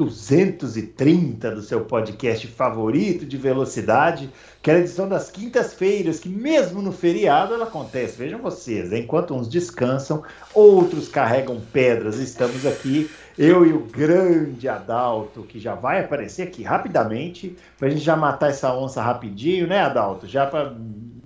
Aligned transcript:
230 0.00 1.50
do 1.50 1.60
seu 1.60 1.82
podcast 1.82 2.46
favorito 2.46 3.26
de 3.26 3.36
velocidade, 3.36 4.30
que 4.62 4.70
é 4.70 4.76
a 4.76 4.78
edição 4.78 5.06
das 5.06 5.30
quintas-feiras, 5.30 6.18
que 6.18 6.28
mesmo 6.28 6.80
no 6.80 6.90
feriado 6.90 7.52
ela 7.52 7.64
acontece. 7.66 8.16
Vejam 8.16 8.40
vocês, 8.40 8.94
enquanto 8.94 9.34
uns 9.34 9.46
descansam, 9.46 10.22
outros 10.54 11.06
carregam 11.06 11.60
pedras. 11.70 12.18
Estamos 12.18 12.64
aqui, 12.64 13.10
eu 13.36 13.66
e 13.66 13.74
o 13.74 13.80
grande 13.80 14.66
Adalto, 14.66 15.42
que 15.42 15.60
já 15.60 15.74
vai 15.74 16.00
aparecer 16.00 16.44
aqui 16.44 16.62
rapidamente, 16.62 17.54
para 17.78 17.88
a 17.88 17.90
gente 17.90 18.02
já 18.02 18.16
matar 18.16 18.48
essa 18.48 18.74
onça 18.74 19.02
rapidinho, 19.02 19.66
né, 19.66 19.80
Adalto? 19.80 20.26
Já 20.26 20.46
para 20.46 20.74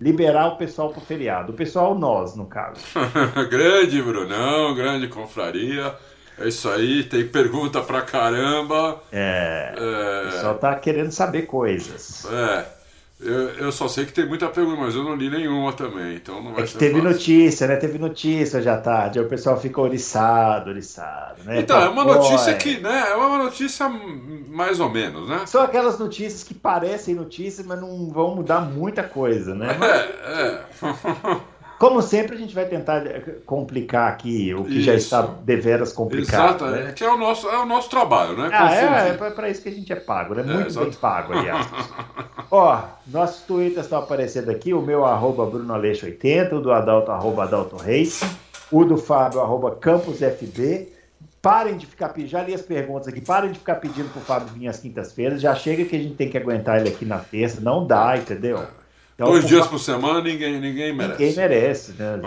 liberar 0.01 0.49
o 0.49 0.57
pessoal 0.57 0.91
para 0.91 0.99
o 0.99 1.07
feriado. 1.07 1.53
O 1.53 1.55
pessoal, 1.55 1.97
nós, 1.97 2.35
no 2.35 2.47
caso. 2.47 2.81
grande 3.49 4.03
Brunão, 4.03 4.75
grande 4.75 5.07
confraria. 5.07 5.95
É 6.39 6.49
isso 6.49 6.69
aí, 6.69 7.05
tem 7.05 7.27
pergunta 7.27 7.81
pra 7.81 8.03
caramba. 8.03 9.03
É. 9.13 9.75
é... 9.77 10.29
O 10.29 10.33
pessoal 10.33 10.55
tá 10.57 10.75
querendo 10.75 11.13
saber 11.13 11.43
coisas. 11.43 12.27
É. 12.31 12.75
Eu, 13.21 13.49
eu 13.51 13.73
só 13.73 13.87
sei 13.87 14.05
que 14.05 14.13
tem 14.13 14.27
muita 14.27 14.49
pergunta, 14.49 14.81
mas 14.83 14.95
eu 14.95 15.05
não 15.05 15.15
li 15.15 15.31
nenhuma 15.31 15.73
também, 15.73 16.17
então 16.17 16.43
não 16.43 16.53
vai 16.53 16.65
é 16.65 16.67
que 16.67 16.77
teve 16.77 16.95
fácil. 17.01 17.11
notícia, 17.11 17.67
né? 17.67 17.77
Teve 17.77 17.97
notícia 17.97 18.61
já 18.61 18.77
tarde, 18.77 19.21
o 19.21 19.29
pessoal 19.29 19.59
fica 19.59 19.81
oriçado, 19.81 20.69
oriçado, 20.69 21.43
né? 21.45 21.61
Então, 21.61 21.81
é 21.81 21.89
uma 21.89 22.05
notícia 22.05 22.53
que, 22.55 22.81
né? 22.81 23.13
É 23.13 23.15
uma 23.15 23.39
notícia 23.39 23.89
mais 23.89 24.81
ou 24.81 24.91
menos, 24.91 25.29
né? 25.29 25.47
São 25.47 25.63
aquelas 25.63 25.99
notícias 25.99 26.43
que 26.43 26.53
parecem 26.53 27.15
notícias, 27.15 27.65
mas 27.65 27.81
não 27.81 28.11
vão 28.11 28.35
mudar 28.35 28.61
muita 28.61 29.05
coisa, 29.05 29.55
né? 29.55 29.75
É, 29.81 30.47
é. 30.47 30.65
Como 31.79 32.01
sempre, 32.01 32.37
a 32.37 32.39
gente 32.39 32.55
vai 32.55 32.67
tentar 32.67 33.07
eh, 33.07 33.21
complicar 33.45 34.09
aqui 34.09 34.55
o 34.55 34.65
que 34.65 34.75
isso. 34.75 34.83
já 34.83 34.95
está 34.95 35.23
deveras 35.23 35.93
complicado. 35.93 36.65
Exato, 36.65 36.67
né? 36.67 36.93
que 36.93 37.03
é 37.03 37.11
o, 37.11 37.17
nosso, 37.17 37.49
é 37.49 37.59
o 37.59 37.67
nosso 37.67 37.91
trabalho, 37.91 38.37
né? 38.37 38.49
Ah, 38.53 38.75
é, 38.75 39.09
é 39.11 39.13
para 39.13 39.49
isso 39.49 39.63
que 39.63 39.69
a 39.69 39.73
gente 39.73 39.93
é 39.93 39.97
pago, 39.97 40.35
né? 40.35 40.43
É, 40.43 40.57
Muito 40.57 40.81
bem 40.81 40.93
pago, 40.93 41.33
aliás. 41.33 41.67
Ó, 42.51 42.81
nossos 43.07 43.43
twitters 43.43 43.87
estão 43.87 43.99
aparecendo 43.99 44.51
aqui, 44.51 44.73
o 44.73 44.81
meu 44.81 45.05
arroba 45.05 45.47
BrunoAleixo80, 45.47 46.53
o 46.53 46.61
do 46.61 46.73
Adalto 46.73 47.11
arroba 47.11 47.45
Adalto 47.45 47.77
Reis, 47.77 48.23
o 48.71 48.85
do 48.85 48.97
Fábio 48.97 49.41
arroba 49.41 49.73
CampusFB. 49.77 50.93
Parem 51.43 51.77
de 51.77 51.85
ficar 51.85 52.09
pedindo, 52.09 52.31
já 52.31 52.43
li 52.43 52.55
as 52.55 52.63
perguntas 52.63 53.09
aqui, 53.09 53.21
parem 53.21 53.53
de 53.53 53.59
ficar 53.59 53.75
pedindo 53.75 54.09
pro 54.11 54.21
Fábio 54.23 54.49
vir 54.55 54.67
às 54.67 54.79
quintas-feiras, 54.79 55.43
já 55.43 55.55
chega 55.55 55.85
que 55.85 55.95
a 55.95 55.99
gente 55.99 56.15
tem 56.15 56.31
que 56.31 56.39
aguentar 56.39 56.81
ele 56.81 56.89
aqui 56.89 57.05
na 57.05 57.19
terça, 57.19 57.61
não 57.61 57.87
dá, 57.87 58.17
entendeu? 58.17 58.65
Então, 59.15 59.29
Dois 59.29 59.47
dias 59.47 59.67
por 59.69 59.79
semana 59.79 60.21
ninguém, 60.21 60.61
ninguém 60.61 60.93
merece. 60.93 61.23
Ninguém 61.23 61.37
merece, 61.37 61.93
né? 61.93 62.21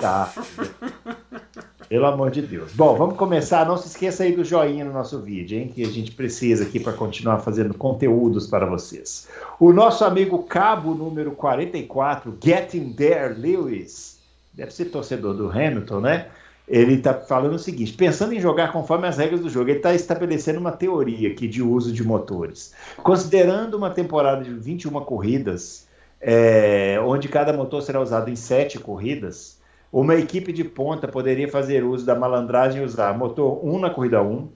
Tá. 0.00 0.32
Pelo 1.88 2.06
amor 2.06 2.30
de 2.30 2.42
Deus. 2.42 2.72
Bom, 2.72 2.96
vamos 2.96 3.16
começar. 3.16 3.64
Não 3.66 3.76
se 3.76 3.86
esqueça 3.86 4.24
aí 4.24 4.34
do 4.34 4.42
joinha 4.42 4.84
no 4.84 4.92
nosso 4.92 5.20
vídeo, 5.20 5.58
hein? 5.58 5.70
Que 5.72 5.82
a 5.82 5.88
gente 5.88 6.10
precisa 6.12 6.64
aqui 6.64 6.80
para 6.80 6.94
continuar 6.94 7.40
fazendo 7.40 7.74
conteúdos 7.74 8.46
para 8.48 8.66
vocês. 8.66 9.28
O 9.60 9.72
nosso 9.72 10.04
amigo 10.04 10.42
Cabo 10.42 10.94
número 10.94 11.32
44, 11.32 12.36
Getting 12.42 12.92
There 12.94 13.34
Lewis, 13.34 14.18
deve 14.52 14.72
ser 14.72 14.86
torcedor 14.86 15.34
do 15.34 15.48
Hamilton, 15.48 16.00
né? 16.00 16.26
Ele 16.66 16.94
está 16.94 17.14
falando 17.14 17.54
o 17.54 17.58
seguinte: 17.58 17.92
pensando 17.92 18.32
em 18.32 18.40
jogar 18.40 18.72
conforme 18.72 19.06
as 19.06 19.18
regras 19.18 19.40
do 19.40 19.50
jogo, 19.50 19.70
ele 19.70 19.76
está 19.76 19.94
estabelecendo 19.94 20.58
uma 20.58 20.72
teoria 20.72 21.30
aqui 21.30 21.46
de 21.46 21.62
uso 21.62 21.92
de 21.92 22.02
motores. 22.02 22.72
Considerando 22.96 23.76
uma 23.76 23.90
temporada 23.90 24.42
de 24.42 24.52
21 24.52 24.92
corridas 25.04 25.86
é, 26.22 27.00
onde 27.04 27.28
cada 27.28 27.52
motor 27.52 27.82
será 27.82 28.00
usado 28.00 28.30
em 28.30 28.36
sete 28.36 28.78
corridas, 28.78 29.60
uma 29.92 30.14
equipe 30.14 30.52
de 30.52 30.62
ponta 30.62 31.08
poderia 31.08 31.48
fazer 31.48 31.84
uso 31.84 32.06
da 32.06 32.14
malandragem 32.14 32.80
e 32.80 32.84
usar 32.84 33.12
motor 33.18 33.62
1 33.62 33.78
na 33.80 33.90
corrida 33.90 34.22
1, 34.22 34.48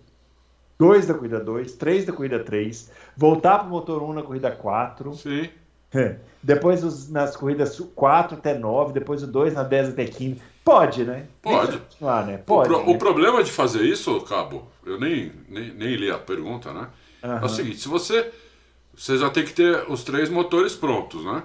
2 0.78 1.06
da 1.06 1.14
corrida 1.14 1.40
2, 1.40 1.72
3 1.72 2.04
da 2.06 2.12
corrida 2.12 2.38
3, 2.38 2.90
voltar 3.16 3.58
para 3.58 3.66
o 3.66 3.70
motor 3.70 4.02
1 4.02 4.12
na 4.12 4.22
corrida 4.22 4.50
4. 4.50 5.12
Sim. 5.14 5.48
Depois 6.42 6.84
os, 6.84 7.10
nas 7.10 7.36
corridas 7.36 7.80
4 7.94 8.36
até 8.36 8.54
9, 8.56 8.92
depois 8.92 9.22
o 9.22 9.26
2 9.26 9.54
na 9.54 9.62
10 9.62 9.90
até 9.90 10.04
15. 10.04 10.40
Pode, 10.64 11.04
né? 11.04 11.26
Pode. 11.42 11.80
Ah, 12.02 12.22
né? 12.22 12.38
Pode, 12.38 12.70
o, 12.70 12.74
pro, 12.74 12.86
né? 12.86 12.94
o, 12.94 12.98
problema 12.98 13.42
de 13.42 13.50
fazer 13.50 13.82
isso, 13.82 14.20
Cabo, 14.22 14.66
eu 14.84 14.98
nem, 14.98 15.32
nem, 15.48 15.72
nem 15.72 15.96
li 15.96 16.10
a 16.10 16.18
pergunta, 16.18 16.72
né? 16.72 16.88
Uhum. 17.22 17.38
É 17.38 17.44
o 17.44 17.48
seguinte, 17.48 17.78
se 17.78 17.88
você. 17.88 18.30
Você 18.94 19.18
já 19.18 19.28
tem 19.28 19.44
que 19.44 19.52
ter 19.52 19.84
os 19.90 20.02
três 20.02 20.30
motores 20.30 20.74
prontos, 20.74 21.22
né? 21.22 21.42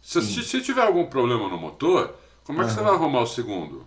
Se, 0.00 0.22
se, 0.22 0.42
se, 0.42 0.60
tiver 0.62 0.82
algum 0.82 1.06
problema 1.06 1.48
no 1.48 1.58
motor, 1.58 2.14
como 2.44 2.60
é 2.60 2.64
que 2.64 2.70
uhum. 2.70 2.76
você 2.76 2.82
vai 2.82 2.94
arrumar 2.94 3.20
o 3.20 3.26
segundo? 3.26 3.86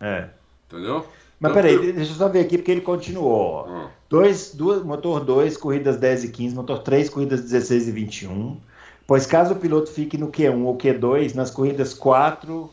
É. 0.00 0.28
Entendeu? 0.66 1.06
Mas 1.38 1.50
então, 1.50 1.62
peraí, 1.62 1.92
deixa 1.92 2.12
eu 2.12 2.16
só 2.16 2.28
ver 2.28 2.40
aqui 2.40 2.56
porque 2.56 2.70
ele 2.70 2.80
continuou. 2.80 3.66
Uhum. 3.66 3.88
Dois, 4.08 4.54
duas, 4.54 4.82
motor 4.82 5.24
2, 5.24 5.56
corridas 5.56 5.98
10 5.98 6.24
e 6.24 6.28
15, 6.30 6.54
motor 6.54 6.78
3, 6.78 7.10
corridas 7.10 7.42
16 7.42 7.88
e 7.88 7.92
21. 7.92 8.60
Pois 9.06 9.26
caso 9.26 9.52
o 9.52 9.56
piloto 9.56 9.90
fique 9.90 10.16
no 10.16 10.28
Q1 10.28 10.64
ou 10.64 10.76
Q2, 10.76 11.34
nas 11.34 11.50
corridas 11.50 11.94
4 11.94 12.70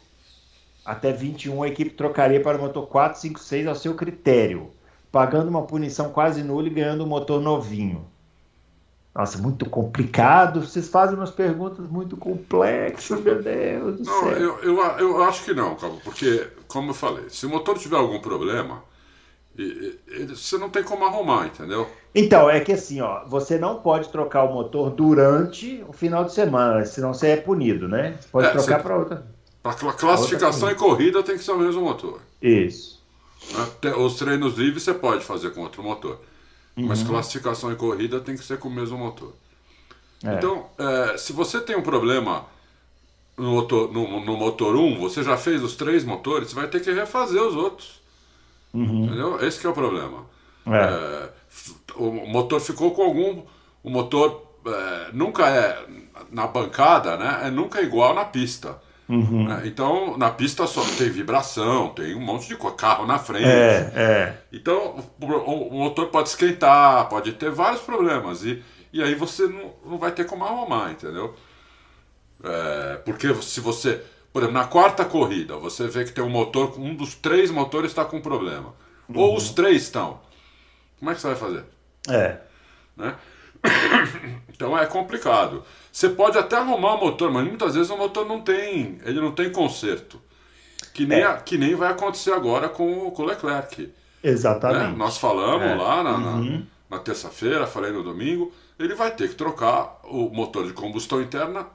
até 0.86 1.14
21, 1.14 1.64
a 1.64 1.68
equipe 1.68 1.92
trocaria 1.92 2.42
para 2.42 2.58
o 2.58 2.62
motor 2.62 2.88
4, 2.88 3.20
5, 3.20 3.40
6 3.40 3.68
ao 3.68 3.76
seu 3.76 3.96
critério, 3.96 4.70
pagando 5.12 5.48
uma 5.48 5.64
punição 5.64 6.12
quase 6.12 6.44
nula 6.44 6.68
e 6.68 6.72
ganhando 6.72 7.06
um 7.06 7.08
motor 7.08 7.42
novinho. 7.42 8.06
Nossa, 9.16 9.38
muito 9.38 9.70
complicado. 9.70 10.62
Vocês 10.62 10.90
fazem 10.90 11.16
umas 11.16 11.30
perguntas 11.30 11.88
muito 11.88 12.18
complexas, 12.18 13.22
meu 13.22 13.42
Deus 13.42 14.00
do 14.00 14.04
não, 14.04 14.24
céu. 14.24 14.32
Eu, 14.32 14.60
eu, 14.64 14.78
eu 14.98 15.24
acho 15.24 15.44
que 15.44 15.54
não, 15.54 15.76
Cabo, 15.76 16.02
porque, 16.04 16.48
como 16.68 16.90
eu 16.90 16.94
falei, 16.96 17.30
se 17.30 17.46
o 17.46 17.50
motor 17.50 17.78
tiver 17.78 17.98
algum 17.98 18.20
problema, 18.20 18.84
você 20.30 20.58
não 20.58 20.70
tem 20.70 20.84
como 20.84 21.06
arrumar, 21.06 21.46
entendeu? 21.46 21.88
Então, 22.16 22.50
é 22.50 22.60
que 22.60 22.72
assim, 22.72 23.02
ó, 23.02 23.24
você 23.26 23.60
não 23.60 23.82
pode 23.82 24.10
trocar 24.10 24.46
o 24.46 24.54
motor 24.54 24.90
durante 24.90 25.84
o 25.88 25.94
final 25.94 26.26
de 26.26 26.34
semana, 26.34 26.84
senão 26.86 27.14
você 27.14 27.30
é 27.30 27.38
punido, 27.38 27.88
né? 27.88 28.18
Você 28.20 28.28
pode 28.30 28.48
é, 28.48 28.52
trocar 28.52 28.82
para 28.82 28.98
outra. 28.98 29.28
Para 29.62 29.74
classificação 29.76 30.70
outra 30.70 30.72
e 30.72 30.76
corrida 30.76 31.22
tem 31.22 31.38
que 31.38 31.44
ser 31.44 31.52
o 31.52 31.60
mesmo 31.60 31.84
motor. 31.84 32.20
Isso. 32.42 33.02
Né? 33.52 33.92
Os 33.96 34.16
treinos 34.16 34.58
livres 34.58 34.84
você 34.84 34.94
pode 34.94 35.24
fazer 35.24 35.52
com 35.52 35.62
outro 35.62 35.84
motor. 35.84 36.20
Uhum. 36.76 36.88
Mas 36.88 37.04
classificação 37.04 37.72
e 37.72 37.76
corrida 37.76 38.20
tem 38.20 38.36
que 38.36 38.44
ser 38.44 38.58
com 38.58 38.68
o 38.68 38.72
mesmo 38.72 38.98
motor. 38.98 39.34
É. 40.24 40.36
Então, 40.36 40.66
é, 40.78 41.18
se 41.18 41.34
você 41.34 41.60
tem 41.62 41.76
um 41.76 41.82
problema 41.82 42.46
no 43.38 43.52
motor, 43.52 43.92
no, 43.92 44.24
no, 44.24 44.38
motor 44.38 44.76
1, 44.76 45.00
você 45.00 45.24
já 45.24 45.38
fez 45.38 45.62
os 45.64 45.76
três 45.76 46.04
motores, 46.04 46.50
você 46.50 46.56
vai 46.56 46.68
ter 46.68 46.80
que 46.80 46.92
refazer 46.92 47.42
os 47.42 47.56
outros. 47.56 48.02
Uhum. 48.74 49.06
Entendeu? 49.06 49.46
Esse 49.46 49.66
é 49.66 49.70
o 49.70 49.74
problema. 49.74 50.26
É. 50.66 50.72
é 50.72 51.30
o 51.96 52.12
motor 52.28 52.60
ficou 52.60 52.92
com 52.92 53.04
algum. 53.04 53.44
O 53.84 53.90
motor 53.90 54.44
é, 54.66 55.10
nunca 55.14 55.48
é 55.48 55.86
na 56.32 56.48
bancada, 56.48 57.18
né? 57.18 57.42
É 57.44 57.52
nunca 57.52 57.82
igual 57.82 58.14
na 58.14 58.26
pista. 58.26 58.82
Uhum. 59.08 59.52
É, 59.52 59.68
então, 59.68 60.18
na 60.18 60.30
pista 60.30 60.66
só 60.66 60.82
tem 60.98 61.10
vibração, 61.10 61.90
tem 61.90 62.16
um 62.16 62.22
monte 62.22 62.48
de 62.48 62.58
carro 62.78 63.06
na 63.06 63.20
frente. 63.20 63.46
É, 63.46 63.92
é. 63.96 64.38
Então, 64.52 65.04
o, 65.20 65.26
o, 65.26 65.74
motor 65.74 66.08
pode 66.08 66.30
esquentar, 66.30 67.10
pode 67.10 67.34
ter 67.34 67.52
vários 67.52 67.82
problemas. 67.82 68.44
E, 68.44 68.64
e 68.92 69.04
aí 69.04 69.14
você 69.14 69.48
não, 69.48 69.74
não 69.86 69.98
vai 69.98 70.12
ter 70.12 70.26
como 70.26 70.46
arrumar, 70.46 70.92
entendeu? 70.92 71.36
É, 72.44 72.98
porque 73.06 73.34
se 73.42 73.60
você. 73.60 74.02
Por 74.32 74.42
exemplo, 74.42 74.60
na 74.60 74.66
quarta 74.66 75.06
corrida, 75.06 75.58
você 75.58 75.88
vê 75.88 76.04
que 76.06 76.12
tem 76.12 76.24
um 76.24 76.30
motor, 76.30 76.80
um 76.80 76.96
dos 76.96 77.14
três 77.14 77.52
motores 77.52 77.92
está 77.92 78.04
com 78.04 78.20
problema. 78.20 78.74
Uhum. 79.08 79.20
Ou 79.20 79.38
os 79.38 79.52
três 79.52 79.84
estão. 79.84 80.22
Como 80.98 81.12
é 81.12 81.14
que 81.14 81.22
você 81.22 81.28
vai 81.28 81.36
fazer? 81.36 81.66
É. 82.10 82.38
Né? 82.96 83.16
Então 84.56 84.78
é 84.78 84.86
complicado. 84.86 85.66
Você 85.94 86.10
pode 86.10 86.40
até 86.40 86.56
arrumar 86.56 86.96
o 86.96 87.00
motor, 87.00 87.32
mas 87.32 87.46
muitas 87.46 87.76
vezes 87.76 87.92
o 87.92 87.96
motor 87.96 88.26
não 88.26 88.42
tem, 88.42 88.98
ele 89.06 89.22
não 89.22 89.32
tem 89.32 89.52
conserto. 89.52 90.20
Que 90.92 91.06
nem, 91.06 91.20
é. 91.20 91.24
a, 91.24 91.38
que 91.38 91.56
nem 91.56 91.76
vai 91.76 91.92
acontecer 91.92 92.32
agora 92.32 92.68
com, 92.68 93.12
com 93.12 93.22
o 93.22 93.26
Leclerc. 93.26 93.94
Exatamente. 94.24 94.92
Né? 94.92 94.98
Nós 94.98 95.20
falamos 95.20 95.68
é. 95.68 95.76
lá 95.76 96.02
na, 96.02 96.18
uhum. 96.18 96.66
na, 96.90 96.98
na 96.98 97.00
terça-feira, 97.00 97.68
falei 97.68 97.92
no 97.92 98.02
domingo, 98.02 98.52
ele 98.80 98.96
vai 98.96 99.12
ter 99.12 99.30
que 99.30 99.36
trocar 99.36 100.00
o 100.06 100.30
motor 100.30 100.66
de 100.66 100.74
combustão 100.74 101.22
interna 101.22 101.68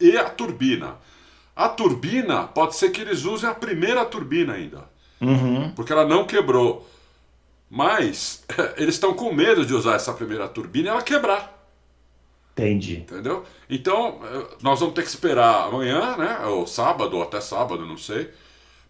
e 0.00 0.16
a 0.16 0.28
turbina. 0.28 0.96
A 1.54 1.68
turbina, 1.68 2.48
pode 2.48 2.74
ser 2.74 2.90
que 2.90 3.00
eles 3.00 3.24
usem 3.24 3.48
a 3.48 3.54
primeira 3.54 4.04
turbina 4.04 4.54
ainda. 4.54 4.90
Uhum. 5.20 5.70
Porque 5.70 5.92
ela 5.92 6.04
não 6.04 6.26
quebrou. 6.26 6.84
Mas 7.70 8.44
eles 8.76 8.96
estão 8.96 9.14
com 9.14 9.32
medo 9.32 9.64
de 9.64 9.72
usar 9.72 9.94
essa 9.94 10.12
primeira 10.12 10.48
turbina 10.48 10.88
e 10.88 10.90
ela 10.90 11.02
quebrar. 11.02 11.55
Entendi. 12.56 12.98
Entendeu? 12.98 13.44
Então, 13.68 14.18
eh, 14.24 14.46
nós 14.62 14.80
vamos 14.80 14.94
ter 14.94 15.02
que 15.02 15.08
esperar 15.08 15.68
amanhã, 15.68 16.16
né? 16.16 16.46
Ou 16.46 16.66
sábado, 16.66 17.18
ou 17.18 17.22
até 17.22 17.38
sábado, 17.38 17.84
não 17.84 17.98
sei, 17.98 18.30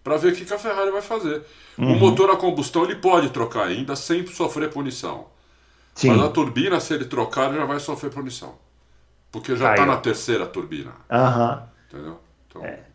para 0.05 0.17
ver 0.17 0.33
o 0.33 0.37
que, 0.37 0.45
que 0.45 0.55
a 0.55 0.59
Ferrari 0.59 0.93
vai 0.93 1.03
fazer. 1.03 1.43
Uhum. 1.77 1.95
O 1.95 1.99
motor 1.99 2.31
a 2.31 2.37
combustão 2.37 2.85
ele 2.85 2.95
pode 2.95 3.31
trocar 3.31 3.67
ainda 3.67 3.97
sem 3.97 4.25
sofrer 4.29 4.71
punição. 4.71 5.27
Sim. 5.97 6.11
Mas 6.11 6.23
a 6.23 6.29
turbina, 6.29 6.79
se 6.79 6.95
ele 6.95 7.07
trocar, 7.07 7.49
ele 7.49 7.59
já 7.59 7.65
vai 7.65 7.81
sofrer 7.81 8.11
punição. 8.11 8.55
Porque 9.33 9.57
já 9.57 9.73
está 9.73 9.85
na 9.85 9.97
terceira 9.97 10.47
turbina. 10.47 10.93
Aham. 11.11 11.51
Uhum. 11.51 11.99
Entendeu? 11.99 12.21
Então... 12.49 12.65
É. 12.65 12.87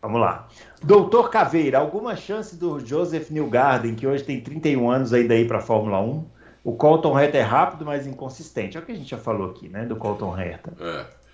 Vamos 0.00 0.20
lá. 0.20 0.48
Doutor 0.82 1.30
Caveira, 1.30 1.78
alguma 1.78 2.14
chance 2.14 2.56
do 2.56 2.78
Joseph 2.78 3.30
Newgarden, 3.30 3.94
que 3.94 4.06
hoje 4.06 4.22
tem 4.22 4.38
31 4.38 4.90
anos, 4.90 5.14
ainda 5.14 5.34
ir 5.34 5.48
para 5.48 5.58
a 5.58 5.62
Fórmula 5.62 5.98
1? 5.98 6.26
O 6.64 6.72
Colton 6.72 7.18
Herta 7.20 7.36
é 7.36 7.42
rápido, 7.42 7.84
mas 7.84 8.06
inconsistente. 8.06 8.78
É 8.78 8.80
o 8.80 8.82
que 8.82 8.92
a 8.92 8.94
gente 8.94 9.10
já 9.10 9.18
falou 9.18 9.50
aqui, 9.50 9.68
né? 9.68 9.84
Do 9.84 9.96
Colton 9.96 10.36
Herta. 10.36 10.72
É. 10.80 11.24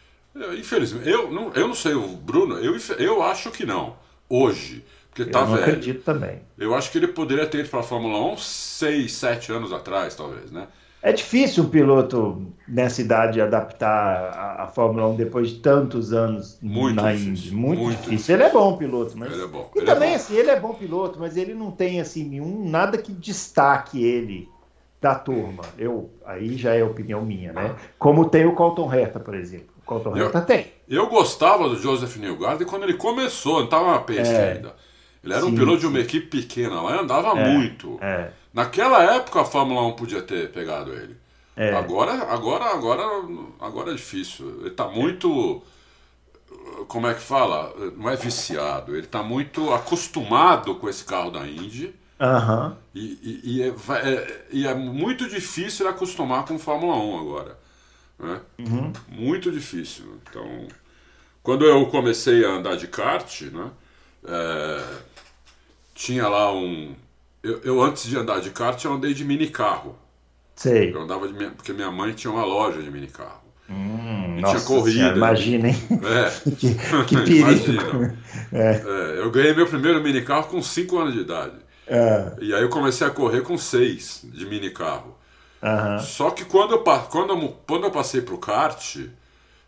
Infelizmente, 0.56 1.09
eu 1.09 1.31
não, 1.31 1.53
eu 1.53 1.69
não 1.69 1.75
sei, 1.75 1.94
o 1.94 2.09
Bruno, 2.09 2.56
eu, 2.59 2.77
eu 2.99 3.23
acho 3.23 3.50
que 3.53 3.65
não. 3.65 3.94
Hoje. 4.29 4.85
Porque 5.09 5.23
eu 5.23 5.31
tá 5.31 5.41
não 5.43 5.55
velho. 5.55 5.62
acredito 5.62 6.03
também. 6.03 6.41
Eu 6.59 6.75
acho 6.75 6.91
que 6.91 6.99
ele 6.99 7.09
poderia 7.09 7.47
ter 7.47 7.61
ido 7.61 7.69
para 7.69 7.81
a 7.81 7.82
Fórmula 7.85 8.32
1 8.32 8.37
6, 8.38 9.12
7 9.12 9.53
anos 9.53 9.73
atrás, 9.73 10.17
talvez, 10.17 10.50
né? 10.50 10.67
É 11.03 11.12
difícil 11.12 11.65
um 11.65 11.69
piloto 11.69 12.47
nessa 12.69 13.00
idade 13.00 13.41
adaptar 13.41 13.88
a, 14.35 14.65
a 14.65 14.67
Fórmula 14.67 15.09
1 15.09 15.17
depois 15.17 15.49
de 15.49 15.59
tantos 15.61 16.12
anos 16.12 16.59
muito 16.61 16.97
na 16.97 17.15
Indy. 17.15 17.55
Muito, 17.55 17.81
muito 17.81 17.91
difícil. 17.97 18.11
difícil. 18.11 18.35
Ele 18.35 18.43
é 18.44 18.50
bom 18.50 18.76
piloto, 18.76 19.17
mas. 19.17 19.33
Ele 19.33 19.43
é 19.43 19.47
bom. 19.47 19.71
E 19.75 19.79
ele 19.79 19.87
também, 19.87 20.12
é 20.12 20.15
assim, 20.17 20.37
ele 20.37 20.50
é 20.50 20.61
bom 20.61 20.75
piloto, 20.75 21.19
mas 21.19 21.37
ele 21.37 21.55
não 21.55 21.71
tem, 21.71 22.00
assim, 22.00 22.29
nenhum, 22.29 22.69
nada 22.69 22.99
que 22.99 23.12
destaque 23.12 24.05
ele 24.05 24.49
da 25.00 25.14
turma. 25.14 25.62
Eu, 25.79 26.11
aí 26.26 26.56
já 26.56 26.75
é 26.75 26.85
opinião 26.85 27.25
minha, 27.25 27.52
né? 27.52 27.75
Como 27.99 28.29
tem 28.29 28.47
o 28.47 28.55
Colton 28.55 28.93
Herta, 28.93 29.19
por 29.19 29.35
exemplo. 29.35 29.69
O 29.79 29.87
Colton 29.87 30.17
Herta 30.17 30.43
tem. 30.43 30.67
Eu 30.88 31.06
gostava 31.06 31.69
do 31.69 31.76
Joseph 31.76 32.17
Newgarden 32.17 32.67
quando 32.67 32.82
ele 32.82 32.94
começou, 32.94 33.58
não 33.58 33.64
estava 33.64 33.93
na 33.93 34.00
peste 34.00 34.35
é, 34.35 34.52
ainda. 34.52 34.75
Ele 35.25 35.32
era 35.32 35.43
sim, 35.43 35.49
um 35.49 35.55
piloto 35.55 35.81
sim. 35.81 35.81
de 35.81 35.87
uma 35.87 36.00
equipe 36.00 36.26
pequena 36.26 36.82
lá 36.82 36.97
e 36.97 36.99
andava 36.99 37.38
é, 37.38 37.49
muito. 37.49 37.99
É. 38.02 38.31
Naquela 38.52 39.02
época 39.17 39.41
a 39.41 39.44
Fórmula 39.44 39.82
1 39.88 39.93
podia 39.93 40.23
ter 40.23 40.50
pegado 40.50 40.93
ele. 40.93 41.17
É. 41.56 41.73
Agora, 41.75 42.12
agora, 42.32 42.64
agora, 42.67 43.02
agora 43.61 43.91
é 43.91 43.94
difícil. 43.94 44.61
Ele 44.61 44.69
está 44.69 44.88
muito. 44.88 45.62
Como 46.88 47.06
é 47.06 47.14
que 47.14 47.20
fala? 47.20 47.73
Não 47.97 48.08
é 48.08 48.17
viciado. 48.17 48.94
Ele 48.94 49.05
está 49.05 49.23
muito 49.23 49.73
acostumado 49.73 50.75
com 50.76 50.88
esse 50.88 51.05
carro 51.05 51.31
da 51.31 51.47
Indy. 51.47 51.94
Uhum. 52.20 52.76
E, 52.94 53.00
e, 53.22 53.40
e, 53.44 53.62
é, 53.62 53.69
é, 53.69 54.44
e, 54.50 54.67
é, 54.67 54.75
muito 54.75 55.26
difícil 55.26 55.88
acostumar 55.88 56.44
com 56.44 56.58
Fórmula 56.58 56.96
1 56.96 57.19
agora. 57.19 57.58
Né? 58.19 58.40
Uhum. 58.58 58.93
Muito 59.08 59.50
difícil. 59.50 60.05
Então, 60.28 60.69
quando 61.43 61.64
eu 61.64 61.87
comecei 61.87 62.44
a 62.44 62.50
andar 62.50 62.76
de 62.76 62.88
kart, 62.88 63.40
né, 63.43 63.70
é, 64.25 64.84
tinha 65.94 66.28
lá 66.28 66.52
um. 66.52 66.94
Eu, 67.43 67.61
eu, 67.64 67.82
antes 67.82 68.06
de 68.06 68.19
andar 68.19 68.40
de 68.40 68.50
kart, 68.50 68.84
eu 68.84 68.93
andei 68.93 69.14
de 69.14 69.25
mini 69.25 69.49
carro. 69.49 69.99
Sei. 70.55 70.93
Eu 70.93 71.00
andava 71.00 71.26
de 71.26 71.32
minha, 71.32 71.50
porque 71.50 71.73
minha 71.73 71.90
mãe 71.90 72.12
tinha 72.12 72.31
uma 72.31 72.44
loja 72.44 72.82
de 72.82 72.90
mini 72.90 73.06
carro. 73.06 73.40
Hum, 73.70 74.37
e 74.37 74.40
nossa 74.43 74.56
tinha 74.56 74.66
corrida. 74.66 75.16
Imagina, 75.16 75.69
hein? 75.69 75.76
É. 75.90 76.50
que, 76.50 76.75
que 77.06 77.16
perigo. 77.25 78.12
É. 78.52 78.82
É, 78.84 79.20
eu 79.20 79.31
ganhei 79.31 79.55
meu 79.55 79.66
primeiro 79.66 80.02
mini 80.02 80.20
carro 80.20 80.49
com 80.49 80.61
5 80.61 80.99
anos 80.99 81.14
de 81.14 81.20
idade. 81.20 81.69
É. 81.90 82.37
E 82.40 82.54
aí 82.54 82.62
eu 82.62 82.69
comecei 82.69 83.04
a 83.04 83.10
correr 83.10 83.42
com 83.42 83.58
6 83.58 84.26
de 84.32 84.46
mini 84.46 84.70
carro. 84.70 85.19
Uhum. 85.60 85.98
Só 85.98 86.31
que 86.31 86.44
quando 86.44 86.75
eu, 86.75 86.78
quando 86.78 87.31
eu, 87.31 87.56
quando 87.66 87.84
eu 87.84 87.90
passei 87.90 88.20
para 88.20 88.34
o 88.34 88.38
kart, 88.38 88.96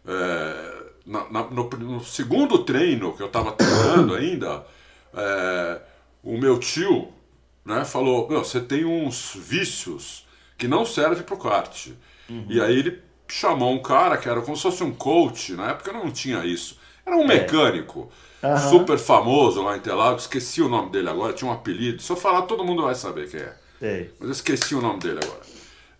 é, 0.06 0.82
na, 1.04 1.28
na, 1.28 1.42
no, 1.50 1.68
no, 1.68 2.04
segundo 2.04 2.60
treino 2.60 3.12
que 3.14 3.22
eu 3.22 3.26
estava 3.26 3.50
treinando 3.52 4.14
ainda, 4.14 4.64
é, 5.12 5.80
o 6.22 6.38
meu 6.38 6.58
tio 6.60 7.12
né, 7.64 7.84
falou: 7.84 8.28
Você 8.28 8.60
tem 8.60 8.84
uns 8.84 9.34
vícios 9.34 10.24
que 10.56 10.68
não 10.68 10.86
serve 10.86 11.24
para 11.24 11.34
o 11.34 11.38
kart. 11.38 11.88
Uhum. 12.30 12.46
E 12.48 12.60
aí 12.60 12.78
ele 12.78 13.02
chamou 13.26 13.72
um 13.72 13.82
cara 13.82 14.16
que 14.16 14.28
era 14.28 14.40
como 14.42 14.56
se 14.56 14.62
fosse 14.62 14.84
um 14.84 14.94
coach, 14.94 15.54
na 15.54 15.70
época 15.70 15.92
não 15.92 16.10
tinha 16.10 16.46
isso. 16.46 16.78
Era 17.04 17.16
um 17.16 17.24
é. 17.24 17.38
Uhum. 18.42 18.70
super 18.70 18.98
famoso 18.98 19.62
lá 19.62 19.74
em 19.74 19.78
Interlagos, 19.78 20.22
esqueci 20.22 20.60
o 20.62 20.68
nome 20.68 20.90
dele 20.90 21.08
agora, 21.08 21.32
tinha 21.32 21.50
um 21.50 21.54
apelido. 21.54 22.02
Se 22.02 22.10
eu 22.10 22.16
falar, 22.16 22.42
todo 22.42 22.64
mundo 22.64 22.82
vai 22.82 22.94
saber 22.94 23.30
quem 23.30 23.40
é. 23.40 23.56
Mas 24.18 24.28
eu 24.28 24.32
esqueci 24.32 24.74
o 24.74 24.80
nome 24.80 25.00
dele 25.00 25.20
agora. 25.22 25.40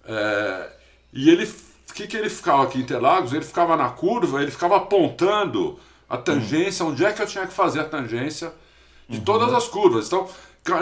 É, 0.05 0.73
e 1.13 1.31
ele, 1.31 1.45
o 1.45 1.93
que, 1.93 2.07
que 2.07 2.17
ele 2.17 2.29
ficava 2.29 2.65
aqui 2.65 2.79
em 2.79 2.83
Interlagos? 2.83 3.33
Ele 3.33 3.45
ficava 3.45 3.77
na 3.77 3.91
curva, 3.91 4.43
ele 4.43 4.51
ficava 4.51 4.77
apontando 4.77 5.79
a 6.09 6.17
tangência, 6.17 6.85
uhum. 6.85 6.93
onde 6.93 7.05
é 7.05 7.13
que 7.13 7.23
eu 7.23 7.27
tinha 7.27 7.47
que 7.47 7.53
fazer 7.53 7.81
a 7.81 7.85
tangência 7.85 8.53
de 9.09 9.19
uhum. 9.19 9.25
todas 9.25 9.53
as 9.53 9.69
curvas. 9.69 10.07
Então, 10.07 10.29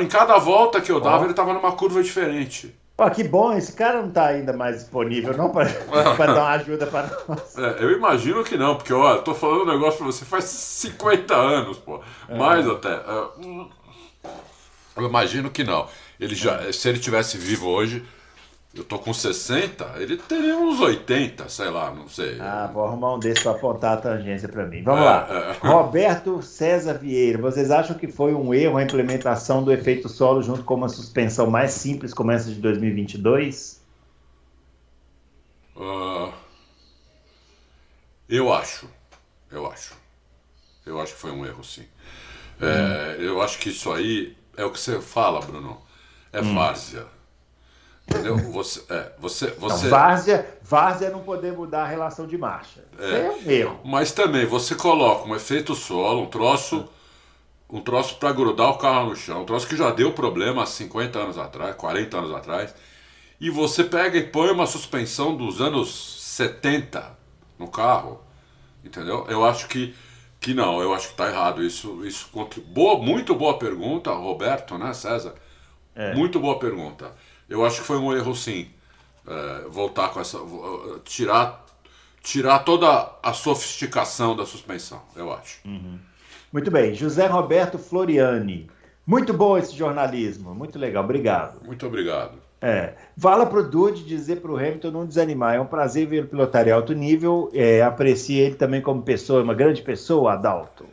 em 0.01 0.07
cada 0.07 0.39
volta 0.39 0.81
que 0.81 0.91
eu 0.91 1.01
dava, 1.01 1.21
oh. 1.21 1.25
ele 1.25 1.33
estava 1.33 1.53
numa 1.53 1.73
curva 1.73 2.03
diferente. 2.03 2.75
Pô, 3.01 3.11
que 3.11 3.25
bom, 3.25 3.57
esse 3.57 3.73
cara 3.73 4.03
não 4.03 4.09
está 4.09 4.27
ainda 4.27 4.53
mais 4.53 4.77
disponível, 4.77 5.35
não, 5.35 5.49
para 5.49 5.65
dar 6.35 6.35
uma 6.35 6.51
ajuda 6.51 6.87
para 6.87 7.09
nós. 7.27 7.57
É, 7.57 7.83
eu 7.83 7.93
imagino 7.93 8.45
que 8.45 8.59
não, 8.59 8.77
porque, 8.77 8.93
olha, 8.93 9.23
tô 9.23 9.35
falando 9.35 9.63
um 9.63 9.73
negócio 9.73 9.97
para 9.97 10.07
você 10.09 10.23
faz 10.23 10.45
50 10.45 11.35
anos, 11.35 11.79
pô. 11.79 12.03
É. 12.29 12.37
Mais 12.37 12.69
até. 12.69 12.93
É, 12.93 13.29
eu 14.97 15.07
imagino 15.07 15.51
que 15.51 15.65
não. 15.65 15.89
Ele 16.21 16.35
já, 16.35 16.71
se 16.75 16.91
ele 16.91 16.99
tivesse 16.99 17.39
vivo 17.39 17.69
hoje, 17.69 18.05
eu 18.73 18.85
tô 18.85 19.01
com 19.01 19.13
60, 19.13 19.97
ele 19.97 20.17
teria 20.17 20.57
uns 20.57 20.79
80, 20.79 21.49
sei 21.49 21.69
lá, 21.71 21.93
não 21.93 22.07
sei. 22.09 22.41
Ah, 22.41 22.71
vou 22.73 22.85
arrumar 22.85 23.17
um 23.17 23.19
desses 23.19 23.43
para 23.43 23.53
apontar 23.53 23.95
a 23.95 24.01
tangência 24.01 24.49
para 24.49 24.65
mim. 24.65 24.85
Vamos 24.85 25.01
é, 25.01 25.05
lá. 25.05 25.29
É. 25.29 25.53
Roberto 25.67 26.41
César 26.41 26.95
Vieira, 26.95 27.39
vocês 27.39 27.71
acham 27.73 27.99
que 27.99 28.07
foi 28.07 28.33
um 28.33 28.55
erro 28.55 28.77
a 28.77 28.83
implementação 28.85 29.65
do 29.65 29.73
efeito 29.73 30.09
solo 30.09 30.41
junto 30.41 30.63
com 30.63 30.75
uma 30.75 30.89
suspensão 30.89 31.51
mais 31.51 31.73
simples 31.73 32.15
como 32.15 32.31
essa 32.31 32.49
de 32.49 32.61
2022? 32.61 33.81
Uh, 35.75 36.33
eu 38.29 38.53
acho. 38.53 38.89
Eu 39.51 39.69
acho. 39.69 39.95
Eu 40.87 41.01
acho 41.01 41.15
que 41.15 41.21
foi 41.21 41.33
um 41.33 41.45
erro, 41.45 41.65
sim. 41.65 41.87
Hum. 42.63 42.67
É, 42.67 43.17
eu 43.19 43.43
acho 43.43 43.59
que 43.59 43.71
isso 43.71 43.93
aí 43.93 44.37
é 44.57 44.65
o 44.65 44.71
que 44.71 44.79
você 44.79 45.01
fala, 45.01 45.41
Bruno. 45.41 45.83
É 46.33 46.41
hum. 46.41 46.55
várzea 46.55 47.05
Entendeu? 48.11 48.37
Você, 48.37 48.83
é, 48.89 49.13
você, 49.19 49.47
você... 49.53 49.77
Então, 49.77 49.91
várzea, 49.91 50.59
várzea 50.63 51.11
não 51.11 51.21
poder 51.21 51.53
mudar 51.53 51.85
a 51.85 51.87
relação 51.87 52.27
de 52.27 52.37
marcha. 52.37 52.85
É, 52.99 53.27
é 53.27 53.31
um 53.31 53.51
erro. 53.51 53.81
Mas 53.85 54.11
também 54.11 54.45
você 54.45 54.75
coloca 54.75 55.29
um 55.29 55.37
efeito 55.37 55.75
solo, 55.77 56.23
um 56.23 56.27
troço, 56.27 56.89
um 57.71 57.81
troço 57.81 58.17
para 58.17 58.33
grudar 58.33 58.71
o 58.71 58.79
carro 58.79 59.11
no 59.11 59.17
chão, 59.17 59.43
um 59.43 59.47
troço 59.47 59.69
que 59.69 59.77
já 59.77 59.91
deu 59.91 60.13
problema 60.13 60.65
há 60.65 60.67
50 60.67 61.19
anos 61.19 61.39
atrás, 61.39 61.77
40 61.77 62.19
anos 62.19 62.35
atrás, 62.35 62.75
e 63.41 63.49
você 63.49 63.85
pega 63.85 64.19
e 64.19 64.27
põe 64.27 64.51
uma 64.51 64.67
suspensão 64.67 65.37
dos 65.37 65.61
anos 65.61 66.19
70 66.37 67.17
no 67.59 67.69
carro, 67.69 68.21
entendeu? 68.85 69.25
Eu 69.29 69.45
acho 69.45 69.69
que 69.69 69.95
que 70.41 70.55
não, 70.55 70.81
eu 70.81 70.95
acho 70.95 71.09
que 71.09 71.13
está 71.13 71.29
errado. 71.29 71.63
Isso, 71.63 72.05
isso 72.05 72.31
boa, 72.69 72.99
muito 72.99 73.35
boa 73.35 73.59
pergunta, 73.59 74.11
Roberto, 74.11 74.79
né, 74.79 74.95
César? 74.95 75.35
É. 75.95 76.15
Muito 76.15 76.41
boa 76.41 76.59
pergunta. 76.59 77.13
Eu 77.51 77.65
acho 77.67 77.81
que 77.81 77.87
foi 77.87 77.99
um 77.99 78.17
erro, 78.17 78.33
sim, 78.33 78.69
é, 79.27 79.69
voltar 79.69 80.11
com 80.11 80.21
essa. 80.21 80.39
tirar, 81.05 81.67
tirar 82.23 82.61
toda 82.61 83.11
a 83.21 83.33
sofisticação 83.33 84.37
da 84.37 84.47
suspensão, 84.47 85.03
eu 85.17 85.33
acho. 85.33 85.59
Uhum. 85.65 85.99
Muito 86.53 86.71
bem. 86.71 86.95
José 86.95 87.27
Roberto 87.27 87.77
Floriani. 87.77 88.71
Muito 89.05 89.33
bom 89.33 89.59
esse 89.59 89.77
jornalismo, 89.77 90.55
muito 90.55 90.79
legal, 90.79 91.03
obrigado. 91.03 91.67
Muito 91.67 91.85
obrigado. 91.85 92.39
É. 92.63 92.93
Fala 93.17 93.47
para 93.47 93.61
o 93.61 93.69
Dude 93.69 94.05
dizer 94.05 94.41
para 94.41 94.53
o 94.53 94.57
Hamilton 94.57 94.91
não 94.91 95.07
desanimar. 95.07 95.57
É 95.57 95.61
um 95.61 95.67
prazer 95.67 96.07
ver 96.07 96.25
o 96.25 96.29
pilotar 96.29 96.69
em 96.69 96.71
alto 96.71 96.93
nível. 96.93 97.51
É, 97.55 97.83
aprecia 97.83 98.45
ele 98.45 98.55
também 98.55 98.81
como 98.83 99.03
pessoa, 99.03 99.43
uma 99.43 99.55
grande 99.55 99.83
pessoa, 99.83 100.35
Adalto. 100.35 100.87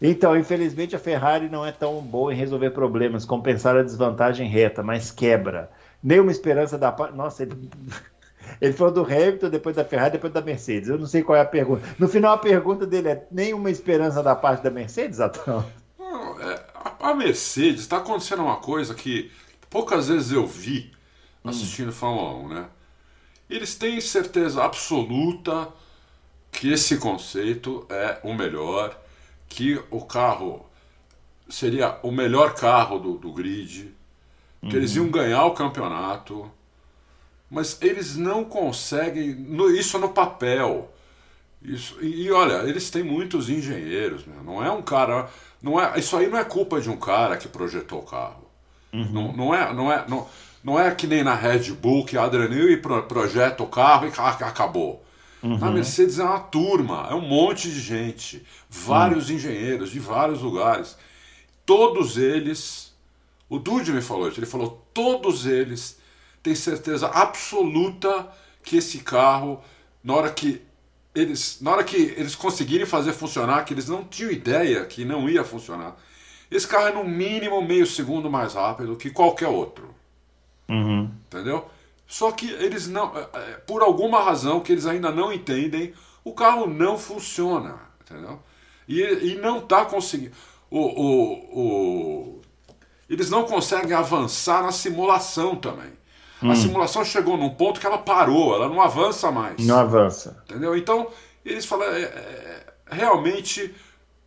Então, 0.00 0.36
infelizmente, 0.36 0.94
a 0.94 0.98
Ferrari 0.98 1.48
não 1.48 1.64
é 1.64 1.72
tão 1.72 2.00
boa 2.02 2.32
em 2.32 2.36
resolver 2.36 2.70
problemas, 2.70 3.24
compensar 3.24 3.74
a 3.74 3.82
desvantagem 3.82 4.46
reta, 4.46 4.82
mas 4.82 5.10
quebra 5.10 5.70
nenhuma 6.04 6.30
esperança 6.30 6.76
da 6.76 6.92
parte. 6.92 7.16
Nossa, 7.16 7.42
ele... 7.42 7.70
ele 8.60 8.72
falou 8.74 8.92
do 8.92 9.02
Hamilton, 9.02 9.48
depois 9.48 9.74
da 9.74 9.84
Ferrari, 9.84 10.12
depois 10.12 10.32
da 10.32 10.42
Mercedes. 10.42 10.90
Eu 10.90 10.98
não 10.98 11.06
sei 11.06 11.22
qual 11.22 11.36
é 11.36 11.40
a 11.40 11.46
pergunta. 11.46 11.82
No 11.98 12.06
final, 12.06 12.34
a 12.34 12.38
pergunta 12.38 12.86
dele 12.86 13.08
é: 13.08 13.26
nenhuma 13.30 13.70
esperança 13.70 14.22
da 14.22 14.36
parte 14.36 14.62
da 14.62 14.70
Mercedes, 14.70 15.18
Atão? 15.18 15.64
É, 16.40 16.62
a 17.00 17.14
Mercedes 17.14 17.80
está 17.80 17.96
acontecendo 17.96 18.42
uma 18.42 18.56
coisa 18.56 18.94
que 18.94 19.32
poucas 19.70 20.08
vezes 20.08 20.30
eu 20.30 20.46
vi 20.46 20.92
assistindo 21.42 21.88
hum. 21.88 21.92
Fórmula 21.92 22.34
1, 22.34 22.48
né? 22.48 22.66
Eles 23.48 23.74
têm 23.74 24.00
certeza 24.00 24.62
absoluta 24.62 25.68
que 26.50 26.72
esse 26.72 26.96
conceito 26.98 27.86
é 27.90 28.18
o 28.22 28.32
melhor, 28.32 28.98
que 29.48 29.82
o 29.90 30.04
carro 30.04 30.64
seria 31.48 31.98
o 32.02 32.10
melhor 32.10 32.54
carro 32.54 32.98
do, 32.98 33.18
do 33.18 33.32
grid, 33.32 33.94
que 34.64 34.72
uhum. 34.72 34.76
eles 34.76 34.96
iam 34.96 35.08
ganhar 35.08 35.44
o 35.44 35.52
campeonato, 35.52 36.50
mas 37.50 37.78
eles 37.80 38.16
não 38.16 38.44
conseguem, 38.44 39.34
no, 39.34 39.70
isso 39.70 39.98
no 39.98 40.08
papel. 40.08 40.92
Isso. 41.62 41.96
E, 42.00 42.24
e, 42.24 42.32
olha, 42.32 42.68
eles 42.68 42.90
têm 42.90 43.02
muitos 43.02 43.48
engenheiros, 43.48 44.26
meu. 44.26 44.42
não 44.42 44.64
é 44.64 44.70
um 44.70 44.82
cara. 44.82 45.28
Não 45.62 45.80
é, 45.80 45.98
isso 45.98 46.16
aí 46.16 46.28
não 46.28 46.38
é 46.38 46.44
culpa 46.44 46.80
de 46.80 46.90
um 46.90 46.96
cara 46.96 47.36
que 47.36 47.48
projetou 47.48 48.00
o 48.00 48.06
carro. 48.06 48.44
Uhum. 48.92 49.10
Não, 49.12 49.32
não, 49.32 49.54
é, 49.54 49.72
não, 49.72 49.92
é, 49.92 50.04
não, 50.06 50.28
não 50.62 50.80
é 50.80 50.94
que 50.94 51.06
nem 51.06 51.24
na 51.24 51.34
Red 51.34 51.72
Bull 51.72 52.04
que 52.04 52.16
Adrian 52.16 52.48
Newey 52.48 52.76
pro, 52.76 53.02
projeta 53.04 53.62
o 53.62 53.66
carro 53.66 54.06
e 54.06 54.44
acabou. 54.44 55.04
Uhum. 55.42 55.58
Na 55.58 55.70
Mercedes 55.70 56.18
é 56.18 56.24
uma 56.24 56.40
turma, 56.40 57.06
é 57.10 57.14
um 57.14 57.20
monte 57.20 57.68
de 57.68 57.78
gente, 57.78 58.44
vários 58.68 59.28
uhum. 59.28 59.36
engenheiros 59.36 59.90
de 59.90 60.00
vários 60.00 60.40
lugares. 60.40 60.96
Todos 61.66 62.16
eles, 62.16 62.93
o 63.54 63.58
Dude 63.58 63.92
me 63.92 64.02
falou 64.02 64.28
isso, 64.28 64.40
ele 64.40 64.46
falou, 64.46 64.84
todos 64.92 65.46
eles 65.46 65.98
têm 66.42 66.54
certeza 66.54 67.06
absoluta 67.08 68.28
que 68.62 68.76
esse 68.76 68.98
carro, 68.98 69.62
na 70.02 70.14
hora 70.14 70.30
que 70.32 70.60
eles, 71.14 71.60
na 71.60 71.70
hora 71.70 71.84
que 71.84 71.96
eles 71.96 72.34
conseguirem 72.34 72.84
fazer 72.84 73.12
funcionar, 73.12 73.64
que 73.64 73.72
eles 73.72 73.88
não 73.88 74.02
tinham 74.02 74.32
ideia 74.32 74.84
que 74.86 75.04
não 75.04 75.28
ia 75.28 75.44
funcionar, 75.44 75.96
esse 76.50 76.66
carro 76.66 76.88
é 76.88 76.92
no 76.92 77.04
mínimo 77.04 77.62
meio 77.62 77.86
segundo 77.86 78.28
mais 78.28 78.54
rápido 78.54 78.96
que 78.96 79.10
qualquer 79.10 79.48
outro. 79.48 79.94
Uhum. 80.68 81.10
Entendeu? 81.26 81.68
Só 82.06 82.32
que 82.32 82.50
eles 82.50 82.88
não, 82.88 83.16
é, 83.16 83.28
é, 83.34 83.52
por 83.66 83.82
alguma 83.82 84.20
razão 84.20 84.60
que 84.60 84.72
eles 84.72 84.86
ainda 84.86 85.10
não 85.10 85.32
entendem, 85.32 85.94
o 86.24 86.32
carro 86.32 86.66
não 86.66 86.98
funciona. 86.98 87.78
Entendeu? 88.00 88.40
E, 88.88 89.00
e 89.00 89.34
não 89.36 89.58
está 89.58 89.84
conseguindo. 89.84 90.32
O, 90.70 90.80
o, 90.80 91.32
o, 91.60 92.42
eles 93.08 93.30
não 93.30 93.44
conseguem 93.44 93.92
avançar 93.92 94.62
na 94.62 94.72
simulação 94.72 95.56
também. 95.56 95.92
Hum. 96.42 96.50
A 96.50 96.56
simulação 96.56 97.04
chegou 97.04 97.36
num 97.36 97.50
ponto 97.50 97.80
que 97.80 97.86
ela 97.86 97.98
parou, 97.98 98.54
ela 98.54 98.68
não 98.68 98.80
avança 98.80 99.30
mais. 99.30 99.58
Não 99.58 99.78
avança. 99.78 100.42
Entendeu? 100.48 100.76
Então, 100.76 101.08
eles 101.44 101.64
falam, 101.64 101.88
é, 101.88 102.02
é, 102.02 102.66
realmente 102.90 103.74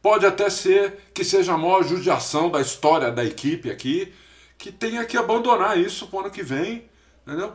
pode 0.01 0.25
até 0.25 0.50
ser 0.50 1.10
que 1.13 1.24
seja 1.24 1.53
a 1.53 1.57
maior 1.57 1.84
judiação 1.84 2.50
da 2.50 2.62
história 2.62 3.12
da 3.12 3.24
equipe 3.24 3.69
aqui, 3.69 4.13
que 4.57 4.72
tenha 4.72 5.05
que 5.05 5.17
abandonar 5.17 5.77
isso 5.77 6.07
para 6.07 6.17
o 6.17 6.19
ano 6.22 6.31
que 6.31 6.43
vem, 6.43 6.89
entendeu? 7.25 7.53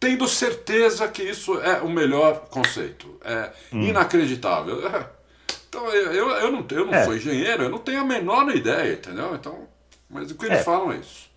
Tendo 0.00 0.26
certeza 0.28 1.06
que 1.08 1.22
isso 1.22 1.60
é 1.60 1.80
o 1.80 1.88
melhor 1.88 2.48
conceito. 2.50 3.18
É 3.24 3.52
hum. 3.72 3.82
inacreditável. 3.82 4.78
Então, 5.70 5.86
eu, 5.88 6.30
eu 6.30 6.50
não, 6.50 6.66
eu 6.70 6.86
não 6.86 6.94
é. 6.94 7.04
sou 7.04 7.14
engenheiro, 7.14 7.64
eu 7.64 7.68
não 7.68 7.76
tenho 7.76 8.00
a 8.00 8.04
menor 8.04 8.50
ideia, 8.56 8.94
entendeu? 8.94 9.34
Então, 9.34 9.68
mas 10.08 10.30
o 10.30 10.34
que 10.34 10.46
eles 10.46 10.60
é. 10.60 10.62
falam 10.62 10.92
é 10.92 10.96
isso. 10.96 11.28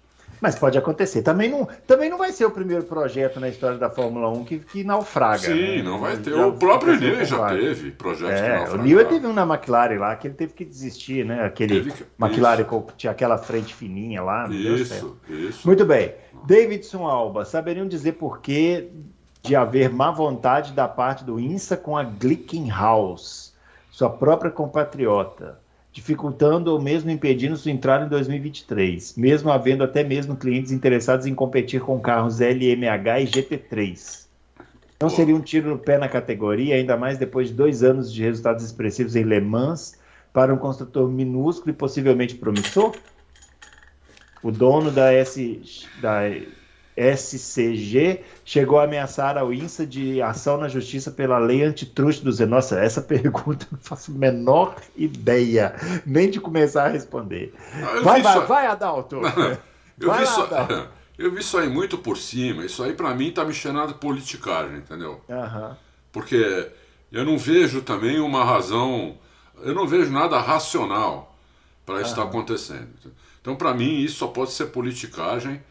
Mas 0.42 0.58
pode 0.58 0.76
acontecer. 0.76 1.22
Também 1.22 1.50
não, 1.50 1.68
também 1.86 2.10
não 2.10 2.18
vai 2.18 2.32
ser 2.32 2.46
o 2.46 2.52
primeiro 2.52 2.84
projeto 2.84 3.40
na 3.40 3.48
história 3.48 3.78
da 3.78 3.92
Fórmula 3.92 4.28
1 4.30 4.44
que, 4.44 4.60
que 4.60 4.84
naufraga. 4.84 5.38
Sim, 5.38 5.78
né? 5.78 5.84
não 5.84 6.00
vai 6.00 6.18
ter. 6.18 6.32
Já, 6.32 6.48
o 6.48 6.54
próprio 6.54 7.00
Newey 7.00 7.26
já 7.26 7.50
teve 7.50 7.92
projetos 7.92 8.40
é, 8.40 8.42
que 8.42 8.50
naufragaram. 8.50 8.80
O 8.80 8.84
Newey 8.84 9.06
teve 9.06 9.28
um 9.28 9.34
na 9.34 9.44
McLaren 9.44 10.00
lá 10.00 10.16
que 10.16 10.28
ele 10.28 10.34
teve 10.34 10.54
que 10.54 10.66
desistir, 10.66 11.24
né? 11.24 11.46
Aquele 11.46 11.92
que... 11.92 12.06
McLaren 12.20 12.64
com, 12.64 12.88
tinha 12.98 13.12
aquela 13.12 13.38
frente 13.38 13.76
fininha 13.76 14.24
lá. 14.24 14.48
Isso, 14.50 15.16
isso. 15.30 15.68
Muito 15.68 15.86
bem. 15.86 16.16
Davidson 16.48 17.06
Alba, 17.06 17.46
saberiam 17.46 17.88
dizer 17.88 18.14
por 18.14 18.40
que 18.40 18.90
de 19.44 19.56
haver 19.56 19.92
má 19.92 20.10
vontade 20.10 20.74
da 20.74 20.88
parte 20.88 21.24
do 21.24 21.40
INSA 21.40 21.78
com 21.78 21.96
a 21.96 22.04
Glickenhaus, 22.04 23.54
sua 23.92 24.10
própria 24.10 24.50
compatriota? 24.50 25.60
Dificultando 25.92 26.72
ou 26.72 26.82
mesmo 26.82 27.12
impedindo 27.12 27.58
sua 27.58 27.72
entrada 27.72 28.06
em 28.06 28.10
2023, 28.10 29.16
mesmo 29.18 29.52
havendo 29.52 29.84
até 29.84 30.04
mesmo 30.04 30.36
clientes 30.36 30.72
interessados 30.72 31.26
em 31.26 31.36
competir 31.36 31.82
com 31.82 32.00
carros 32.00 32.40
LMH 32.40 33.20
e 33.20 33.26
GT3. 33.26 34.22
Não 35.02 35.10
seria 35.10 35.36
um 35.36 35.42
tiro 35.42 35.70
no 35.70 35.80
pé 35.80 35.98
na 35.98 36.08
categoria, 36.08 36.76
ainda 36.76 36.96
mais 36.96 37.18
depois 37.18 37.50
de 37.50 37.56
dois 37.56 37.84
anos 37.84 38.14
de 38.14 38.22
resultados 38.22 38.64
expressivos 38.64 39.16
em 39.16 39.24
Le 39.24 39.42
Mans, 39.42 40.00
para 40.32 40.54
um 40.54 40.58
construtor 40.58 41.10
minúsculo 41.10 41.72
e 41.72 41.74
possivelmente 41.74 42.36
promissor? 42.36 42.96
O 44.42 44.52
dono 44.52 44.92
da, 44.92 45.12
S, 45.12 45.88
da 46.02 46.22
SCG 46.96 48.22
chegou 48.44 48.80
a 48.80 48.84
ameaçar 48.84 49.38
ao 49.38 49.54
INSA 49.54 49.86
de 49.86 50.22
ação 50.22 50.58
na 50.58 50.68
justiça 50.68 51.12
pela 51.12 51.40
lei 51.40 51.64
antitruste 51.64 52.24
do 52.24 52.32
Zé. 52.32 52.46
Nossa, 52.46 52.80
essa 52.80 53.02
pergunta 53.04 53.66
eu 53.66 53.78
não 53.78 53.80
faço 53.80 54.12
a 54.12 54.16
menor 54.16 54.76
ideia, 54.96 55.76
nem 56.06 56.30
de 56.30 56.40
começar 56.40 56.86
a 56.86 56.90
responder. 56.90 57.54
vai, 58.04 58.22
vai, 58.22 58.34
só... 58.34 58.46
vai, 58.46 58.66
Adalto! 58.68 59.16
eu, 59.16 59.22
vai 60.08 60.20
vi 60.20 60.26
lá, 60.26 60.26
só... 60.26 60.44
Adalto. 60.46 60.88
eu 61.18 61.32
vi 61.32 61.40
isso 61.40 61.58
aí 61.58 61.70
muito 61.70 61.98
por 61.98 62.18
cima. 62.18 62.66
Isso 62.66 62.84
aí 62.84 62.94
para 62.94 63.14
mim 63.16 63.32
tá 63.32 63.46
me 63.46 63.54
cheirando 63.54 63.94
politicagem, 63.96 64.78
entendeu? 64.78 65.22
Uhum. 65.30 65.76
Porque 66.12 66.70
eu 67.12 67.26
não 67.26 67.38
vejo 67.38 67.82
também 67.82 68.20
uma 68.20 68.44
razão, 68.44 69.18
eu 69.62 69.74
não 69.74 69.88
vejo 69.88 70.12
nada 70.12 70.40
racional 70.40 71.36
para 71.86 72.02
isso 72.02 72.12
estar 72.12 72.22
uhum. 72.22 72.28
tá 72.28 72.38
acontecendo. 72.38 72.90
Então, 73.42 73.56
para 73.56 73.74
mim, 73.74 74.00
isso 74.00 74.18
só 74.18 74.28
pode 74.28 74.52
ser 74.52 74.68
politicagem 74.68 75.62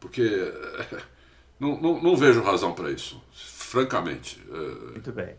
porque 0.00 0.52
não, 1.58 1.80
não, 1.80 2.02
não 2.02 2.16
vejo 2.16 2.42
razão 2.42 2.72
para 2.72 2.90
isso, 2.90 3.22
francamente. 3.32 4.42
É, 4.50 4.92
Muito 4.92 5.12
bem. 5.12 5.34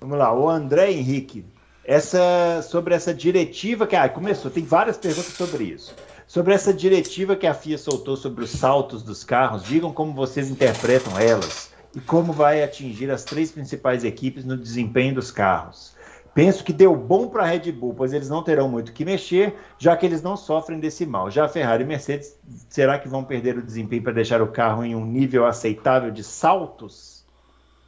Vamos 0.00 0.18
lá, 0.18 0.34
o 0.34 0.48
André 0.48 0.92
Henrique. 0.92 1.44
Essa, 1.84 2.62
sobre 2.62 2.94
essa 2.94 3.12
diretiva 3.12 3.86
que 3.86 3.94
ah, 3.94 4.08
começou, 4.08 4.50
tem 4.50 4.64
várias 4.64 4.96
perguntas 4.96 5.34
sobre 5.34 5.64
isso. 5.64 5.94
Sobre 6.26 6.54
essa 6.54 6.72
diretiva 6.72 7.36
que 7.36 7.46
a 7.46 7.52
FIA 7.52 7.76
soltou 7.76 8.16
sobre 8.16 8.42
os 8.42 8.50
saltos 8.50 9.02
dos 9.02 9.22
carros, 9.22 9.64
digam 9.64 9.92
como 9.92 10.14
vocês 10.14 10.48
interpretam 10.48 11.18
elas 11.18 11.70
e 11.94 12.00
como 12.00 12.32
vai 12.32 12.62
atingir 12.62 13.10
as 13.10 13.22
três 13.22 13.52
principais 13.52 14.02
equipes 14.02 14.44
no 14.44 14.56
desempenho 14.56 15.14
dos 15.14 15.30
carros. 15.30 15.93
Penso 16.34 16.64
que 16.64 16.72
deu 16.72 16.96
bom 16.96 17.28
para 17.28 17.44
a 17.44 17.46
Red 17.46 17.70
Bull, 17.70 17.94
pois 17.94 18.12
eles 18.12 18.28
não 18.28 18.42
terão 18.42 18.68
muito 18.68 18.92
que 18.92 19.04
mexer, 19.04 19.54
já 19.78 19.96
que 19.96 20.04
eles 20.04 20.20
não 20.20 20.36
sofrem 20.36 20.80
desse 20.80 21.06
mal. 21.06 21.30
Já 21.30 21.44
a 21.44 21.48
Ferrari 21.48 21.84
e 21.84 21.86
Mercedes, 21.86 22.36
será 22.68 22.98
que 22.98 23.08
vão 23.08 23.22
perder 23.22 23.56
o 23.56 23.62
desempenho 23.62 24.02
para 24.02 24.12
deixar 24.12 24.42
o 24.42 24.48
carro 24.48 24.84
em 24.84 24.96
um 24.96 25.06
nível 25.06 25.46
aceitável 25.46 26.10
de 26.10 26.24
saltos? 26.24 27.24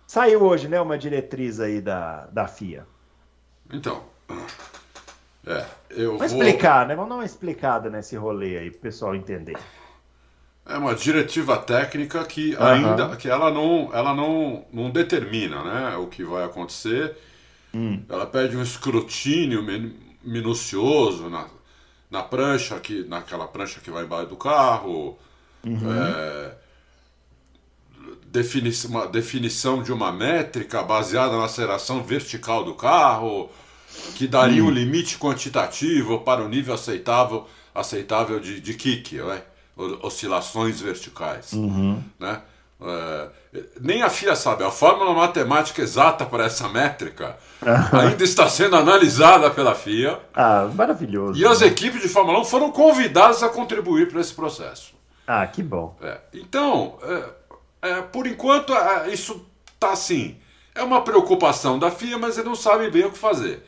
Saiu 0.06 0.44
hoje, 0.44 0.68
né, 0.68 0.80
uma 0.80 0.96
diretriz 0.96 1.58
aí 1.58 1.80
da, 1.80 2.26
da 2.26 2.46
FIA. 2.46 2.86
Então, 3.72 4.00
é, 5.44 5.64
eu 5.90 6.16
Vamos 6.16 6.32
vou... 6.32 6.42
explicar, 6.42 6.86
né? 6.86 6.94
Vamos 6.94 7.10
dar 7.10 7.16
uma 7.16 7.24
explicada 7.24 7.90
nesse 7.90 8.14
rolê 8.14 8.58
aí 8.58 8.70
para 8.70 8.78
o 8.78 8.82
pessoal 8.82 9.16
entender. 9.16 9.56
É 10.64 10.76
uma 10.76 10.94
diretiva 10.94 11.58
técnica 11.58 12.24
que 12.24 12.56
ainda 12.56 13.08
uhum. 13.08 13.16
que 13.16 13.28
ela 13.28 13.50
não, 13.50 13.90
ela 13.92 14.14
não, 14.14 14.64
não 14.72 14.90
determina, 14.90 15.64
né, 15.64 15.96
o 15.96 16.06
que 16.06 16.22
vai 16.22 16.44
acontecer 16.44 17.16
Hum. 17.76 18.02
Ela 18.08 18.24
pede 18.24 18.56
um 18.56 18.62
escrutínio 18.62 19.62
minucioso 20.24 21.28
na, 21.28 21.46
na 22.10 22.22
prancha, 22.22 22.80
que, 22.80 23.04
naquela 23.04 23.46
prancha 23.46 23.80
que 23.80 23.90
vai 23.90 24.04
embaixo 24.04 24.30
do 24.30 24.36
carro. 24.36 25.18
Uhum. 25.62 25.92
É, 25.92 26.54
defini 28.28 28.72
uma 28.86 29.06
definição 29.06 29.82
de 29.82 29.92
uma 29.92 30.10
métrica 30.10 30.82
baseada 30.82 31.36
na 31.36 31.44
aceleração 31.44 32.02
vertical 32.02 32.64
do 32.64 32.74
carro, 32.74 33.50
que 34.14 34.26
daria 34.26 34.64
um 34.64 34.70
limite 34.70 35.18
quantitativo 35.18 36.20
para 36.20 36.42
o 36.42 36.48
nível 36.48 36.72
aceitável, 36.72 37.46
aceitável 37.74 38.40
de, 38.40 38.58
de 38.58 38.72
kick, 38.72 39.16
né? 39.16 39.42
oscilações 40.02 40.80
verticais. 40.80 41.52
Uhum. 41.52 42.02
Né? 42.18 42.40
É, 42.78 43.28
nem 43.80 44.02
a 44.02 44.10
FIA 44.10 44.36
sabe, 44.36 44.62
a 44.62 44.70
fórmula 44.70 45.14
matemática 45.14 45.80
exata 45.80 46.26
para 46.26 46.44
essa 46.44 46.68
métrica 46.68 47.36
ainda 47.92 48.22
está 48.22 48.48
sendo 48.48 48.76
analisada 48.76 49.50
pela 49.50 49.74
FIA. 49.74 50.20
Ah, 50.34 50.68
maravilhoso. 50.74 51.40
E 51.40 51.46
as 51.46 51.62
equipes 51.62 52.02
de 52.02 52.08
Fórmula 52.08 52.40
1 52.40 52.44
foram 52.44 52.70
convidadas 52.70 53.42
a 53.42 53.48
contribuir 53.48 54.10
para 54.10 54.20
esse 54.20 54.34
processo. 54.34 54.94
Ah, 55.26 55.46
que 55.46 55.62
bom. 55.62 55.96
É, 56.02 56.18
então, 56.34 56.98
é, 57.82 57.88
é 57.88 58.02
por 58.02 58.26
enquanto, 58.26 58.74
é, 58.74 59.08
isso 59.08 59.46
está 59.74 59.92
assim. 59.92 60.36
É 60.74 60.82
uma 60.82 61.02
preocupação 61.02 61.78
da 61.78 61.90
FIA, 61.90 62.18
mas 62.18 62.36
eles 62.36 62.46
não 62.46 62.54
sabem 62.54 62.90
bem 62.90 63.06
o 63.06 63.10
que 63.10 63.18
fazer. 63.18 63.64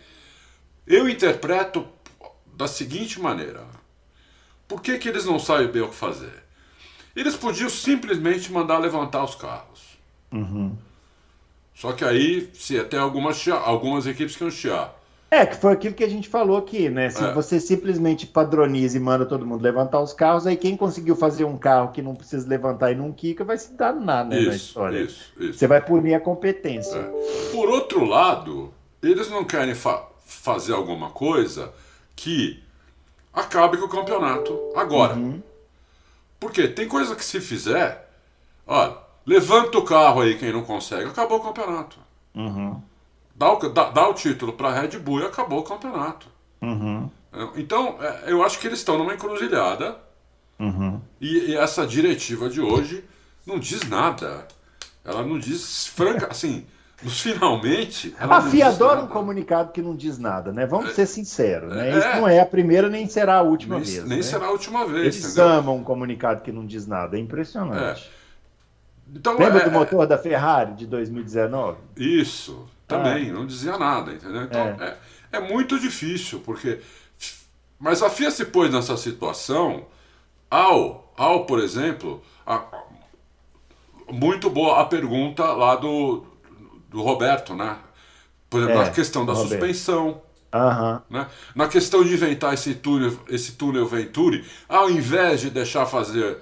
Eu 0.87 1.09
interpreto 1.09 1.87
da 2.55 2.69
seguinte 2.69 3.19
maneira: 3.19 3.65
por 4.67 4.83
que, 4.83 4.99
que 4.99 5.09
eles 5.09 5.25
não 5.25 5.39
sabem 5.39 5.69
bem 5.69 5.83
o 5.83 5.89
que 5.89 5.95
fazer? 5.95 6.48
Eles 7.15 7.37
podiam 7.37 7.69
simplesmente 7.69 8.53
mandar 8.53 8.79
levantar 8.79 9.25
os 9.25 9.35
carros. 9.35 9.99
Uhum. 10.33 10.77
Só 11.75 11.93
que 11.93 12.05
aí, 12.05 12.51
se 12.55 12.79
até 12.79 12.99
algumas, 12.99 13.47
algumas 13.49 14.07
equipes 14.07 14.35
que 14.37 14.43
iam 14.43 14.51
chiar. 14.51 14.99
É, 15.31 15.45
que 15.45 15.57
foi 15.57 15.73
aquilo 15.73 15.95
que 15.95 16.03
a 16.03 16.09
gente 16.09 16.29
falou 16.29 16.57
aqui, 16.57 16.89
né? 16.89 17.11
Se 17.11 17.23
é. 17.23 17.33
você 17.33 17.61
simplesmente 17.61 18.27
padroniza 18.27 18.97
e 18.97 19.01
manda 19.01 19.27
todo 19.27 19.45
mundo 19.45 19.63
levantar 19.63 20.01
os 20.01 20.15
carros, 20.15 20.47
aí 20.47 20.57
quem 20.57 20.77
conseguiu 20.77 21.15
fazer 21.15 21.45
um 21.45 21.59
carro 21.59 21.93
que 21.93 22.01
não 22.01 22.15
precisa 22.15 22.49
levantar 22.49 22.93
e 22.93 22.95
não 22.95 23.13
quica 23.13 23.45
vai 23.45 23.59
se 23.59 23.75
dar 23.75 23.95
nada 23.95 24.31
né, 24.31 24.41
isso, 24.41 24.49
na 24.49 24.57
história. 24.57 24.99
Isso, 25.01 25.33
isso. 25.39 25.59
Você 25.59 25.67
vai 25.67 25.85
punir 25.85 26.15
a 26.15 26.21
competência. 26.21 26.97
É. 26.97 27.51
Por 27.53 27.69
outro 27.69 28.05
lado, 28.05 28.73
eles 29.03 29.29
não 29.29 29.45
querem 29.45 29.75
fa 29.75 30.03
fazer 30.25 30.73
alguma 30.73 31.11
coisa 31.11 31.73
que 32.15 32.63
acabe 33.33 33.79
com 33.79 33.85
o 33.85 33.89
campeonato 33.89 34.59
agora. 34.75 35.15
Uhum. 35.15 35.43
Porque 36.39 36.69
tem 36.69 36.87
coisa 36.87 37.17
que 37.17 37.25
se 37.25 37.41
fizer, 37.41 38.09
olha, 38.67 38.97
levanta 39.27 39.79
o 39.79 39.85
carro 39.85 40.21
aí 40.21 40.39
quem 40.39 40.53
não 40.53 40.63
consegue, 40.63 41.11
acabou 41.11 41.39
o 41.39 41.43
campeonato. 41.43 41.99
Uhum. 42.35 42.81
dá 43.35 43.53
o, 43.53 43.69
dá, 43.69 43.91
dá 43.91 44.09
o 44.09 44.15
título 44.15 44.53
para 44.53 44.69
a 44.69 44.81
Red 44.81 44.99
Bull 44.99 45.21
e 45.21 45.27
acabou 45.27 45.61
o 45.61 45.65
campeonato. 45.65 46.29
Uhum. 46.63 47.11
Então, 47.57 47.97
é, 48.01 48.33
eu 48.33 48.43
acho 48.43 48.59
que 48.59 48.67
eles 48.67 48.79
estão 48.79 48.97
numa 48.99 49.15
encruzilhada. 49.15 49.99
Uhum. 50.59 51.01
E, 51.21 51.51
e, 51.51 51.57
essa 51.57 51.87
diretiva 51.87 52.49
de 52.49 52.61
hoje 52.61 53.05
não 53.47 53.59
diz 53.59 53.89
nada. 53.89 54.47
Ela 55.05 55.23
não 55.23 55.39
diz 55.39 55.87
franca, 55.87 56.29
assim, 56.31 56.67
nos 57.03 57.21
finalmente. 57.21 58.15
a 58.19 58.43
FIA 58.43 58.69
adora 58.69 59.01
um 59.01 59.07
comunicado 59.07 59.71
que 59.73 59.81
não 59.81 59.95
diz 59.95 60.19
nada, 60.19 60.53
né? 60.53 60.67
Vamos 60.67 60.91
é, 60.91 60.95
ser 60.95 61.07
sinceros, 61.07 61.73
né? 61.73 61.91
É, 61.91 61.99
Isso 61.99 62.09
não 62.09 62.29
é 62.29 62.41
a 62.41 62.47
primeira 62.47 62.89
nem 62.89 63.09
será 63.09 63.37
a 63.37 63.43
última 63.43 63.77
nem, 63.77 63.85
vez. 63.85 64.05
Nem 64.05 64.17
né? 64.19 64.23
será 64.23 64.47
a 64.47 64.51
última 64.51 64.85
vez. 64.85 65.15
Eles 65.17 65.25
entendeu? 65.25 65.49
amam 65.49 65.77
um 65.77 65.85
comunicado 65.85 66.43
que 66.43 66.51
não 66.51 66.67
diz 66.67 66.87
nada, 66.87 67.17
é 67.17 67.21
impressionante. 67.21 68.11
É. 68.15 68.19
Então, 69.15 69.39
Lembra 69.39 69.63
é, 69.63 69.65
do 69.65 69.71
motor 69.71 70.07
da 70.07 70.19
Ferrari 70.19 70.75
de 70.75 70.87
2019? 70.87 71.79
Isso, 71.97 72.69
também, 72.87 73.31
ah. 73.31 73.33
não 73.33 73.47
dizia 73.47 73.79
nada, 73.79 74.13
entendeu? 74.13 74.43
Então 74.43 74.61
é. 74.61 74.97
é, 75.33 75.37
é 75.37 75.41
muito 75.41 75.79
difícil, 75.79 76.41
porque. 76.41 76.81
Mas 77.79 78.03
a 78.03 78.11
FIA 78.11 78.33
se 78.33 78.45
pôs 78.45 78.73
nessa 78.73 78.97
situação 78.97 79.87
ao, 80.51 81.13
ao 81.17 81.47
por 81.47 81.61
exemplo, 81.61 82.21
a, 82.45 82.65
muito 84.11 84.51
boa 84.51 84.81
a 84.81 84.85
pergunta 84.85 85.45
lá 85.53 85.77
do, 85.77 86.27
do 86.89 87.03
Roberto, 87.03 87.55
né? 87.55 87.77
Por 88.49 88.61
exemplo, 88.61 88.81
é, 88.81 88.85
na 88.85 88.91
questão 88.91 89.27
da 89.27 89.33
Roberto. 89.33 89.51
suspensão. 89.51 90.23
Uhum. 90.55 91.01
Né? 91.11 91.27
Na 91.55 91.69
questão 91.69 92.03
de 92.03 92.15
inventar 92.15 92.55
esse 92.55 92.75
túnel, 92.77 93.19
esse 93.29 93.53
túnel 93.53 93.87
Venturi, 93.87 94.45
ao 94.69 94.91
invés 94.91 95.43
de 95.43 95.51
deixar 95.51 95.85
fazer, 95.85 96.39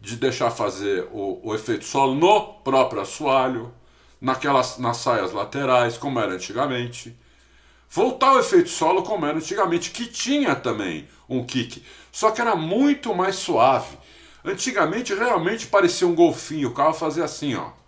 de 0.00 0.16
deixar 0.16 0.50
fazer 0.50 1.06
o, 1.12 1.40
o 1.42 1.54
efeito 1.54 1.84
solo 1.84 2.14
no 2.14 2.54
próprio 2.64 3.02
assoalho, 3.02 3.72
naquelas, 4.20 4.78
nas 4.78 4.96
saias 4.96 5.32
laterais, 5.32 5.98
como 5.98 6.18
era 6.18 6.32
antigamente. 6.32 7.14
Voltar 7.90 8.28
ao 8.28 8.40
efeito 8.40 8.70
solo 8.70 9.02
como 9.02 9.26
era 9.26 9.36
antigamente, 9.36 9.90
que 9.90 10.06
tinha 10.06 10.54
também 10.54 11.08
um 11.28 11.44
kick, 11.44 11.84
só 12.10 12.30
que 12.30 12.40
era 12.40 12.56
muito 12.56 13.14
mais 13.14 13.36
suave. 13.36 13.98
Antigamente 14.44 15.12
realmente 15.14 15.66
parecia 15.66 16.06
um 16.06 16.14
golfinho, 16.14 16.68
o 16.68 16.74
carro 16.74 16.94
fazia 16.94 17.24
assim, 17.24 17.54
ó. 17.56 17.79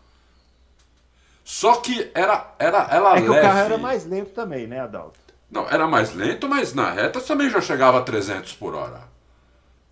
Só 1.45 1.77
que 1.77 2.11
era, 2.15 2.55
era 2.59 2.87
ela 2.91 3.17
É 3.17 3.23
que 3.23 3.29
leve. 3.29 3.39
o 3.39 3.43
carro 3.43 3.59
era 3.59 3.79
mais 3.79 4.07
lento 4.07 4.31
também, 4.31 4.67
né, 4.67 4.81
Adalto? 4.81 5.19
Não, 5.51 5.69
era 5.69 5.87
mais 5.87 6.15
lento, 6.15 6.49
mas 6.49 6.73
na 6.73 6.91
reta 6.91 7.21
também 7.21 7.51
já 7.51 7.61
chegava 7.61 7.99
a 7.99 8.03
300 8.03 8.55
por 8.55 8.75
hora. 8.75 9.13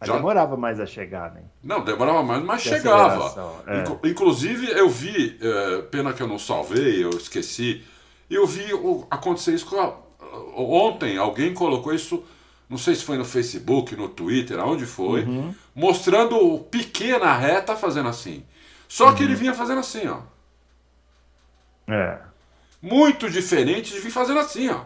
Já... 0.02 0.14
Demorava 0.14 0.56
mais 0.56 0.80
a 0.80 0.86
chegar, 0.86 1.34
né? 1.34 1.42
Não, 1.62 1.84
demorava 1.84 2.22
mais, 2.22 2.42
mas 2.42 2.62
De 2.62 2.70
chegava. 2.70 3.62
É. 3.66 4.08
Inclusive, 4.08 4.70
eu 4.70 4.88
vi, 4.88 5.38
é, 5.40 5.82
pena 5.82 6.14
que 6.14 6.22
eu 6.22 6.26
não 6.26 6.38
salvei, 6.38 7.04
eu 7.04 7.10
esqueci, 7.10 7.84
eu 8.30 8.46
vi 8.46 8.72
o, 8.72 9.06
acontecer 9.10 9.52
isso 9.52 9.78
a, 9.78 9.94
ontem. 10.56 11.18
Alguém 11.18 11.52
colocou 11.52 11.92
isso, 11.92 12.24
não 12.66 12.78
sei 12.78 12.94
se 12.94 13.04
foi 13.04 13.18
no 13.18 13.24
Facebook, 13.26 13.94
no 13.94 14.08
Twitter, 14.08 14.58
aonde 14.58 14.86
foi, 14.86 15.24
uhum. 15.24 15.54
mostrando 15.74 16.36
o 16.38 16.60
Piquet 16.60 17.18
na 17.18 17.36
reta 17.36 17.76
fazendo 17.76 18.08
assim. 18.08 18.42
Só 18.88 19.08
uhum. 19.08 19.14
que 19.14 19.22
ele 19.22 19.34
vinha 19.34 19.52
fazendo 19.52 19.80
assim, 19.80 20.08
ó. 20.08 20.20
É. 21.90 22.18
Muito 22.80 23.28
diferente 23.28 23.92
de 23.92 24.00
vir 24.00 24.10
fazendo 24.10 24.40
assim, 24.40 24.68
ó. 24.68 24.80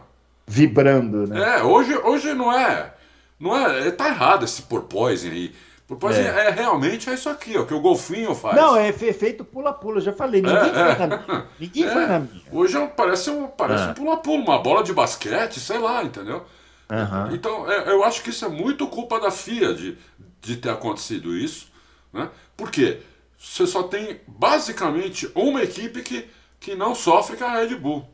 Vibrando, 0.46 1.26
né? 1.26 1.58
É, 1.58 1.62
hoje, 1.62 1.96
hoje 1.96 2.34
não 2.34 2.52
é. 2.52 2.92
Não 3.38 3.56
é. 3.56 3.90
Tá 3.90 4.08
errado 4.08 4.44
esse 4.44 4.62
porpoising 4.62 5.30
aí. 5.30 5.54
Porpoising 5.86 6.22
é. 6.22 6.48
é 6.48 6.50
realmente 6.50 7.10
é 7.10 7.14
isso 7.14 7.28
aqui, 7.28 7.56
ó, 7.56 7.64
que 7.64 7.74
o 7.74 7.80
golfinho 7.80 8.34
faz. 8.34 8.56
Não, 8.56 8.76
é 8.76 8.88
efeito 8.88 9.44
pula-pula, 9.44 10.00
já 10.00 10.12
falei. 10.12 10.40
Ninguém 10.40 10.58
é, 10.58 10.94
foi 10.94 11.04
é. 11.04 11.06
na 11.06 11.16
minha. 11.18 11.46
Ninguém 11.60 11.84
é. 11.84 11.90
foi 11.92 12.06
na 12.06 12.18
minha. 12.20 12.42
Hoje 12.50 12.76
é 12.76 12.86
parece 12.86 13.30
um 13.30 13.46
parece 13.46 13.84
ah. 13.84 13.90
um 13.90 13.94
pula-pula, 13.94 14.42
uma 14.42 14.58
bola 14.58 14.82
de 14.82 14.92
basquete, 14.92 15.60
sei 15.60 15.78
lá, 15.78 16.02
entendeu? 16.02 16.44
Uhum. 16.90 17.34
Então, 17.34 17.70
é, 17.70 17.90
eu 17.90 18.04
acho 18.04 18.22
que 18.22 18.30
isso 18.30 18.44
é 18.44 18.48
muito 18.48 18.86
culpa 18.86 19.20
da 19.20 19.30
FIA 19.30 19.74
de, 19.74 19.96
de 20.40 20.56
ter 20.56 20.70
acontecido 20.70 21.36
isso. 21.36 21.68
Né? 22.12 22.28
Por 22.56 22.70
quê? 22.70 23.00
Você 23.38 23.66
só 23.66 23.82
tem 23.82 24.20
basicamente 24.26 25.30
uma 25.34 25.62
equipe 25.62 26.02
que 26.02 26.26
que 26.64 26.74
não 26.74 26.94
sofre 26.94 27.36
com 27.36 27.44
a 27.44 27.50
Red 27.52 27.76
Bull. 27.76 28.04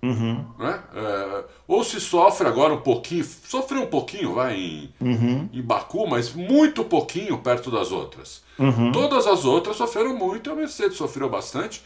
Uhum. 0.00 0.44
Né? 0.56 0.80
É, 0.94 1.44
ou 1.66 1.82
se 1.82 2.00
sofre 2.00 2.46
agora 2.46 2.72
um 2.72 2.80
pouquinho, 2.80 3.24
sofreu 3.24 3.82
um 3.82 3.86
pouquinho, 3.86 4.34
vai, 4.34 4.54
em, 4.54 4.94
uhum. 5.00 5.48
em 5.52 5.60
Baku, 5.60 6.06
mas 6.06 6.32
muito 6.32 6.84
pouquinho 6.84 7.38
perto 7.38 7.68
das 7.72 7.90
outras. 7.90 8.42
Uhum. 8.56 8.92
Todas 8.92 9.26
as 9.26 9.44
outras 9.44 9.76
sofreram 9.76 10.16
muito, 10.16 10.48
a 10.50 10.54
Mercedes 10.54 10.96
sofreu 10.96 11.28
bastante. 11.28 11.82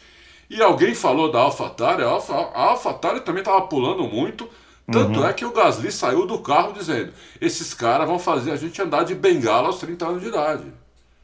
E 0.47 0.61
alguém 0.61 0.93
falou 0.93 1.31
da 1.31 1.39
AlphaTauri, 1.39 2.03
a, 2.03 2.07
Alpha, 2.07 2.33
a 2.33 2.61
AlphaTauri 2.69 3.21
também 3.21 3.41
estava 3.41 3.61
pulando 3.63 4.03
muito. 4.03 4.47
Tanto 4.91 5.19
Uhum. 5.21 5.25
é 5.25 5.33
que 5.33 5.45
o 5.45 5.51
Gasly 5.51 5.91
saiu 5.91 6.27
do 6.27 6.37
carro 6.39 6.73
dizendo: 6.73 7.13
esses 7.41 7.73
caras 7.73 8.05
vão 8.05 8.19
fazer 8.19 8.51
a 8.51 8.57
gente 8.57 8.79
andar 8.81 9.03
de 9.05 9.15
bengala 9.15 9.67
aos 9.67 9.79
30 9.79 10.05
anos 10.05 10.21
de 10.21 10.27
idade. 10.27 10.65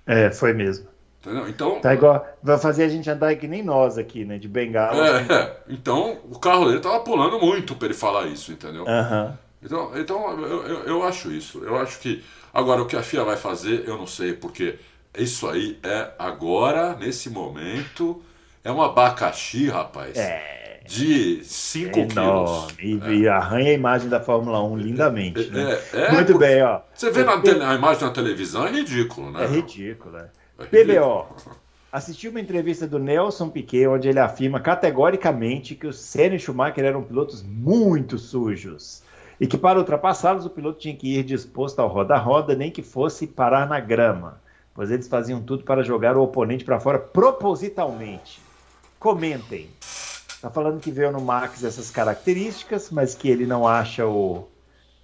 É, 0.08 0.32
foi 0.32 0.54
mesmo. 0.54 0.88
Entendeu? 1.22 1.50
Então, 1.50 1.80
Tá 1.82 1.94
igual. 1.94 2.26
Vai 2.42 2.58
fazer 2.58 2.84
a 2.84 2.88
gente 2.90 3.10
andar 3.10 3.36
que 3.36 3.48
nem 3.48 3.62
nós 3.62 3.98
aqui, 3.98 4.24
né? 4.24 4.38
De 4.38 4.48
bengala. 4.48 5.06
é, 5.20 5.58
então 5.68 6.18
o 6.32 6.40
carro 6.40 6.66
dele 6.68 6.80
tava 6.80 7.00
pulando 7.02 7.40
muito 7.40 7.76
para 7.76 7.88
ele 7.88 7.94
falar 7.94 8.28
isso, 8.28 8.52
entendeu? 8.52 8.86
Aham. 8.88 9.38
Então, 9.62 9.92
então 9.96 10.40
eu, 10.42 10.64
eu, 10.66 10.80
eu 10.86 11.04
acho 11.04 11.30
isso. 11.32 11.62
Eu 11.64 11.76
acho 11.78 12.00
que. 12.00 12.24
Agora, 12.54 12.82
o 12.82 12.86
que 12.86 12.96
a 12.96 13.04
FIA 13.04 13.24
vai 13.26 13.36
fazer, 13.36 13.84
eu 13.86 13.98
não 13.98 14.08
sei, 14.08 14.32
porque 14.34 14.76
isso 15.18 15.48
aí 15.50 15.78
é 15.84 16.12
agora, 16.18 16.96
nesse 16.96 17.30
momento, 17.30 18.22
é 18.64 18.72
um 18.72 18.82
abacaxi, 18.82 19.68
rapaz. 19.68 20.18
É. 20.18 20.80
De 20.88 21.44
5 21.44 21.92
quilos. 21.92 22.14
Enorme. 22.16 22.74
E, 22.82 23.20
e 23.20 23.28
arranha 23.28 23.70
a 23.70 23.74
imagem 23.74 24.10
da 24.10 24.20
Fórmula 24.20 24.64
1 24.64 24.78
lindamente. 24.78 25.48
né? 25.52 25.78
É, 25.94 25.98
é, 26.06 26.12
Muito 26.14 26.32
porque 26.32 26.48
bem, 26.48 26.64
ó. 26.64 26.80
Você 26.96 27.12
vê 27.12 27.24
na 27.24 27.40
tele- 27.42 27.64
a 27.64 27.76
imagem 27.76 28.04
na 28.06 28.10
televisão, 28.12 28.66
é 28.66 28.72
ridículo, 28.72 29.30
né? 29.32 29.44
É 29.44 29.48
ridículo, 29.48 30.18
é. 30.18 30.30
PBO. 30.68 31.26
Assisti 31.92 32.28
uma 32.28 32.40
entrevista 32.40 32.86
do 32.86 33.00
Nelson 33.00 33.50
Piquet, 33.50 33.88
onde 33.88 34.08
ele 34.08 34.20
afirma 34.20 34.60
categoricamente 34.60 35.74
que 35.74 35.88
o 35.88 35.94
Senna 35.94 36.36
e 36.36 36.40
Schumacher 36.40 36.86
eram 36.86 37.02
pilotos 37.02 37.42
muito 37.42 38.18
sujos. 38.18 39.02
E 39.40 39.48
que 39.48 39.58
para 39.58 39.80
ultrapassá-los, 39.80 40.46
o 40.46 40.50
piloto 40.50 40.80
tinha 40.80 40.96
que 40.96 41.18
ir 41.18 41.24
disposto 41.24 41.80
ao 41.80 41.88
roda-roda, 41.88 42.54
nem 42.56 42.70
que 42.70 42.84
fosse 42.84 43.26
parar 43.26 43.68
na 43.68 43.80
grama. 43.80 44.40
Pois 44.76 44.92
eles 44.92 45.08
faziam 45.08 45.42
tudo 45.42 45.64
para 45.64 45.82
jogar 45.82 46.18
o 46.18 46.22
oponente 46.22 46.66
para 46.66 46.80
fora 46.80 47.00
propositalmente. 47.00 48.42
Comentem. 49.00 49.70
Tá 50.42 50.50
falando 50.50 50.80
que 50.80 50.92
veio 50.92 51.12
no 51.12 51.22
Max 51.22 51.64
essas 51.64 51.90
características, 51.90 52.92
mas 52.92 53.16
que 53.16 53.30
ele 53.30 53.46
não 53.46 53.68
acha 53.68 54.06
o 54.06 54.48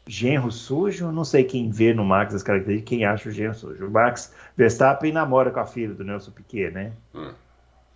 genro 0.08 0.52
sujo. 0.52 1.12
Não 1.12 1.24
sei 1.26 1.44
quem 1.44 1.70
vê 1.70 1.94
no 1.94 2.04
Max 2.06 2.34
as 2.34 2.44
características, 2.44 2.90
quem 2.90 3.06
acha 3.06 3.30
o 3.30 3.32
genro 3.32 3.54
sujo. 3.56 3.88
O 3.88 3.92
Max 3.92 4.34
Verstappen 4.56 5.12
namora 5.12 5.52
com 5.52 5.60
a 5.60 5.66
filha 5.66 5.94
do 5.94 6.04
Nelson 6.04 6.32
Piquet, 6.32 6.72
né? 6.72 6.94
É. 7.14 7.30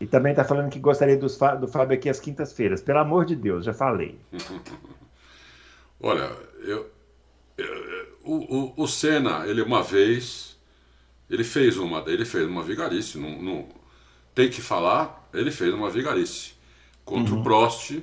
E 0.02 0.08
também 0.08 0.34
tá 0.34 0.44
falando 0.46 0.70
que 0.70 0.80
gostaria 0.80 1.20
Fá- 1.30 1.56
do 1.56 1.68
Fábio 1.68 1.96
aqui 1.98 2.08
às 2.10 2.20
quintas-feiras. 2.20 2.82
Pelo 2.82 3.00
amor 3.00 3.26
de 3.26 3.36
Deus, 3.36 3.66
já 3.66 3.74
falei. 3.74 4.18
Olha, 6.02 6.32
eu, 6.62 6.90
eu- 7.58 8.18
o, 8.24 8.56
o, 8.80 8.84
o 8.84 8.88
Senna, 8.88 9.46
ele 9.48 9.62
uma 9.62 9.84
vez, 9.84 10.58
ele 11.30 11.44
fez 11.44 11.78
uma, 11.78 12.04
ele 12.08 12.24
fez 12.26 12.46
uma 12.48 12.64
vigarice, 12.64 13.18
não, 13.18 13.42
não- 13.42 13.68
tem 14.34 14.50
que 14.50 14.62
falar, 14.62 15.28
ele 15.34 15.52
fez 15.52 15.74
uma 15.74 15.90
vigarice 15.90 16.54
contra 17.04 17.34
o 17.36 17.44
Prost, 17.44 18.00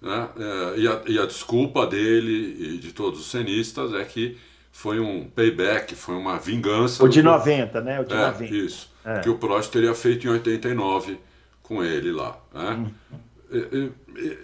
né? 0.00 0.28
É, 0.38 0.78
e, 0.80 0.88
a, 0.88 1.02
e 1.06 1.18
a 1.18 1.26
desculpa 1.26 1.86
dele 1.86 2.74
e 2.74 2.78
de 2.78 2.92
todos 2.92 3.20
os 3.20 3.30
cenistas 3.30 3.92
é 3.94 4.04
que 4.04 4.36
foi 4.70 5.00
um 5.00 5.28
payback, 5.28 5.94
foi 5.94 6.14
uma 6.14 6.38
vingança. 6.38 7.02
O 7.04 7.08
de 7.08 7.18
que 7.18 7.22
90, 7.22 7.80
né? 7.80 8.00
O 8.00 8.04
de 8.04 8.14
é, 8.14 8.26
90. 8.26 8.54
isso. 8.54 8.90
É. 9.04 9.20
Que 9.20 9.28
o 9.28 9.38
Prost 9.38 9.72
teria 9.72 9.94
feito 9.94 10.26
em 10.26 10.30
89 10.30 11.18
com 11.62 11.82
ele 11.82 12.12
lá. 12.12 12.38
Né? 12.54 12.90
Uhum. 13.50 13.92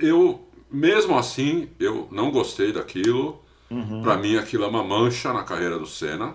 Eu, 0.00 0.48
mesmo 0.70 1.16
assim, 1.18 1.68
eu 1.78 2.08
não 2.10 2.30
gostei 2.30 2.72
daquilo. 2.72 3.42
Uhum. 3.70 4.02
Para 4.02 4.16
mim, 4.16 4.36
aquilo 4.36 4.64
é 4.64 4.66
uma 4.66 4.82
mancha 4.84 5.32
na 5.32 5.42
carreira 5.42 5.78
do 5.78 5.86
Senna. 5.86 6.34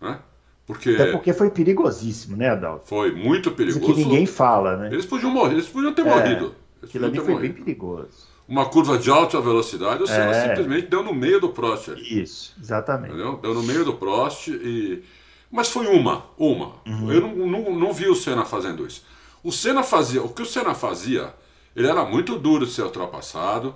Né? 0.00 0.18
Porque 0.66 0.90
Até 0.90 1.06
porque 1.12 1.32
foi 1.32 1.50
perigosíssimo, 1.50 2.36
né, 2.36 2.50
Adalto? 2.50 2.86
foi 2.86 3.10
muito 3.12 3.48
Isso 3.48 3.56
perigoso. 3.56 3.94
que 3.94 4.04
ninguém 4.04 4.26
fala, 4.26 4.76
né? 4.76 4.88
Eles 4.92 5.06
podiam 5.06 5.30
morrer, 5.30 5.54
eles 5.54 5.68
podiam 5.68 5.94
ter 5.94 6.02
É, 6.02 6.04
morrido. 6.04 6.54
Aquilo 6.82 7.06
ali 7.06 7.18
foi 7.20 7.38
bem 7.38 7.52
perigoso. 7.52 8.28
Uma 8.46 8.64
curva 8.66 8.98
de 8.98 9.10
alta 9.10 9.40
velocidade, 9.40 10.02
o 10.02 10.06
Senna 10.06 10.30
É. 10.34 10.48
simplesmente 10.48 10.86
deu 10.86 11.02
no 11.02 11.12
meio 11.14 11.38
do 11.40 11.50
Prost 11.50 11.90
ali. 11.90 12.22
Isso, 12.22 12.54
exatamente. 12.60 13.12
Entendeu? 13.12 13.36
Deu 13.36 13.52
no 13.52 13.62
meio 13.62 13.84
do 13.84 13.94
Prost 13.94 14.48
e. 14.48 15.02
Mas 15.50 15.68
foi 15.68 15.86
uma, 15.86 16.24
uma. 16.38 16.72
Uhum. 16.86 17.12
Eu 17.12 17.20
não, 17.20 17.34
não, 17.46 17.74
não 17.74 17.92
vi 17.92 18.06
o 18.08 18.14
Senna 18.14 18.44
fazendo 18.44 18.86
isso. 18.86 19.04
O 19.42 19.52
Senna 19.52 19.82
fazia. 19.82 20.22
O 20.22 20.30
que 20.30 20.42
o 20.42 20.46
Senna 20.46 20.74
fazia, 20.74 21.34
ele 21.76 21.86
era 21.86 22.04
muito 22.04 22.38
duro 22.38 22.64
de 22.66 22.72
ser 22.72 22.82
ultrapassado. 22.82 23.74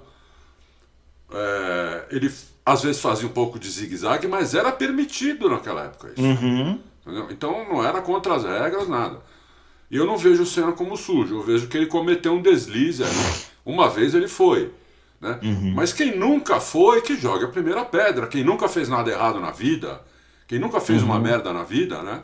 É, 1.30 2.06
ele 2.10 2.32
às 2.64 2.82
vezes 2.82 3.00
fazia 3.00 3.26
um 3.26 3.32
pouco 3.32 3.58
de 3.58 3.68
zigue-zague, 3.70 4.28
mas 4.28 4.54
era 4.54 4.70
permitido 4.70 5.48
naquela 5.50 5.84
época 5.84 6.12
isso. 6.16 6.22
Uhum. 6.22 6.78
Então 7.30 7.66
não 7.68 7.84
era 7.84 8.00
contra 8.00 8.34
as 8.34 8.44
regras, 8.44 8.88
nada. 8.88 9.20
E 9.92 9.96
eu 9.96 10.06
não 10.06 10.16
vejo 10.16 10.42
o 10.42 10.46
Senna 10.46 10.72
como 10.72 10.96
sujo, 10.96 11.36
eu 11.36 11.42
vejo 11.42 11.68
que 11.68 11.76
ele 11.76 11.84
cometeu 11.84 12.32
um 12.32 12.40
deslize 12.40 13.04
ali. 13.04 13.12
Uma 13.62 13.90
vez 13.90 14.14
ele 14.14 14.26
foi. 14.26 14.72
Né? 15.20 15.38
Uhum. 15.42 15.74
Mas 15.74 15.92
quem 15.92 16.18
nunca 16.18 16.58
foi, 16.58 17.02
que 17.02 17.14
jogue 17.14 17.44
a 17.44 17.48
primeira 17.48 17.84
pedra. 17.84 18.26
Quem 18.26 18.42
nunca 18.42 18.70
fez 18.70 18.88
nada 18.88 19.10
errado 19.10 19.38
na 19.38 19.50
vida, 19.50 20.00
quem 20.48 20.58
nunca 20.58 20.80
fez 20.80 21.02
uhum. 21.02 21.10
uma 21.10 21.20
merda 21.20 21.52
na 21.52 21.62
vida, 21.62 22.02
né? 22.02 22.22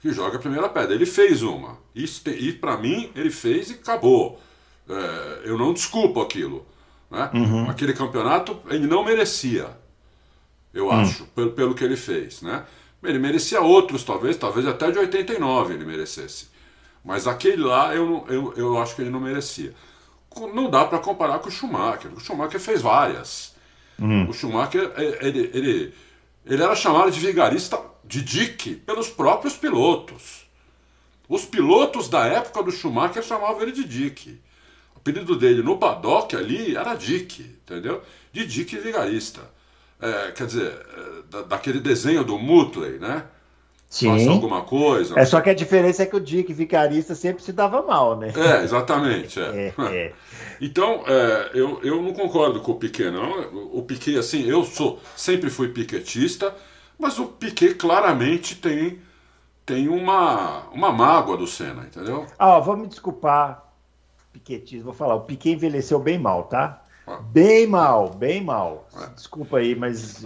Que 0.00 0.14
joga 0.14 0.38
a 0.38 0.40
primeira 0.40 0.66
pedra. 0.66 0.94
Ele 0.94 1.04
fez 1.04 1.42
uma. 1.42 1.76
E, 1.94 2.06
e 2.38 2.52
para 2.52 2.78
mim, 2.78 3.10
ele 3.14 3.30
fez 3.30 3.68
e 3.68 3.74
acabou. 3.74 4.40
É, 4.88 5.42
eu 5.44 5.58
não 5.58 5.74
desculpo 5.74 6.22
aquilo. 6.22 6.66
Né? 7.10 7.30
Uhum. 7.34 7.68
Aquele 7.68 7.92
campeonato 7.92 8.62
ele 8.70 8.86
não 8.86 9.04
merecia, 9.04 9.68
eu 10.72 10.86
hum. 10.86 10.90
acho, 10.90 11.24
pelo, 11.26 11.52
pelo 11.52 11.74
que 11.74 11.84
ele 11.84 11.96
fez. 11.96 12.40
Né? 12.40 12.64
Ele 13.02 13.18
merecia 13.18 13.60
outros, 13.60 14.02
talvez, 14.04 14.38
talvez 14.38 14.66
até 14.66 14.90
de 14.90 14.98
89 14.98 15.74
ele 15.74 15.84
merecesse. 15.84 16.53
Mas 17.04 17.26
aquele 17.26 17.62
lá 17.62 17.94
eu, 17.94 18.24
eu, 18.28 18.54
eu 18.56 18.78
acho 18.78 18.96
que 18.96 19.02
ele 19.02 19.10
não 19.10 19.20
merecia. 19.20 19.74
Não 20.52 20.70
dá 20.70 20.84
para 20.84 20.98
comparar 20.98 21.38
com 21.38 21.48
o 21.48 21.52
Schumacher. 21.52 22.12
O 22.14 22.20
Schumacher 22.20 22.58
fez 22.58 22.80
várias. 22.80 23.54
Uhum. 23.98 24.28
O 24.28 24.32
Schumacher, 24.32 24.92
ele, 24.96 25.50
ele, 25.52 25.94
ele 26.44 26.62
era 26.62 26.74
chamado 26.74 27.10
de 27.10 27.20
vigarista 27.20 27.78
de 28.02 28.22
Dick 28.22 28.76
pelos 28.76 29.08
próprios 29.08 29.54
pilotos. 29.56 30.46
Os 31.28 31.44
pilotos 31.44 32.08
da 32.08 32.26
época 32.26 32.62
do 32.62 32.72
Schumacher 32.72 33.22
chamavam 33.22 33.62
ele 33.62 33.72
de 33.72 33.84
Dick 33.84 34.40
apelido 35.04 35.36
dele 35.36 35.62
no 35.62 35.76
paddock 35.76 36.34
ali 36.34 36.74
era 36.74 36.94
Dick, 36.94 37.42
entendeu? 37.42 38.02
De 38.32 38.46
Dick 38.46 38.78
Vigarista. 38.78 39.42
É, 40.00 40.32
quer 40.32 40.46
dizer, 40.46 40.72
é, 40.72 41.22
da, 41.30 41.42
daquele 41.42 41.78
desenho 41.78 42.24
do 42.24 42.38
Mutley, 42.38 42.98
né? 42.98 43.24
Sim. 43.94 44.08
Faça 44.08 44.28
alguma 44.28 44.62
coisa. 44.62 45.16
É 45.16 45.24
só 45.24 45.40
que 45.40 45.48
a 45.48 45.54
diferença 45.54 46.02
é 46.02 46.06
que 46.06 46.16
o 46.16 46.20
Dick 46.20 46.52
Vicarista 46.52 47.14
sempre 47.14 47.44
se 47.44 47.52
dava 47.52 47.80
mal, 47.80 48.18
né? 48.18 48.32
É, 48.36 48.64
exatamente. 48.64 49.38
É. 49.38 49.72
é, 49.78 49.84
é. 49.84 50.12
então, 50.60 51.04
é, 51.06 51.50
eu, 51.54 51.78
eu 51.80 52.02
não 52.02 52.12
concordo 52.12 52.58
com 52.58 52.72
o 52.72 52.74
Piquet, 52.74 53.12
não. 53.12 53.70
O 53.72 53.82
Piquet, 53.82 54.18
assim, 54.18 54.42
eu 54.48 54.64
sou 54.64 54.98
sempre 55.14 55.48
fui 55.48 55.68
piquetista, 55.68 56.52
mas 56.98 57.20
o 57.20 57.26
Piquet 57.26 57.74
claramente 57.76 58.56
tem, 58.56 58.98
tem 59.64 59.88
uma, 59.88 60.64
uma 60.72 60.90
mágoa 60.90 61.36
do 61.36 61.46
Senna, 61.46 61.84
entendeu? 61.84 62.26
Ah, 62.36 62.58
vou 62.58 62.76
me 62.76 62.88
desculpar 62.88 63.62
piquetismo, 64.32 64.86
vou 64.86 64.92
falar, 64.92 65.14
o 65.14 65.20
Piquet 65.20 65.52
envelheceu 65.52 66.00
bem 66.00 66.18
mal, 66.18 66.42
tá? 66.42 66.82
Bem 67.32 67.66
mal, 67.66 68.10
bem 68.10 68.42
mal. 68.42 68.88
Ah. 68.96 69.06
Desculpa 69.14 69.58
aí, 69.58 69.74
mas 69.74 70.24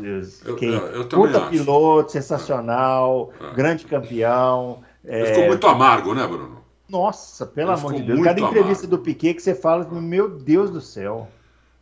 quem 0.59 0.75
eu, 0.75 0.87
eu 0.89 1.09
puta 1.09 1.39
acho. 1.39 1.51
piloto, 1.51 2.13
sensacional, 2.13 3.33
ah. 3.41 3.51
grande 3.55 3.85
campeão. 3.85 4.79
É... 5.05 5.27
Ficou 5.27 5.47
muito 5.47 5.67
amargo, 5.67 6.15
né, 6.15 6.27
Bruno? 6.27 6.59
Nossa, 6.89 7.45
pelo 7.45 7.73
Ele 7.73 7.79
amor 7.79 7.95
de 7.95 8.03
Deus. 8.03 8.23
Cada 8.23 8.41
entrevista 8.41 8.87
amargo. 8.87 8.97
do 8.97 8.99
Piquet 8.99 9.35
que 9.35 9.43
você 9.43 9.55
fala, 9.55 9.85
meu 9.85 10.29
Deus 10.29 10.71
do 10.71 10.81
céu. 10.81 11.29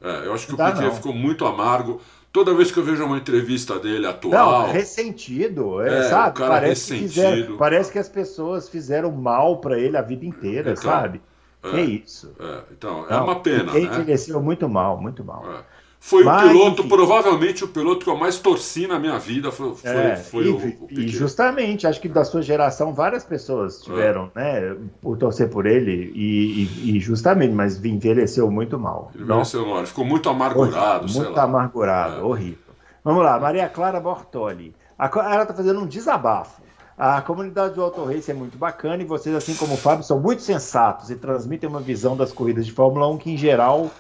É, 0.00 0.26
eu 0.26 0.34
acho 0.34 0.46
que 0.46 0.54
o 0.54 0.56
Piquet 0.56 0.80
não. 0.80 0.94
ficou 0.94 1.12
muito 1.12 1.44
amargo. 1.44 2.00
Toda 2.32 2.54
vez 2.54 2.70
que 2.70 2.78
eu 2.78 2.84
vejo 2.84 3.04
uma 3.04 3.16
entrevista 3.16 3.78
dele 3.78 4.06
atual. 4.06 4.66
Não, 4.66 4.72
ressentido, 4.72 5.80
é, 5.80 6.00
é 6.00 6.02
sabe? 6.02 6.38
parece, 6.38 6.92
ressentido. 6.94 7.08
Que 7.08 7.14
fizeram, 7.14 7.56
parece 7.56 7.92
que 7.92 7.98
as 7.98 8.08
pessoas 8.08 8.68
fizeram 8.68 9.10
mal 9.10 9.58
para 9.58 9.78
ele 9.78 9.96
a 9.96 10.02
vida 10.02 10.26
inteira, 10.26 10.72
então, 10.72 10.82
sabe? 10.82 11.22
É, 11.74 11.80
isso. 11.82 12.32
É, 12.38 12.60
então, 12.72 13.06
é 13.08 13.16
uma 13.16 13.40
pena. 13.40 13.76
Ele 13.76 13.88
né? 13.88 13.94
envelheceu 13.94 14.40
muito 14.42 14.68
mal, 14.68 15.00
muito 15.00 15.24
mal. 15.24 15.44
É. 15.50 15.76
Foi 15.98 16.22
Mas, 16.22 16.44
o 16.44 16.48
piloto, 16.48 16.80
enfim. 16.82 16.88
provavelmente 16.88 17.64
o 17.64 17.68
piloto 17.68 18.04
que 18.04 18.10
eu 18.10 18.16
mais 18.16 18.38
torci 18.38 18.86
na 18.86 18.98
minha 18.98 19.18
vida 19.18 19.50
foi, 19.50 19.74
foi, 19.74 19.90
é, 19.90 20.16
foi 20.16 20.44
e, 20.44 20.48
o, 20.48 20.56
o 20.56 20.88
E 20.90 21.08
justamente, 21.08 21.84
acho 21.86 22.00
que 22.00 22.08
da 22.08 22.24
sua 22.24 22.42
geração 22.42 22.94
várias 22.94 23.24
pessoas 23.24 23.80
tiveram, 23.82 24.30
é. 24.36 24.70
né, 24.70 24.76
por 25.02 25.16
torcer 25.16 25.50
por 25.50 25.66
ele 25.66 26.12
e, 26.14 26.62
e, 26.84 26.96
e, 26.96 27.00
justamente, 27.00 27.52
mas 27.52 27.84
envelheceu 27.84 28.48
muito 28.50 28.78
mal. 28.78 29.10
Ele 29.14 29.24
envelheceu 29.24 29.66
mal, 29.66 29.84
ficou 29.84 30.04
muito 30.04 30.28
amargurado, 30.28 31.06
horrível, 31.06 31.22
Muito 31.24 31.40
amargurado, 31.40 32.20
é. 32.20 32.22
horrível. 32.22 32.58
Vamos 33.02 33.24
lá, 33.24 33.40
Maria 33.40 33.68
Clara 33.68 33.98
Bortoli. 33.98 34.74
Ela 34.98 35.42
está 35.42 35.54
fazendo 35.54 35.80
um 35.80 35.86
desabafo. 35.86 36.62
A 36.98 37.20
comunidade 37.20 37.74
do 37.74 37.82
Auto 37.82 38.04
Race 38.04 38.30
é 38.30 38.34
muito 38.34 38.56
bacana 38.56 39.02
e 39.02 39.06
vocês, 39.06 39.34
assim 39.34 39.54
como 39.54 39.74
o 39.74 39.76
Fábio, 39.76 40.02
são 40.02 40.18
muito 40.18 40.40
sensatos 40.40 41.10
e 41.10 41.16
transmitem 41.16 41.68
uma 41.68 41.80
visão 41.80 42.16
das 42.16 42.32
corridas 42.32 42.64
de 42.64 42.72
Fórmula 42.72 43.06
1 43.08 43.18
que, 43.18 43.30
em 43.32 43.36
geral, 43.36 43.90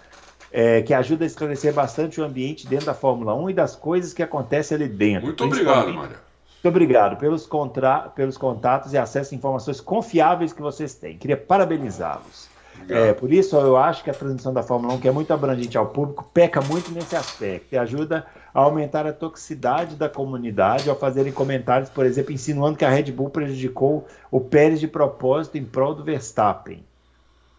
é, 0.50 0.80
que 0.80 0.94
ajuda 0.94 1.24
a 1.24 1.26
esclarecer 1.26 1.74
bastante 1.74 2.22
o 2.22 2.24
ambiente 2.24 2.66
dentro 2.66 2.86
da 2.86 2.94
Fórmula 2.94 3.34
1 3.34 3.50
e 3.50 3.52
das 3.52 3.76
coisas 3.76 4.14
que 4.14 4.22
acontecem 4.22 4.76
ali 4.76 4.88
dentro. 4.88 5.26
Muito 5.26 5.44
obrigado, 5.44 5.92
Mário. 5.92 6.16
Muito 6.66 6.68
obrigado 6.68 7.18
pelos, 7.18 7.46
contra... 7.46 8.08
pelos 8.08 8.38
contatos 8.38 8.94
e 8.94 8.98
acesso 8.98 9.34
a 9.34 9.36
informações 9.36 9.78
confiáveis 9.78 10.54
que 10.54 10.62
vocês 10.62 10.94
têm. 10.94 11.18
Queria 11.18 11.36
parabenizá-los. 11.36 12.48
É, 12.88 13.12
por 13.12 13.32
isso, 13.32 13.56
eu 13.56 13.76
acho 13.76 14.04
que 14.04 14.10
a 14.10 14.14
transmissão 14.14 14.52
da 14.52 14.62
Fórmula 14.62 14.94
1, 14.94 15.00
que 15.00 15.08
é 15.08 15.10
muito 15.10 15.32
abrangente 15.32 15.76
ao 15.76 15.86
público, 15.86 16.28
peca 16.32 16.60
muito 16.62 16.90
nesse 16.92 17.16
aspecto 17.16 17.74
e 17.74 17.78
ajuda 17.78 18.26
a 18.56 18.60
aumentar 18.62 19.06
a 19.06 19.12
toxicidade 19.12 19.96
da 19.96 20.08
comunidade 20.08 20.88
ao 20.88 20.96
fazerem 20.96 21.30
comentários, 21.30 21.90
por 21.90 22.06
exemplo, 22.06 22.32
insinuando 22.32 22.78
que 22.78 22.86
a 22.86 22.88
Red 22.88 23.12
Bull 23.12 23.28
prejudicou 23.28 24.06
o 24.30 24.40
Pérez 24.40 24.80
de 24.80 24.88
propósito 24.88 25.58
em 25.58 25.64
prol 25.64 25.94
do 25.94 26.02
Verstappen. 26.02 26.82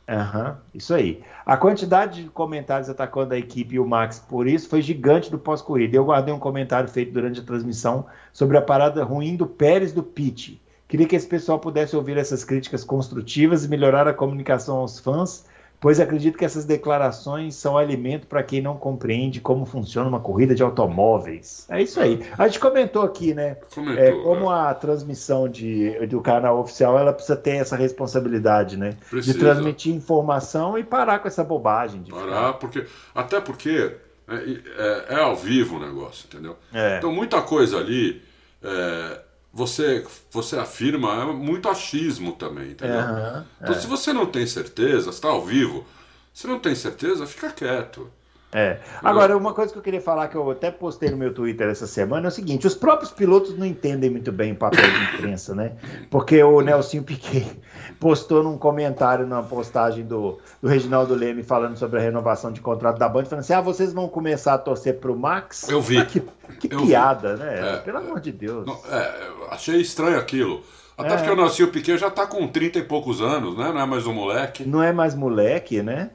Uhum, 0.10 0.56
isso 0.74 0.96
aí. 0.96 1.22
A 1.46 1.56
quantidade 1.56 2.24
de 2.24 2.30
comentários 2.30 2.90
atacando 2.90 3.36
a 3.36 3.38
equipe 3.38 3.76
e 3.76 3.80
o 3.80 3.86
Max 3.86 4.18
por 4.18 4.48
isso 4.48 4.68
foi 4.68 4.82
gigante 4.82 5.30
do 5.30 5.38
pós-corrida. 5.38 5.96
Eu 5.96 6.06
guardei 6.06 6.34
um 6.34 6.40
comentário 6.40 6.90
feito 6.90 7.14
durante 7.14 7.42
a 7.42 7.44
transmissão 7.44 8.08
sobre 8.34 8.58
a 8.58 8.62
parada 8.62 9.04
ruim 9.04 9.36
do 9.36 9.46
Pérez 9.46 9.94
do 9.94 10.02
Pitt 10.02 10.60
Queria 10.88 11.06
que 11.06 11.18
esse 11.18 11.28
pessoal 11.28 11.60
pudesse 11.60 11.96
ouvir 11.98 12.18
essas 12.18 12.46
críticas 12.46 12.84
construtivas 12.84 13.66
e 13.66 13.68
melhorar 13.68 14.08
a 14.08 14.14
comunicação 14.14 14.78
aos 14.78 15.00
fãs, 15.00 15.46
pois 15.80 16.00
acredito 16.00 16.38
que 16.38 16.46
essas 16.46 16.66
declarações 16.66 17.56
são 17.56 17.78
alimento 17.78 18.28
para 18.28 18.42
quem 18.42 18.62
não 18.62 18.78
compreende 18.78 19.40
como 19.40 19.66
funciona 19.66 20.08
uma 20.10 20.20
corrida 20.20 20.56
de 20.56 20.64
automóveis. 20.64 21.66
É 21.70 21.82
isso 21.82 22.00
aí. 22.00 22.26
A 22.38 22.48
gente 22.48 22.60
comentou 22.60 23.04
aqui, 23.04 23.34
né? 23.34 23.58
Comentou, 23.74 24.04
é, 24.04 24.12
como 24.24 24.52
é. 24.52 24.70
a 24.70 24.74
transmissão 24.74 25.48
de, 25.48 26.06
do 26.08 26.22
canal 26.22 26.60
oficial 26.60 26.98
ela 26.98 27.14
precisa 27.14 27.36
ter 27.36 27.58
essa 27.58 27.76
responsabilidade, 27.76 28.78
né? 28.78 28.96
Precisa. 29.10 29.34
De 29.34 29.40
transmitir 29.40 29.94
informação 29.94 30.78
e 30.78 30.84
parar 30.84 31.20
com 31.20 31.28
essa 31.28 31.44
bobagem. 31.44 32.04
parar, 32.04 32.26
ficar. 32.26 32.54
porque 32.54 32.86
até 33.14 33.40
porque 33.40 33.96
é, 34.28 34.36
é, 34.36 35.06
é, 35.16 35.20
ao 35.22 35.36
vivo 35.36 35.78
o 35.78 35.80
negócio, 35.80 36.28
entendeu? 36.28 36.58
É. 36.74 36.98
Então 36.98 37.12
muita 37.12 37.42
coisa 37.42 37.78
ali 37.78 38.22
é, 38.64 39.20
você, 39.58 40.06
você 40.30 40.56
afirma 40.56 41.20
é 41.20 41.26
muito 41.26 41.68
achismo 41.68 42.34
também, 42.34 42.74
entendeu? 42.74 43.00
Uhum, 43.00 43.44
então, 43.60 43.74
é. 43.74 43.80
se 43.80 43.88
você 43.88 44.14
não 44.14 44.28
tem 44.28 44.46
certeza, 44.46 45.10
está 45.10 45.30
ao 45.30 45.44
vivo, 45.44 45.84
se 46.32 46.46
não 46.46 46.60
tem 46.60 46.76
certeza, 46.76 47.26
fica 47.26 47.50
quieto. 47.50 48.08
É. 48.54 48.78
Agora, 49.04 49.36
uma 49.36 49.54
coisa 49.54 49.74
que 49.74 49.78
eu 49.78 49.84
queria 49.84 50.00
falar, 50.00 50.30
que 50.30 50.36
eu 50.36 50.50
até 50.50 50.72
postei 50.72 51.10
no 51.10 51.18
meu 51.18 51.34
Twitter 51.34 51.68
essa 51.68 51.86
semana, 51.86 52.28
é 52.28 52.30
o 52.30 52.32
seguinte: 52.32 52.66
os 52.66 52.76
próprios 52.76 53.12
pilotos 53.12 53.58
não 53.58 53.66
entendem 53.66 54.10
muito 54.10 54.32
bem 54.32 54.54
o 54.54 54.56
papel 54.56 54.90
de 54.90 55.16
imprensa, 55.16 55.54
né? 55.54 55.74
Porque 56.10 56.42
o 56.42 56.62
Nelson 56.62 57.04
Piquet 57.04 57.46
postou 58.00 58.42
num 58.42 58.58
comentário 58.58 59.28
na 59.28 59.44
postagem 59.44 60.06
do, 60.06 60.38
do 60.62 60.70
Reginaldo 60.70 61.14
Leme 61.14 61.44
falando 61.44 61.76
sobre 61.76 62.00
a 62.00 62.02
renovação 62.02 62.52
de 62.52 62.62
contrato 62.62 62.98
da 62.98 63.10
Band, 63.10 63.26
falando 63.26 63.42
assim: 63.42 63.54
ah, 63.54 63.62
vocês 63.62 63.92
vão 63.92 64.08
começar 64.08 64.54
a 64.54 64.58
torcer 64.58 64.98
pro 64.98 65.18
Max? 65.18 65.68
Eu 65.68 65.82
vi. 65.82 65.98
Ah, 65.98 66.06
que, 66.06 66.22
que 66.70 66.74
eu 66.74 66.86
piada, 66.86 67.36
vi. 67.36 67.44
né? 67.44 67.74
É, 67.74 67.78
Pelo 67.78 67.98
amor 67.98 68.22
de 68.22 68.32
Deus. 68.32 68.66
Não, 68.66 68.80
é, 68.90 69.30
achei 69.52 69.82
estranho 69.82 70.18
aquilo. 70.18 70.64
Até 70.98 71.14
é. 71.14 71.18
porque 71.18 71.30
o 71.30 71.36
Nelson 71.36 71.68
Piquet 71.68 71.98
já 71.98 72.10
tá 72.10 72.26
com 72.26 72.48
30 72.48 72.80
e 72.80 72.84
poucos 72.84 73.22
anos, 73.22 73.58
né? 73.58 73.72
Não 73.72 73.82
é 73.82 73.86
mais 73.86 74.08
um 74.08 74.14
moleque. 74.14 74.64
Não 74.66 74.82
é 74.82 74.94
mais 74.94 75.14
moleque, 75.14 75.84
né? 75.84 76.10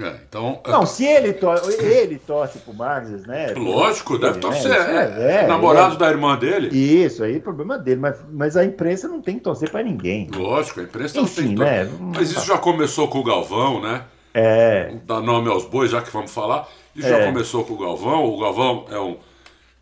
É, 0.00 0.20
então, 0.28 0.60
não, 0.66 0.86
se 0.86 1.04
ele, 1.04 1.32
to 1.32 1.48
ele 1.80 2.18
torce 2.18 2.58
pro 2.60 2.72
Marques, 2.72 3.26
né? 3.26 3.52
Lógico, 3.56 4.18
deve 4.18 4.38
torcer. 4.38 4.70
Né? 4.70 5.16
É, 5.18 5.44
é, 5.44 5.46
namorado 5.46 5.94
é, 5.94 5.98
da 5.98 6.10
irmã 6.10 6.36
dele. 6.36 6.68
Isso, 6.68 7.24
aí 7.24 7.36
é 7.36 7.40
problema 7.40 7.78
dele. 7.78 8.00
Mas, 8.00 8.18
mas 8.30 8.56
a 8.56 8.64
imprensa 8.64 9.08
não 9.08 9.20
tem 9.20 9.36
que 9.36 9.42
torcer 9.42 9.70
para 9.70 9.82
ninguém. 9.82 10.28
Lógico, 10.34 10.80
a 10.80 10.84
imprensa 10.84 11.20
Enfim, 11.20 11.54
não 11.54 11.56
tem 11.56 11.56
que 11.56 11.60
né? 11.60 11.98
Mas 12.14 12.30
isso 12.30 12.46
já 12.46 12.58
começou 12.58 13.08
com 13.08 13.18
o 13.18 13.24
Galvão, 13.24 13.80
né? 13.80 14.04
É. 14.32 14.94
Dá 15.04 15.20
nome 15.20 15.50
aos 15.50 15.64
bois, 15.64 15.90
já 15.90 16.00
que 16.00 16.10
vamos 16.10 16.30
falar. 16.30 16.68
Isso 16.94 17.08
já 17.08 17.18
é. 17.18 17.26
começou 17.26 17.64
com 17.64 17.74
o 17.74 17.78
Galvão. 17.78 18.24
O 18.24 18.38
Galvão 18.38 18.86
é 18.90 18.98
um. 18.98 19.16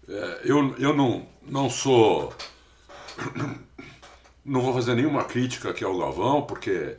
É, 0.09 0.40
eu 0.44 0.74
eu 0.79 0.94
não, 0.94 1.26
não 1.46 1.68
sou. 1.70 2.33
Não 4.48 4.61
vou 4.61 4.72
fazer 4.72 4.94
nenhuma 4.94 5.24
crítica 5.24 5.70
aqui 5.70 5.83
ao 5.83 5.98
Galvão, 5.98 6.42
porque 6.42 6.96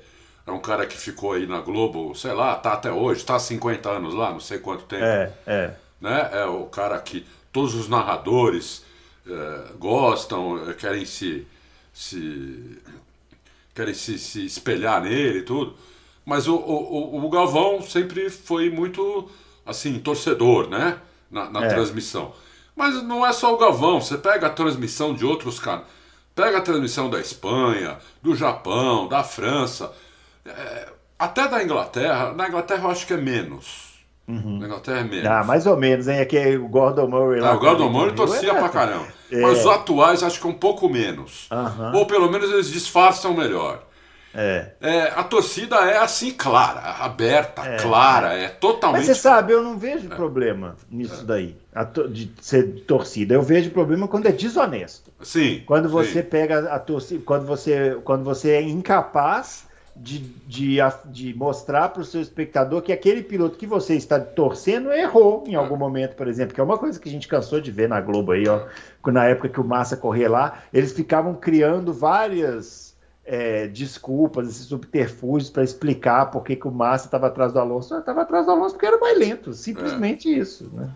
é 0.48 0.52
um 0.52 0.60
cara 0.60 0.88
que 0.88 0.98
ficou 0.98 1.34
aí 1.34 1.46
na 1.46 1.60
Globo, 1.60 2.16
sei 2.16 2.32
lá, 2.32 2.56
tá 2.56 2.72
até 2.72 2.90
hoje, 2.90 3.26
tá 3.26 3.36
há 3.36 3.40
50 3.40 3.90
anos 3.90 4.14
lá, 4.14 4.32
não 4.32 4.40
sei 4.40 4.60
quanto 4.60 4.86
tempo. 4.86 5.04
É, 5.04 5.34
é. 5.46 5.74
Né? 6.00 6.30
É 6.32 6.46
o 6.46 6.66
cara 6.68 6.98
que 7.00 7.28
todos 7.52 7.76
os 7.76 7.90
narradores 7.90 8.86
é, 9.28 9.74
gostam, 9.78 10.70
é, 10.70 10.74
querem 10.74 11.06
se, 11.06 11.46
se 11.94 12.82
querem 13.76 13.94
se, 13.94 14.18
se 14.18 14.46
espelhar 14.46 15.02
nele 15.02 15.40
e 15.40 15.44
tudo. 15.44 15.76
Mas 16.26 16.48
o, 16.48 16.56
o, 16.56 17.26
o 17.26 17.30
Galvão 17.30 17.82
sempre 17.82 18.30
foi 18.30 18.70
muito 18.70 19.30
assim, 19.66 20.00
torcedor, 20.00 20.70
né? 20.70 20.98
Na, 21.30 21.50
na 21.50 21.66
é. 21.66 21.68
transmissão. 21.68 22.34
Mas 22.74 23.04
não 23.04 23.26
é 23.26 23.34
só 23.34 23.54
o 23.54 23.58
Galvão, 23.58 24.00
você 24.00 24.18
pega 24.18 24.48
a 24.48 24.52
transmissão 24.52 25.14
de 25.14 25.26
outros 25.26 25.60
caras. 25.60 25.84
Pega 26.34 26.60
a 26.60 26.62
transmissão 26.62 27.10
da 27.10 27.20
Espanha, 27.20 27.98
do 28.22 28.34
Japão, 28.34 29.10
da 29.10 29.24
França. 29.24 29.92
É, 30.48 30.88
até 31.20 31.48
da 31.48 31.64
Inglaterra, 31.64 32.34
na 32.34 32.48
Inglaterra 32.48 32.84
eu 32.84 32.92
acho 32.92 33.08
que 33.08 33.14
é 33.14 33.18
menos. 33.18 33.88
Uhum. 34.28 34.60
Na 34.60 34.66
Inglaterra 34.66 35.00
é 35.00 35.04
menos. 35.04 35.26
Ah, 35.26 35.44
mais 35.44 35.66
ou 35.66 35.78
menos, 35.78 36.08
hein? 36.08 36.20
Aqui 36.20 36.38
é 36.38 36.56
o 36.58 36.68
Gordon 36.68 37.08
Murray 37.08 37.40
lá. 37.40 37.52
Ah, 37.52 37.56
o 37.56 37.60
Gordon 37.60 37.90
Murray 37.90 38.14
torcia 38.14 38.52
é, 38.52 38.56
pra 38.56 38.70
caramba. 38.70 39.08
É. 39.32 39.42
Mas 39.42 39.60
os 39.60 39.68
atuais 39.68 40.22
acho 40.22 40.40
que 40.40 40.48
é 40.48 40.50
um 40.50 40.54
pouco 40.54 40.90
menos. 40.90 41.48
Uhum. 41.50 42.00
Ou 42.00 42.06
pelo 42.06 42.30
menos 42.30 42.52
eles 42.52 42.70
disfarçam 42.70 43.34
melhor. 43.34 43.84
É. 44.36 44.74
é. 44.82 45.02
a 45.16 45.24
torcida 45.24 45.78
é 45.78 45.98
assim, 45.98 46.32
clara, 46.32 46.82
aberta, 47.04 47.64
é, 47.64 47.78
clara, 47.78 48.34
é, 48.34 48.50
totalmente. 48.50 49.08
Mas 49.08 49.08
você 49.08 49.16
sabe, 49.16 49.54
eu 49.54 49.64
não 49.64 49.80
vejo 49.80 50.12
é. 50.12 50.16
problema 50.16 50.76
nisso 50.92 51.26
daí, 51.26 51.56
de 52.12 52.32
ser 52.40 52.84
torcida. 52.86 53.34
Eu 53.34 53.42
vejo 53.42 53.72
problema 53.72 54.08
quando 54.08 54.28
é 54.28 54.32
desonesto. 54.32 55.12
Sim. 55.24 55.64
Quando 55.66 55.90
você 55.90 56.22
sim. 56.22 56.30
pega 56.30 56.72
a 56.72 56.78
torcida, 56.78 57.24
quando 57.26 57.48
você, 57.48 57.98
quando 58.04 58.24
você 58.24 58.52
é 58.52 58.62
incapaz 58.62 59.66
de, 60.00 60.20
de, 60.48 60.78
de 61.06 61.34
mostrar 61.34 61.90
para 61.90 62.02
o 62.02 62.06
seu 62.06 62.22
espectador 62.22 62.82
que 62.82 62.92
aquele 62.92 63.22
piloto 63.24 63.58
que 63.58 63.66
você 63.66 63.96
está 63.96 64.20
torcendo 64.20 64.92
errou 64.92 65.44
em 65.48 65.56
algum 65.56 65.76
momento, 65.76 66.16
por 66.16 66.28
exemplo, 66.28 66.54
que 66.54 66.62
é 66.62 66.64
uma 66.64 66.78
coisa 66.78 67.00
que 67.00 67.10
a 67.10 67.12
gente 67.12 67.28
cansou 67.28 67.60
de 67.60 67.72
ver 67.72 67.90
na 67.90 68.00
Globo 68.00 68.32
aí, 68.32 68.48
ó, 68.48 68.66
na 69.08 69.26
época 69.26 69.50
que 69.50 69.60
o 69.60 69.64
Massa 69.64 69.98
corria 69.98 70.30
lá, 70.30 70.64
eles 70.74 70.92
ficavam 70.92 71.34
criando 71.36 71.94
várias 71.94 72.96
é, 73.26 73.68
desculpas, 73.68 74.48
esses 74.48 74.66
subterfúgios 74.66 75.50
para 75.50 75.64
explicar 75.64 76.28
por 76.28 76.44
que, 76.44 76.56
que 76.56 76.68
o 76.68 76.72
Massa 76.72 77.06
estava 77.06 77.28
atrás 77.28 77.52
do 77.52 77.60
Alonso. 77.60 77.98
Estava 77.98 78.22
atrás 78.22 78.46
do 78.46 78.52
Alonso 78.52 78.76
porque 78.76 78.86
era 78.86 78.98
mais 78.98 79.18
lento, 79.18 79.54
simplesmente 79.54 80.30
é. 80.30 80.38
isso, 80.38 80.70
né? 80.74 80.90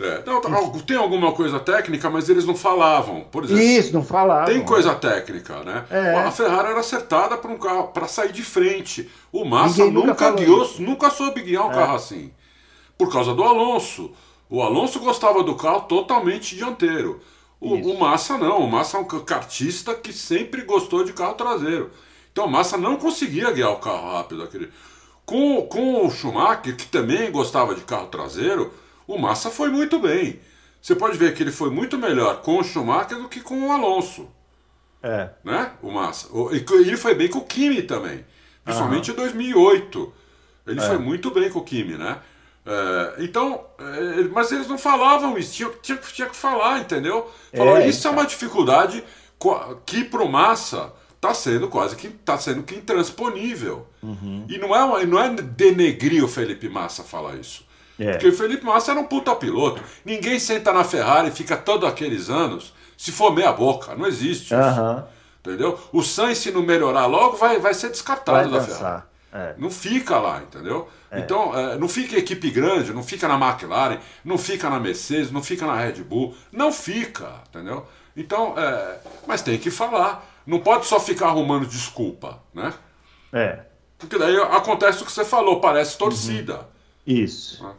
É, 0.00 0.22
não, 0.24 0.40
tá, 0.40 0.48
tem 0.86 0.96
alguma 0.96 1.32
coisa 1.32 1.58
técnica, 1.58 2.08
mas 2.08 2.28
eles 2.28 2.44
não 2.44 2.54
falavam. 2.54 3.22
Por 3.32 3.42
exemplo, 3.42 3.60
Isso, 3.60 3.92
não 3.92 4.04
falavam. 4.04 4.44
Tem 4.44 4.64
coisa 4.64 4.94
técnica, 4.94 5.64
né? 5.64 5.84
É. 5.90 6.14
A 6.14 6.30
Ferrari 6.30 6.68
era 6.68 6.78
acertada 6.78 7.36
para 7.36 7.50
um 7.50 7.58
carro 7.58 7.88
para 7.88 8.06
sair 8.06 8.30
de 8.30 8.44
frente. 8.44 9.10
O 9.32 9.44
Massa 9.44 9.84
Ninguém 9.84 10.06
nunca 10.06 10.30
guiou, 10.30 10.70
nunca 10.78 11.10
soube 11.10 11.42
guiar 11.42 11.66
um 11.66 11.72
é. 11.72 11.74
carro 11.74 11.96
assim. 11.96 12.30
Por 12.96 13.12
causa 13.12 13.34
do 13.34 13.42
Alonso. 13.42 14.12
O 14.48 14.62
Alonso 14.62 15.00
gostava 15.00 15.42
do 15.42 15.56
carro 15.56 15.80
totalmente 15.80 16.54
dianteiro. 16.54 17.20
O, 17.60 17.74
o, 17.74 17.98
Massa 17.98 18.38
não. 18.38 18.60
O 18.60 18.70
Massa 18.70 18.98
é 18.98 19.00
um 19.00 19.04
cartista 19.04 19.96
que 19.96 20.12
sempre 20.12 20.62
gostou 20.62 21.02
de 21.02 21.12
carro 21.12 21.34
traseiro. 21.34 21.90
Então 22.30 22.46
o 22.46 22.50
Massa 22.50 22.78
não 22.78 22.94
conseguia 22.94 23.50
guiar 23.50 23.72
o 23.72 23.78
carro 23.78 24.12
rápido. 24.12 24.44
Aquele... 24.44 24.70
Com, 25.26 25.62
com 25.62 26.06
o 26.06 26.10
Schumacher, 26.10 26.76
que 26.76 26.86
também 26.86 27.32
gostava 27.32 27.74
de 27.74 27.80
carro 27.80 28.06
traseiro 28.06 28.72
o 29.08 29.18
Massa 29.18 29.50
foi 29.50 29.70
muito 29.70 29.98
bem. 29.98 30.38
Você 30.80 30.94
pode 30.94 31.18
ver 31.18 31.34
que 31.34 31.42
ele 31.42 31.50
foi 31.50 31.70
muito 31.70 31.98
melhor 31.98 32.42
com 32.42 32.58
o 32.58 32.62
Schumacher 32.62 33.18
do 33.18 33.28
que 33.28 33.40
com 33.40 33.66
o 33.66 33.72
Alonso. 33.72 34.28
É. 35.02 35.30
Né? 35.42 35.72
O 35.82 35.90
Massa. 35.90 36.28
E 36.52 36.64
ele 36.72 36.96
foi 36.96 37.14
bem 37.14 37.28
com 37.28 37.38
o 37.38 37.44
Kimi 37.44 37.82
também. 37.82 38.24
Principalmente 38.62 39.10
uhum. 39.10 39.16
em 39.16 39.20
2008. 39.20 40.12
Ele 40.66 40.80
é. 40.80 40.82
foi 40.82 40.98
muito 40.98 41.30
bem 41.30 41.50
com 41.50 41.60
o 41.60 41.64
Kimi, 41.64 41.96
né? 41.96 42.18
É, 42.68 43.24
então, 43.24 43.64
é, 43.78 44.22
mas 44.24 44.52
eles 44.52 44.68
não 44.68 44.76
falavam 44.76 45.38
isso, 45.38 45.54
tinha, 45.54 45.70
tinha, 45.80 45.96
tinha 45.96 46.28
que 46.28 46.36
falar, 46.36 46.80
entendeu? 46.80 47.30
Falou, 47.56 47.78
é, 47.78 47.88
isso 47.88 48.06
é 48.06 48.10
uma 48.10 48.26
dificuldade 48.26 49.02
que 49.86 50.04
pro 50.04 50.28
Massa 50.28 50.92
está 51.14 51.32
sendo 51.32 51.68
quase 51.68 51.96
que 51.96 52.08
está 52.08 52.36
sendo 52.36 52.62
que 52.62 52.74
intransponível. 52.74 53.86
Uhum. 54.02 54.44
E 54.48 54.58
não 54.58 54.76
é, 54.76 55.06
não 55.06 55.18
é 55.18 55.30
denegrir 55.30 56.22
o 56.22 56.28
Felipe 56.28 56.68
Massa 56.68 57.02
falar 57.02 57.36
isso. 57.36 57.66
É. 57.98 58.12
Porque 58.12 58.28
o 58.28 58.32
Felipe 58.32 58.64
Massa 58.64 58.92
era 58.92 59.00
um 59.00 59.04
puta 59.04 59.34
piloto. 59.34 59.82
Ninguém 60.04 60.38
senta 60.38 60.72
na 60.72 60.84
Ferrari 60.84 61.28
e 61.28 61.32
fica 61.32 61.56
todos 61.56 61.88
aqueles 61.88 62.30
anos 62.30 62.72
se 62.96 63.10
for 63.10 63.34
meia 63.34 63.52
boca. 63.52 63.94
Não 63.94 64.06
existe 64.06 64.54
isso. 64.54 64.80
Uhum. 64.80 65.02
Entendeu? 65.40 65.78
O 65.92 66.02
Sainz, 66.02 66.38
se 66.38 66.50
não 66.50 66.62
melhorar 66.62 67.06
logo, 67.06 67.36
vai, 67.36 67.58
vai 67.58 67.72
ser 67.72 67.90
descartado 67.90 68.50
vai 68.50 68.60
da 68.60 68.66
Ferrari. 68.66 69.02
É. 69.32 69.54
Não 69.58 69.70
fica 69.70 70.18
lá, 70.18 70.42
entendeu? 70.42 70.88
É. 71.10 71.20
Então, 71.20 71.56
é, 71.56 71.76
não 71.78 71.88
fica 71.88 72.16
em 72.16 72.18
equipe 72.18 72.50
grande, 72.50 72.92
não 72.92 73.02
fica 73.02 73.28
na 73.28 73.34
McLaren, 73.34 73.98
não 74.24 74.38
fica 74.38 74.70
na 74.70 74.80
Mercedes, 74.80 75.30
não 75.30 75.42
fica 75.42 75.66
na 75.66 75.76
Red 75.76 76.02
Bull. 76.02 76.34
Não 76.50 76.72
fica, 76.72 77.42
entendeu? 77.48 77.86
Então, 78.16 78.54
é, 78.56 78.98
mas 79.26 79.42
tem 79.42 79.58
que 79.58 79.70
falar. 79.70 80.26
Não 80.46 80.60
pode 80.60 80.86
só 80.86 80.98
ficar 80.98 81.28
arrumando 81.28 81.66
desculpa, 81.66 82.40
né? 82.54 82.72
É. 83.32 83.60
Porque 83.98 84.16
daí 84.18 84.36
acontece 84.36 85.02
o 85.02 85.06
que 85.06 85.12
você 85.12 85.24
falou, 85.24 85.60
parece 85.60 85.98
torcida. 85.98 86.54
Uhum. 86.54 86.62
Isso. 87.06 87.62
Né? 87.62 87.72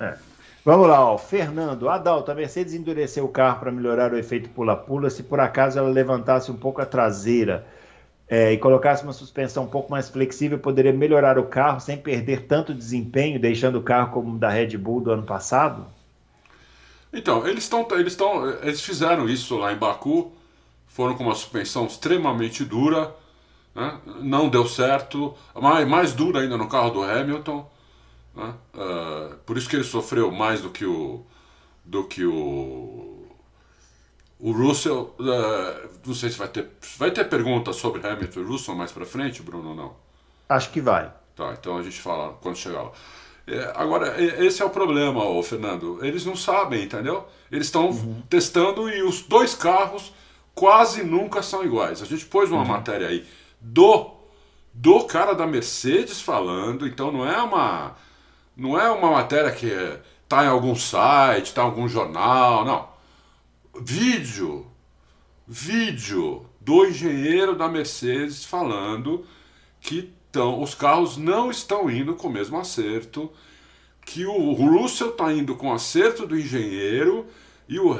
É. 0.00 0.18
Vamos 0.64 0.86
lá, 0.86 1.04
ó. 1.04 1.18
Fernando, 1.18 1.88
Adalto, 1.88 2.30
a 2.30 2.34
Mercedes 2.34 2.72
endureceu 2.72 3.24
o 3.24 3.28
carro 3.28 3.60
para 3.60 3.72
melhorar 3.72 4.12
o 4.12 4.18
efeito 4.18 4.48
pula-pula. 4.50 5.10
Se 5.10 5.22
por 5.22 5.40
acaso 5.40 5.78
ela 5.78 5.88
levantasse 5.88 6.50
um 6.52 6.56
pouco 6.56 6.80
a 6.80 6.86
traseira 6.86 7.66
é, 8.28 8.52
e 8.52 8.58
colocasse 8.58 9.02
uma 9.02 9.12
suspensão 9.12 9.64
um 9.64 9.68
pouco 9.68 9.90
mais 9.90 10.08
flexível, 10.08 10.58
poderia 10.58 10.92
melhorar 10.92 11.38
o 11.38 11.46
carro 11.46 11.80
sem 11.80 11.96
perder 11.96 12.46
tanto 12.46 12.72
desempenho, 12.72 13.40
deixando 13.40 13.78
o 13.78 13.82
carro 13.82 14.12
como 14.12 14.34
o 14.34 14.38
da 14.38 14.48
Red 14.48 14.76
Bull 14.78 15.00
do 15.00 15.10
ano 15.10 15.24
passado? 15.24 15.86
Então, 17.12 17.46
eles 17.46 17.64
estão. 17.64 17.86
Eles, 17.92 18.16
eles 18.62 18.80
fizeram 18.80 19.28
isso 19.28 19.58
lá 19.58 19.72
em 19.72 19.76
Baku, 19.76 20.32
foram 20.86 21.14
com 21.14 21.24
uma 21.24 21.34
suspensão 21.34 21.86
extremamente 21.86 22.64
dura, 22.64 23.14
né? 23.74 23.98
não 24.20 24.48
deu 24.48 24.66
certo, 24.66 25.34
mais, 25.54 25.86
mais 25.86 26.12
dura 26.12 26.40
ainda 26.40 26.56
no 26.56 26.68
carro 26.68 26.90
do 26.90 27.02
Hamilton. 27.02 27.68
Né? 28.34 28.54
Uh, 28.74 29.36
por 29.46 29.56
isso 29.56 29.68
que 29.68 29.76
ele 29.76 29.84
sofreu 29.84 30.30
mais 30.30 30.60
do 30.60 30.70
que 30.70 30.84
o 30.84 31.24
do 31.84 32.04
que 32.04 32.24
o 32.24 33.26
o 34.38 34.52
Russell. 34.52 35.14
Uh, 35.18 35.88
não 36.06 36.14
sei 36.14 36.30
se 36.30 36.38
vai 36.38 36.48
ter 36.48 36.68
vai 36.98 37.10
ter 37.10 37.24
pergunta 37.28 37.72
sobre 37.72 38.06
Hamilton 38.06 38.40
e 38.40 38.44
Russell 38.44 38.74
mais 38.74 38.92
para 38.92 39.04
frente, 39.04 39.42
Bruno 39.42 39.70
ou 39.70 39.74
não? 39.74 39.96
Acho 40.48 40.70
que 40.70 40.80
vai. 40.80 41.12
Tá, 41.34 41.54
então 41.58 41.78
a 41.78 41.82
gente 41.82 42.00
fala 42.00 42.34
quando 42.42 42.56
chegar 42.56 42.82
lá. 42.82 42.92
É, 43.46 43.72
agora, 43.74 44.22
esse 44.22 44.62
é 44.62 44.64
o 44.64 44.70
problema, 44.70 45.24
ô, 45.24 45.42
Fernando. 45.42 45.98
Eles 46.04 46.24
não 46.24 46.36
sabem, 46.36 46.84
entendeu? 46.84 47.26
Eles 47.50 47.66
estão 47.66 47.90
uhum. 47.90 48.22
testando 48.28 48.88
e 48.88 49.02
os 49.02 49.22
dois 49.22 49.54
carros 49.54 50.12
quase 50.54 51.02
nunca 51.02 51.42
são 51.42 51.64
iguais. 51.64 52.02
A 52.02 52.04
gente 52.04 52.24
pôs 52.26 52.50
uma 52.50 52.62
uhum. 52.62 52.68
matéria 52.68 53.08
aí 53.08 53.26
do, 53.60 54.10
do 54.72 55.04
cara 55.04 55.34
da 55.34 55.46
Mercedes 55.46 56.20
falando, 56.20 56.86
então 56.86 57.10
não 57.10 57.28
é 57.28 57.40
uma 57.42 57.96
não 58.62 58.80
é 58.80 58.88
uma 58.88 59.10
matéria 59.10 59.50
que 59.50 59.66
está 60.22 60.44
em 60.44 60.48
algum 60.48 60.76
site, 60.76 61.46
está 61.46 61.62
em 61.62 61.64
algum 61.64 61.88
jornal, 61.88 62.64
não. 62.64 62.88
Vídeo, 63.82 64.64
vídeo 65.48 66.46
do 66.60 66.86
engenheiro 66.86 67.56
da 67.56 67.68
Mercedes 67.68 68.44
falando 68.44 69.26
que 69.80 70.14
tão, 70.30 70.62
os 70.62 70.76
carros 70.76 71.16
não 71.16 71.50
estão 71.50 71.90
indo 71.90 72.14
com 72.14 72.28
o 72.28 72.32
mesmo 72.32 72.56
acerto, 72.56 73.32
que 74.06 74.24
o 74.24 74.52
Russell 74.52 75.10
está 75.10 75.32
indo 75.32 75.56
com 75.56 75.70
o 75.70 75.72
acerto 75.72 76.24
do 76.24 76.38
engenheiro 76.38 77.26
e 77.68 77.80
o 77.80 77.96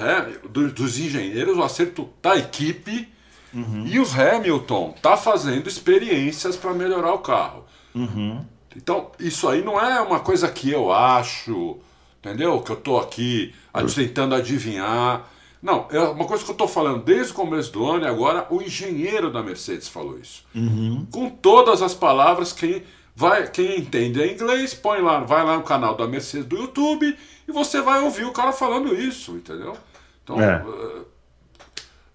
do, 0.49 0.71
dos 0.71 0.97
engenheiros, 0.97 1.59
o 1.59 1.63
acerto 1.63 2.09
da 2.23 2.37
equipe, 2.37 3.09
uhum. 3.53 3.85
e 3.85 3.99
o 3.99 4.05
Hamilton 4.05 4.93
está 4.95 5.17
fazendo 5.17 5.69
experiências 5.69 6.57
para 6.57 6.73
melhorar 6.73 7.15
o 7.15 7.19
carro. 7.19 7.65
Uhum. 7.93 8.45
Então, 8.77 9.11
isso 9.19 9.49
aí 9.49 9.63
não 9.63 9.81
é 9.81 10.01
uma 10.01 10.21
coisa 10.21 10.49
que 10.49 10.71
eu 10.71 10.93
acho, 10.93 11.79
entendeu? 12.19 12.61
Que 12.61 12.73
eu 12.73 12.79
estou 12.79 13.01
aqui 13.01 13.55
tentando 13.95 14.35
adivinhar. 14.35 15.29
Não, 15.63 15.87
é 15.91 16.01
uma 16.01 16.25
coisa 16.25 16.43
que 16.43 16.51
eu 16.51 16.55
estou 16.55 16.67
falando 16.67 17.05
desde 17.05 17.33
o 17.33 17.37
começo 17.37 17.73
do 17.73 17.89
ano 17.89 18.05
e 18.05 18.09
agora 18.09 18.47
o 18.51 18.61
engenheiro 18.61 19.31
da 19.31 19.43
Mercedes 19.43 19.89
falou 19.89 20.19
isso. 20.19 20.45
Uhum. 20.55 21.07
Com 21.11 21.31
todas 21.31 21.83
as 21.83 21.95
palavras, 21.95 22.53
quem, 22.53 22.83
vai, 23.15 23.49
quem 23.49 23.79
entende 23.79 24.21
inglês, 24.27 24.75
põe 24.75 25.01
lá, 25.01 25.21
vai 25.21 25.45
lá 25.45 25.57
no 25.57 25.63
canal 25.63 25.97
da 25.97 26.07
Mercedes 26.07 26.47
do 26.47 26.57
YouTube 26.57 27.17
e 27.47 27.53
você 27.53 27.81
vai 27.81 28.01
ouvir 28.01 28.25
o 28.25 28.33
cara 28.33 28.53
falando 28.53 28.95
isso, 28.95 29.37
entendeu? 29.37 29.77
Então 30.25 30.41
é, 30.41 30.65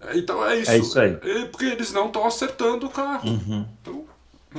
é 0.00 0.18
então 0.18 0.44
é 0.46 0.58
isso. 0.58 0.70
É 0.70 0.78
isso 0.78 1.00
aí. 1.00 1.18
É 1.22 1.44
porque 1.46 1.64
eles 1.64 1.92
não 1.92 2.06
estão 2.06 2.26
acertando 2.26 2.86
o 2.86 2.90
carro. 2.90 3.28
Uhum. 3.28 3.66
Então, 3.80 4.04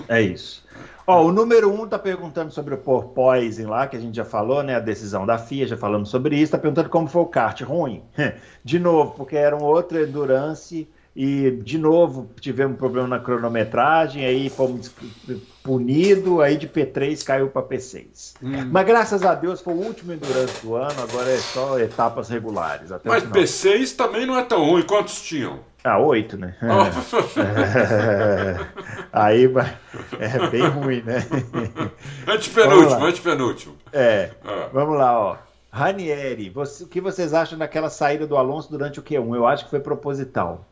é 0.08 0.22
isso. 0.22 0.64
Ó, 1.10 1.26
o 1.26 1.32
número 1.32 1.74
um 1.74 1.86
está 1.86 1.98
perguntando 1.98 2.52
sobre 2.52 2.76
o 2.76 2.78
porpoising 2.78 3.66
lá, 3.66 3.88
que 3.88 3.98
a 3.98 4.00
gente 4.00 4.16
já 4.16 4.24
falou, 4.24 4.62
né? 4.62 4.76
A 4.76 4.80
decisão 4.80 5.26
da 5.26 5.40
FIA, 5.40 5.66
já 5.66 5.76
falamos 5.76 6.10
sobre 6.10 6.36
isso. 6.36 6.44
Está 6.46 6.60
perguntando 6.60 6.88
como 6.88 7.08
foi 7.08 7.24
o 7.24 7.26
kart. 7.26 7.60
Ruim. 7.62 8.04
De 8.64 8.78
novo, 8.78 9.16
porque 9.18 9.36
era 9.36 9.58
um 9.58 9.64
outro 9.64 10.00
endurance 10.00 10.88
e, 11.16 11.50
de 11.64 11.80
novo, 11.80 12.30
tivemos 12.40 12.76
um 12.76 12.78
problema 12.78 13.08
na 13.08 13.20
cronometragem, 13.20 14.24
aí 14.24 14.52
fomos 14.52 14.94
punidos, 15.64 16.40
aí 16.42 16.56
de 16.56 16.68
P3 16.68 17.24
caiu 17.26 17.50
para 17.50 17.64
P6. 17.64 18.36
Hum. 18.44 18.70
Mas 18.72 18.86
graças 18.86 19.24
a 19.24 19.34
Deus 19.34 19.62
foi 19.62 19.74
o 19.74 19.78
último 19.78 20.14
endurance 20.14 20.62
do 20.62 20.76
ano, 20.76 21.02
agora 21.02 21.32
é 21.32 21.38
só 21.38 21.80
etapas 21.80 22.30
regulares. 22.30 22.92
Mas 23.04 23.24
P6 23.24 23.96
também 23.96 24.28
não 24.28 24.38
é 24.38 24.44
tão 24.44 24.64
ruim. 24.64 24.84
Quantos 24.84 25.24
tinham? 25.24 25.60
Ah, 25.84 26.00
oito, 26.00 26.38
né? 26.38 26.56
É. 26.62 26.66
Aí 29.12 29.46
é 30.20 30.50
bem 30.50 30.68
ruim, 30.68 31.02
né? 31.02 31.26
Antepenúltimo, 32.28 33.06
antepenúltimo. 33.06 33.78
É. 33.94 34.32
Ah. 34.44 34.70
Vamos 34.74 34.98
lá, 34.98 35.18
ó. 35.18 35.38
Ranieri, 35.72 36.50
você, 36.50 36.84
o 36.84 36.88
que 36.88 37.00
vocês 37.00 37.34
acham 37.34 37.58
daquela 37.58 37.90
saída 37.90 38.26
do 38.26 38.36
Alonso 38.36 38.70
durante 38.70 39.00
o 39.00 39.04
Q1? 39.04 39.36
Eu 39.36 39.48
acho 39.48 39.66
que 39.66 39.70
foi 39.70 39.80
proposital. 39.80 40.66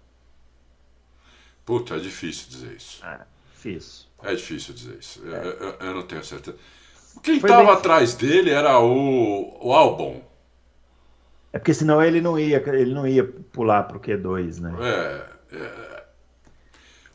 Puta, 1.65 1.95
é 1.95 1.99
difícil 1.99 2.47
dizer 2.49 2.75
isso. 2.75 3.05
É, 3.05 3.19
difícil. 3.53 4.05
É 4.23 4.33
difícil 4.33 4.73
dizer 4.73 4.97
isso. 4.99 5.21
É. 5.27 5.37
Eu, 5.37 5.51
eu, 5.51 5.75
eu, 5.79 5.93
não 5.93 6.01
tenho 6.01 6.23
certeza. 6.23 6.57
Quem 7.21 7.37
estava 7.37 7.73
atrás 7.73 8.15
dele 8.15 8.49
era 8.49 8.79
o, 8.79 9.57
o 9.61 9.73
Albon. 9.73 10.21
É 11.51 11.59
porque 11.59 11.73
senão 11.73 12.01
ele 12.01 12.21
não 12.21 12.37
ia, 12.37 12.61
ele 12.67 12.93
não 12.93 13.07
ia 13.07 13.23
pular 13.23 13.83
para 13.83 13.97
o 13.97 13.99
Q2, 13.99 14.59
né? 14.59 14.75
É. 14.81 15.55
é... 15.55 16.03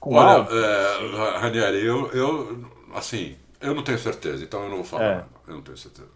Olha, 0.04 0.48
é, 0.50 1.38
Ranieri, 1.38 1.84
eu, 1.84 2.10
eu, 2.10 2.64
assim, 2.92 3.36
eu 3.60 3.72
não 3.74 3.84
tenho 3.84 3.98
certeza, 3.98 4.42
então 4.42 4.64
eu 4.64 4.68
não 4.68 4.76
vou 4.76 4.84
falar. 4.84 5.04
É. 5.04 5.24
Eu 5.46 5.54
não 5.54 5.62
tenho 5.62 5.76
certeza. 5.76 6.08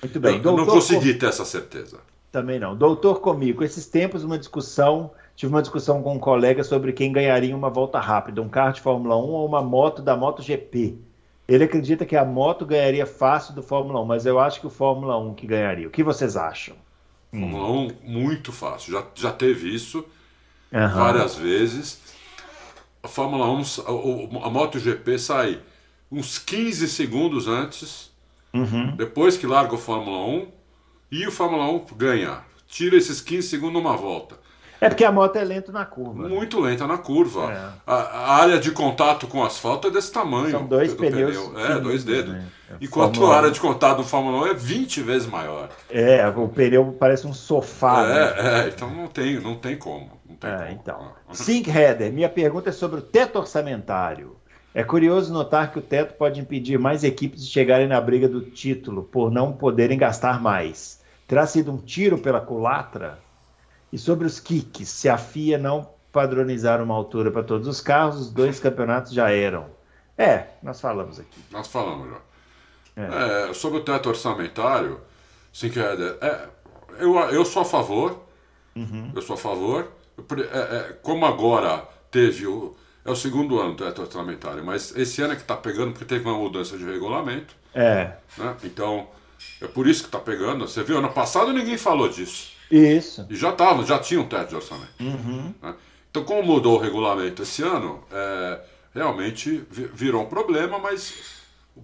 Muito 0.00 0.20
bem. 0.20 0.36
Eu, 0.36 0.44
eu 0.44 0.56
não 0.56 0.66
consegui 0.66 1.14
com... 1.14 1.18
ter 1.18 1.26
essa 1.26 1.44
certeza. 1.44 1.98
Também 2.30 2.58
não. 2.58 2.76
Doutor 2.76 3.20
comigo, 3.20 3.62
esses 3.62 3.86
tempos 3.86 4.24
uma 4.24 4.38
discussão, 4.38 5.10
tive 5.34 5.52
uma 5.52 5.60
discussão 5.60 6.02
com 6.02 6.14
um 6.14 6.18
colega 6.18 6.62
sobre 6.64 6.92
quem 6.92 7.12
ganharia 7.12 7.54
uma 7.54 7.68
volta 7.68 7.98
rápida, 8.00 8.40
um 8.40 8.48
carro 8.48 8.72
de 8.72 8.80
Fórmula 8.80 9.16
1 9.16 9.20
ou 9.20 9.46
uma 9.46 9.60
moto 9.60 10.00
da 10.00 10.16
MotoGP. 10.16 10.98
Ele 11.46 11.64
acredita 11.64 12.06
que 12.06 12.16
a 12.16 12.24
moto 12.24 12.64
ganharia 12.64 13.04
fácil 13.04 13.54
do 13.54 13.62
Fórmula 13.62 14.00
1, 14.02 14.04
mas 14.04 14.24
eu 14.24 14.38
acho 14.38 14.60
que 14.60 14.66
o 14.66 14.70
Fórmula 14.70 15.18
1 15.18 15.34
que 15.34 15.46
ganharia. 15.46 15.88
O 15.88 15.90
que 15.90 16.02
vocês 16.02 16.36
acham? 16.36 16.76
Fórmula 17.32 17.70
1, 17.70 17.90
muito 18.04 18.52
fácil. 18.52 18.92
Já, 18.92 19.06
já 19.14 19.32
teve 19.32 19.74
isso 19.74 20.04
uhum. 20.70 20.88
várias 20.94 21.34
vezes. 21.34 22.00
A 23.02 23.08
Fórmula 23.08 23.50
1, 23.50 23.62
a, 24.42 24.46
a 24.46 24.50
MotoGP 24.50 25.18
sai 25.18 25.60
uns 26.10 26.38
15 26.38 26.88
segundos 26.88 27.48
antes, 27.48 28.10
uhum. 28.52 28.94
depois 28.96 29.36
que 29.36 29.46
larga 29.46 29.74
o 29.74 29.78
Fórmula 29.78 30.18
1, 30.26 30.52
e 31.10 31.26
o 31.26 31.32
Fórmula 31.32 31.64
1 31.70 31.86
ganha. 31.96 32.44
Tira 32.68 32.96
esses 32.96 33.20
15 33.20 33.48
segundos 33.48 33.82
numa 33.82 33.96
volta. 33.96 34.38
É 34.82 34.88
porque 34.88 35.04
a 35.04 35.12
moto 35.12 35.36
é 35.36 35.44
lenta 35.44 35.70
na 35.70 35.84
curva. 35.84 36.28
Muito 36.28 36.58
lenta 36.58 36.88
na 36.88 36.98
curva. 36.98 37.52
É. 37.52 37.68
A, 37.86 37.94
a, 37.94 38.34
área 38.34 38.58
de 38.58 38.72
contato 38.72 39.28
com 39.28 39.38
o 39.38 39.44
asfalto 39.44 39.86
é 39.86 39.92
desse 39.92 40.10
tamanho. 40.10 40.50
São 40.50 40.66
dois 40.66 40.92
pneus. 40.92 41.36
Pneu. 41.36 41.60
É, 41.60 41.78
dois 41.78 42.02
dedos. 42.02 42.32
Né? 42.32 42.44
Enquanto 42.80 43.14
Fórmula 43.14 43.34
a 43.34 43.38
área 43.38 43.50
de 43.52 43.60
contato 43.60 43.98
do 43.98 44.02
Fórmula 44.02 44.42
1 44.42 44.46
é 44.48 44.54
20 44.54 45.02
vezes 45.02 45.28
maior. 45.28 45.68
É, 45.88 46.26
o 46.26 46.48
pneu 46.48 46.96
parece 46.98 47.28
um 47.28 47.32
sofá. 47.32 48.04
É, 48.04 48.08
né? 48.42 48.64
é 48.64 48.68
então 48.70 48.90
não 48.90 49.06
tem, 49.06 49.38
não 49.38 49.54
tem 49.54 49.76
como. 49.76 50.10
Não 50.28 50.34
tem 50.34 50.50
é, 50.50 50.56
como. 50.56 50.70
então. 50.72 51.12
Sync 51.30 51.70
Header, 51.70 52.12
minha 52.12 52.28
pergunta 52.28 52.70
é 52.70 52.72
sobre 52.72 52.98
o 52.98 53.02
teto 53.02 53.38
orçamentário. 53.38 54.36
É 54.74 54.82
curioso 54.82 55.32
notar 55.32 55.70
que 55.70 55.78
o 55.78 55.82
teto 55.82 56.14
pode 56.14 56.40
impedir 56.40 56.76
mais 56.76 57.04
equipes 57.04 57.44
de 57.44 57.52
chegarem 57.52 57.86
na 57.86 58.00
briga 58.00 58.28
do 58.28 58.40
título 58.40 59.04
por 59.04 59.30
não 59.30 59.52
poderem 59.52 59.96
gastar 59.96 60.42
mais. 60.42 61.00
Terá 61.28 61.46
sido 61.46 61.70
um 61.70 61.76
tiro 61.76 62.18
pela 62.18 62.40
culatra? 62.40 63.20
E 63.92 63.98
sobre 63.98 64.26
os 64.26 64.40
kicks, 64.40 64.88
se 64.88 65.08
a 65.08 65.18
FIA 65.18 65.58
não 65.58 65.88
padronizar 66.10 66.82
uma 66.82 66.94
altura 66.94 67.30
para 67.30 67.42
todos 67.42 67.68
os 67.68 67.80
carros, 67.80 68.20
os 68.20 68.30
dois 68.30 68.58
campeonatos 68.58 69.12
já 69.12 69.30
eram. 69.30 69.66
É, 70.16 70.46
nós 70.62 70.80
falamos 70.80 71.18
aqui. 71.18 71.40
Nós 71.50 71.68
falamos 71.68 72.10
já. 72.10 72.20
É. 72.94 73.50
É, 73.50 73.54
sobre 73.54 73.78
o 73.78 73.82
teto 73.82 74.08
orçamentário, 74.08 75.00
sim, 75.52 75.70
que 75.70 75.80
é, 75.80 76.48
eu, 76.98 77.18
eu 77.18 77.44
sou 77.44 77.62
a 77.62 77.64
favor. 77.64 78.22
Uhum. 78.76 79.12
Eu 79.14 79.22
sou 79.22 79.34
a 79.34 79.38
favor. 79.38 79.90
É, 80.52 80.76
é, 80.76 80.98
como 81.02 81.24
agora 81.26 81.86
teve 82.10 82.46
o. 82.46 82.76
É 83.04 83.10
o 83.10 83.16
segundo 83.16 83.58
ano 83.58 83.74
do 83.74 83.84
teto 83.84 84.02
orçamentário, 84.02 84.64
mas 84.64 84.94
esse 84.96 85.20
ano 85.20 85.32
é 85.32 85.36
que 85.36 85.42
está 85.42 85.56
pegando 85.56 85.90
porque 85.90 86.04
teve 86.04 86.24
uma 86.24 86.38
mudança 86.38 86.78
de 86.78 86.84
regulamento. 86.84 87.52
É. 87.74 88.12
Né? 88.38 88.56
Então, 88.62 89.08
é 89.60 89.66
por 89.66 89.88
isso 89.88 90.02
que 90.02 90.08
está 90.08 90.20
pegando. 90.20 90.68
Você 90.68 90.84
viu, 90.84 90.98
ano 90.98 91.12
passado 91.12 91.52
ninguém 91.52 91.76
falou 91.76 92.08
disso. 92.08 92.52
Isso. 92.72 93.26
E 93.28 93.36
já 93.36 93.50
estavam, 93.50 93.84
já 93.84 93.98
tinham 93.98 94.22
um 94.22 94.26
teto 94.26 94.48
de 94.48 94.56
orçamento. 94.56 94.94
Uhum. 94.98 95.52
Né? 95.60 95.74
Então, 96.10 96.24
como 96.24 96.42
mudou 96.42 96.78
o 96.78 96.80
regulamento 96.80 97.42
esse 97.42 97.62
ano, 97.62 98.02
é, 98.10 98.60
realmente 98.94 99.62
virou 99.70 100.22
um 100.22 100.26
problema, 100.26 100.78
mas 100.78 101.14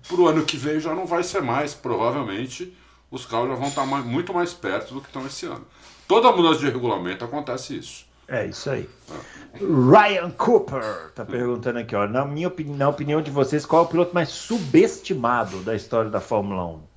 para 0.08 0.16
o 0.16 0.26
ano 0.26 0.44
que 0.44 0.56
vem 0.56 0.80
já 0.80 0.94
não 0.94 1.06
vai 1.06 1.22
ser 1.22 1.42
mais, 1.42 1.74
provavelmente 1.74 2.74
os 3.10 3.26
carros 3.26 3.48
já 3.48 3.54
vão 3.54 3.68
estar 3.68 3.84
mais, 3.84 4.04
muito 4.04 4.32
mais 4.32 4.54
perto 4.54 4.94
do 4.94 5.02
que 5.02 5.08
estão 5.08 5.26
esse 5.26 5.44
ano. 5.44 5.66
Toda 6.06 6.32
mudança 6.32 6.60
de 6.60 6.70
regulamento 6.70 7.22
acontece 7.22 7.76
isso. 7.76 8.06
É 8.26 8.46
isso 8.46 8.70
aí. 8.70 8.88
É. 9.10 9.58
Ryan 9.58 10.30
Cooper 10.30 11.08
está 11.08 11.24
perguntando 11.24 11.78
aqui, 11.78 11.94
ó, 11.94 12.06
na 12.06 12.24
minha 12.24 12.48
opinião, 12.48 12.76
na 12.76 12.88
opinião 12.88 13.20
de 13.20 13.30
vocês, 13.30 13.66
qual 13.66 13.82
é 13.82 13.86
o 13.86 13.88
piloto 13.88 14.14
mais 14.14 14.30
subestimado 14.30 15.60
da 15.60 15.74
história 15.74 16.10
da 16.10 16.20
Fórmula 16.20 16.64
1? 16.66 16.87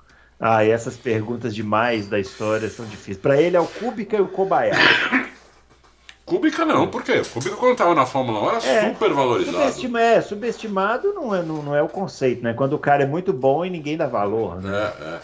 Ah, 0.44 0.64
e 0.64 0.70
essas 0.70 0.96
perguntas 0.96 1.54
demais 1.54 2.08
da 2.08 2.18
história 2.18 2.68
são 2.68 2.84
difíceis. 2.84 3.16
Para 3.16 3.40
ele 3.40 3.56
é 3.56 3.60
o 3.60 3.66
Kubica 3.66 4.16
e 4.16 4.20
o 4.20 4.26
Kobayashi. 4.26 5.30
Kubica 6.26 6.64
não, 6.64 6.88
por 6.88 7.04
quê? 7.04 7.22
Kubica 7.32 7.54
quando 7.54 7.72
estava 7.72 7.94
na 7.94 8.04
Fórmula 8.04 8.40
1 8.40 8.48
era 8.48 8.66
é, 8.66 8.90
super 8.90 9.12
valorizado. 9.12 9.56
Subestima, 9.56 10.00
é, 10.00 10.20
subestimado 10.20 11.12
não 11.14 11.32
é, 11.32 11.42
não, 11.44 11.62
não, 11.62 11.76
é 11.76 11.80
o 11.80 11.88
conceito, 11.88 12.42
né? 12.42 12.54
Quando 12.54 12.72
o 12.72 12.78
cara 12.78 13.04
é 13.04 13.06
muito 13.06 13.32
bom 13.32 13.64
e 13.64 13.70
ninguém 13.70 13.96
dá 13.96 14.08
valor. 14.08 14.60
Né? 14.60 14.76
É, 14.76 15.04
é. 15.04 15.20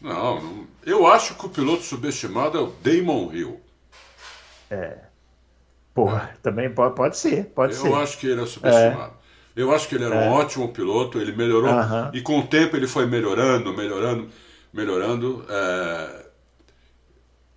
Não, 0.00 0.40
não, 0.40 0.66
eu 0.86 1.04
acho 1.04 1.34
que 1.34 1.46
o 1.46 1.48
piloto 1.48 1.82
subestimado 1.82 2.56
é 2.56 2.60
o 2.60 2.72
Damon 2.80 3.32
Hill. 3.32 3.60
É. 4.70 4.98
Porra, 5.92 6.30
é. 6.32 6.36
também 6.44 6.70
pode, 6.70 6.94
pode 6.94 7.16
ser, 7.16 7.46
pode 7.46 7.74
eu 7.74 7.80
ser. 7.80 7.88
Eu 7.88 7.96
acho 7.96 8.18
que 8.18 8.28
ele 8.28 8.40
é 8.40 8.46
subestimado. 8.46 9.14
É. 9.56 9.60
Eu 9.60 9.74
acho 9.74 9.88
que 9.88 9.96
ele 9.96 10.04
era 10.04 10.14
um 10.14 10.20
é. 10.20 10.30
ótimo 10.30 10.68
piloto, 10.68 11.20
ele 11.20 11.32
melhorou, 11.32 11.72
uh 11.72 11.76
-huh. 11.76 12.10
e 12.14 12.22
com 12.22 12.38
o 12.38 12.46
tempo 12.46 12.76
ele 12.76 12.86
foi 12.86 13.04
melhorando, 13.04 13.76
melhorando 13.76 14.28
melhorando. 14.72 15.44
É, 15.48 16.26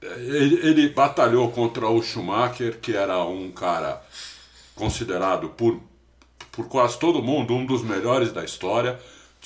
ele, 0.01 0.67
ele, 0.67 0.89
batalhou 0.89 1.51
contra 1.51 1.87
o 1.87 2.01
Schumacher, 2.01 2.79
que 2.79 2.95
era 2.95 3.23
um 3.23 3.51
cara 3.51 4.01
considerado 4.75 5.49
por, 5.49 5.79
por 6.51 6.67
quase 6.67 6.97
todo 6.99 7.23
mundo 7.23 7.53
um 7.53 7.65
dos 7.65 7.83
melhores 7.83 8.31
da 8.31 8.43
história. 8.43 8.99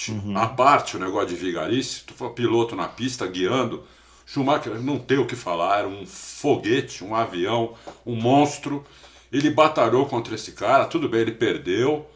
Uhum. 0.09 0.37
A 0.37 0.47
parte 0.47 0.95
o 0.95 0.99
negócio 0.99 1.29
de 1.29 1.35
vigarice, 1.35 2.03
tu 2.05 2.13
foi 2.13 2.29
piloto 2.29 2.75
na 2.75 2.87
pista 2.87 3.25
guiando. 3.27 3.83
Schumacher 4.25 4.81
não 4.81 4.99
tem 4.99 5.17
o 5.17 5.25
que 5.25 5.35
falar, 5.35 5.79
era 5.79 5.87
um 5.87 6.05
foguete, 6.05 7.03
um 7.03 7.15
avião, 7.15 7.73
um 8.05 8.15
monstro. 8.15 8.85
Ele 9.31 9.49
batalhou 9.49 10.05
contra 10.05 10.35
esse 10.35 10.51
cara, 10.51 10.85
tudo 10.85 11.07
bem, 11.09 11.21
ele 11.21 11.31
perdeu, 11.31 12.09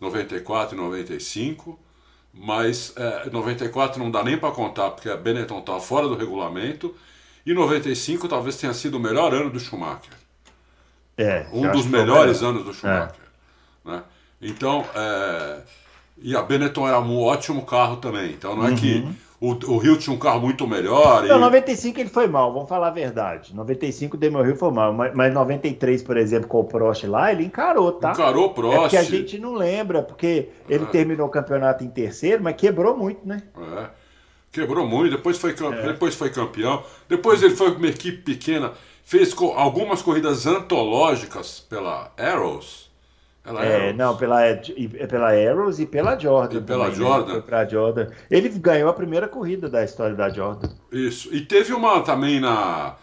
94 0.00 0.76
e 0.76 0.80
95 0.80 1.85
mas 2.36 2.92
é, 2.96 3.30
94 3.30 3.98
não 3.98 4.10
dá 4.10 4.22
nem 4.22 4.36
para 4.36 4.50
contar, 4.50 4.90
porque 4.90 5.08
a 5.08 5.16
Benetton 5.16 5.58
estava 5.58 5.80
fora 5.80 6.06
do 6.06 6.14
regulamento, 6.14 6.94
e 7.44 7.54
95 7.54 8.28
talvez 8.28 8.56
tenha 8.56 8.74
sido 8.74 8.96
o 8.96 9.00
melhor 9.00 9.32
ano 9.32 9.50
do 9.50 9.58
Schumacher. 9.58 10.12
É, 11.16 11.46
um 11.50 11.70
dos 11.72 11.86
melhores 11.86 12.42
anos 12.42 12.64
do 12.64 12.74
Schumacher. 12.74 13.14
É. 13.86 13.90
Né? 13.90 14.02
Então, 14.42 14.84
é, 14.94 15.60
e 16.18 16.36
a 16.36 16.42
Benetton 16.42 16.86
era 16.86 17.00
um 17.00 17.18
ótimo 17.18 17.64
carro 17.64 17.96
também, 17.96 18.32
então 18.32 18.54
não 18.54 18.66
é 18.66 18.70
uhum. 18.70 18.76
que 18.76 19.08
o, 19.40 19.50
o 19.50 19.78
Rio 19.78 19.96
tinha 19.98 20.14
um 20.14 20.18
carro 20.18 20.40
muito 20.40 20.66
melhor. 20.66 21.24
Não, 21.24 21.36
e... 21.36 21.40
95 21.40 22.00
ele 22.00 22.08
foi 22.08 22.26
mal, 22.26 22.52
vamos 22.52 22.68
falar 22.68 22.88
a 22.88 22.90
verdade. 22.90 23.54
95 23.54 24.16
o 24.16 24.18
Demel 24.18 24.42
Rio 24.42 24.56
foi 24.56 24.70
mal, 24.70 24.92
mas, 24.92 25.14
mas 25.14 25.32
93, 25.32 26.02
por 26.02 26.16
exemplo, 26.16 26.48
com 26.48 26.60
o 26.60 26.64
Prost 26.64 27.04
lá, 27.04 27.32
ele 27.32 27.44
encarou, 27.44 27.92
tá? 27.92 28.12
Encarou 28.12 28.46
o 28.46 28.54
Prost. 28.54 28.76
É 28.76 28.80
porque 28.80 28.96
a 28.96 29.02
gente 29.02 29.38
não 29.38 29.54
lembra, 29.54 30.02
porque 30.02 30.48
ele 30.68 30.84
é. 30.84 30.86
terminou 30.86 31.26
o 31.26 31.30
campeonato 31.30 31.84
em 31.84 31.88
terceiro, 31.88 32.42
mas 32.42 32.56
quebrou 32.56 32.96
muito, 32.96 33.26
né? 33.26 33.42
É. 33.58 33.86
Quebrou 34.50 34.86
muito, 34.86 35.14
depois 35.14 35.36
foi, 35.36 35.50
é. 35.50 35.82
depois 35.82 36.14
foi 36.14 36.30
campeão. 36.30 36.82
Depois 37.06 37.42
ele 37.42 37.54
foi 37.54 37.72
com 37.72 37.78
uma 37.78 37.88
equipe 37.88 38.22
pequena, 38.22 38.72
fez 39.04 39.34
algumas 39.54 40.00
corridas 40.00 40.46
antológicas 40.46 41.60
pela 41.60 42.10
Arrows. 42.16 42.85
Ela 43.46 43.64
é, 43.64 43.92
não, 43.92 44.16
pela, 44.16 44.44
é, 44.44 44.56
pela 45.08 45.30
Arrows 45.30 45.78
e 45.78 45.86
pela 45.86 46.18
Jordan. 46.18 46.58
E 46.58 46.60
pela 46.62 46.86
também, 46.86 46.98
né? 46.98 47.06
Jordan. 47.06 47.34
Né? 47.34 47.42
Pra 47.46 47.64
Jordan. 47.64 48.08
Ele 48.28 48.48
ganhou 48.48 48.90
a 48.90 48.92
primeira 48.92 49.28
corrida 49.28 49.68
da 49.68 49.84
história 49.84 50.16
da 50.16 50.28
Jordan. 50.28 50.68
Isso. 50.90 51.32
E 51.32 51.40
teve 51.40 51.72
uma 51.72 52.00
também 52.00 52.40
na. 52.40 52.96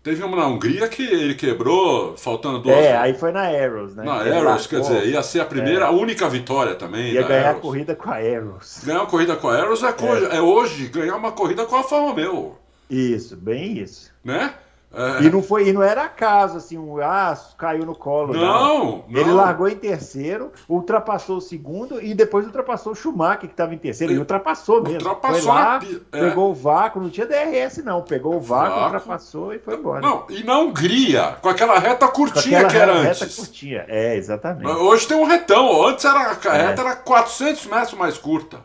Teve 0.00 0.22
uma 0.22 0.36
na 0.36 0.46
Hungria 0.46 0.88
que 0.88 1.02
ele 1.02 1.34
quebrou, 1.34 2.16
faltando 2.16 2.60
duas. 2.60 2.76
É, 2.76 2.96
aí 2.96 3.12
foi 3.12 3.32
na 3.32 3.42
Arrows, 3.42 3.96
né? 3.96 4.04
Na 4.04 4.14
Arrows, 4.22 4.68
quer 4.68 4.80
dizer, 4.80 5.06
ia 5.06 5.22
ser 5.24 5.40
a 5.40 5.44
primeira, 5.44 5.86
é. 5.86 5.88
a 5.88 5.90
única 5.90 6.28
vitória 6.28 6.76
também. 6.76 7.12
Ia 7.12 7.22
ganhar 7.24 7.48
Arrows. 7.48 7.58
a 7.58 7.60
corrida 7.60 7.96
com 7.96 8.08
a 8.08 8.16
Arrows. 8.16 8.82
Ganhar 8.84 9.00
uma 9.00 9.06
corrida 9.06 9.36
com 9.36 9.48
a 9.48 9.56
Arrows 9.56 9.82
é, 9.82 9.88
é. 9.88 10.36
é 10.36 10.40
hoje 10.40 10.86
ganhar 10.86 11.16
uma 11.16 11.32
corrida 11.32 11.66
com 11.66 11.74
a 11.74 11.78
Alfa 11.78 11.98
Romeo. 11.98 12.56
Isso, 12.88 13.36
bem 13.36 13.78
isso. 13.78 14.10
Né? 14.24 14.54
É. 14.90 15.24
E 15.24 15.30
não 15.30 15.42
foi, 15.42 15.68
e 15.68 15.72
não 15.72 15.82
era 15.82 16.04
acaso 16.04 16.56
assim, 16.56 16.78
um 16.78 16.98
ah, 16.98 17.36
caiu 17.58 17.84
no 17.84 17.94
colo. 17.94 18.32
Não, 18.32 19.04
não, 19.06 19.20
Ele 19.20 19.30
largou 19.32 19.68
em 19.68 19.76
terceiro, 19.76 20.50
ultrapassou 20.66 21.36
o 21.36 21.40
segundo 21.42 22.02
e 22.02 22.14
depois 22.14 22.46
ultrapassou 22.46 22.92
o 22.92 22.96
Schumacher, 22.96 23.40
que 23.40 23.46
estava 23.46 23.74
em 23.74 23.78
terceiro, 23.78 24.14
e 24.14 24.18
ultrapassou 24.18 24.82
mesmo. 24.82 24.98
Ultrapassou 24.98 25.40
foi 25.40 25.48
lá, 25.48 25.80
é. 26.10 26.20
pegou 26.20 26.50
o 26.50 26.54
vácuo, 26.54 27.00
não 27.00 27.10
tinha 27.10 27.26
DRS, 27.26 27.84
não. 27.84 28.00
Pegou 28.00 28.36
o 28.36 28.40
vácuo, 28.40 28.76
vácuo, 28.76 28.84
ultrapassou 28.84 29.52
e 29.52 29.58
foi 29.58 29.74
embora. 29.74 30.00
Não, 30.00 30.24
e 30.30 30.42
na 30.42 30.58
Hungria, 30.58 31.36
com 31.42 31.50
aquela 31.50 31.78
reta 31.78 32.08
curtinha 32.08 32.60
aquela 32.60 32.70
que 32.70 32.76
era 32.78 32.92
reta 32.94 33.08
antes. 33.08 33.20
Reta 33.20 33.34
curtinha, 33.36 33.84
é, 33.88 34.16
exatamente. 34.16 34.70
Hoje 34.70 35.06
tem 35.06 35.18
um 35.18 35.24
retão, 35.24 35.86
antes 35.86 36.04
era, 36.06 36.30
a 36.32 36.56
é. 36.56 36.66
reta 36.68 36.80
era 36.80 36.96
400 36.96 37.66
metros 37.66 37.92
mais 37.92 38.16
curta. 38.16 38.60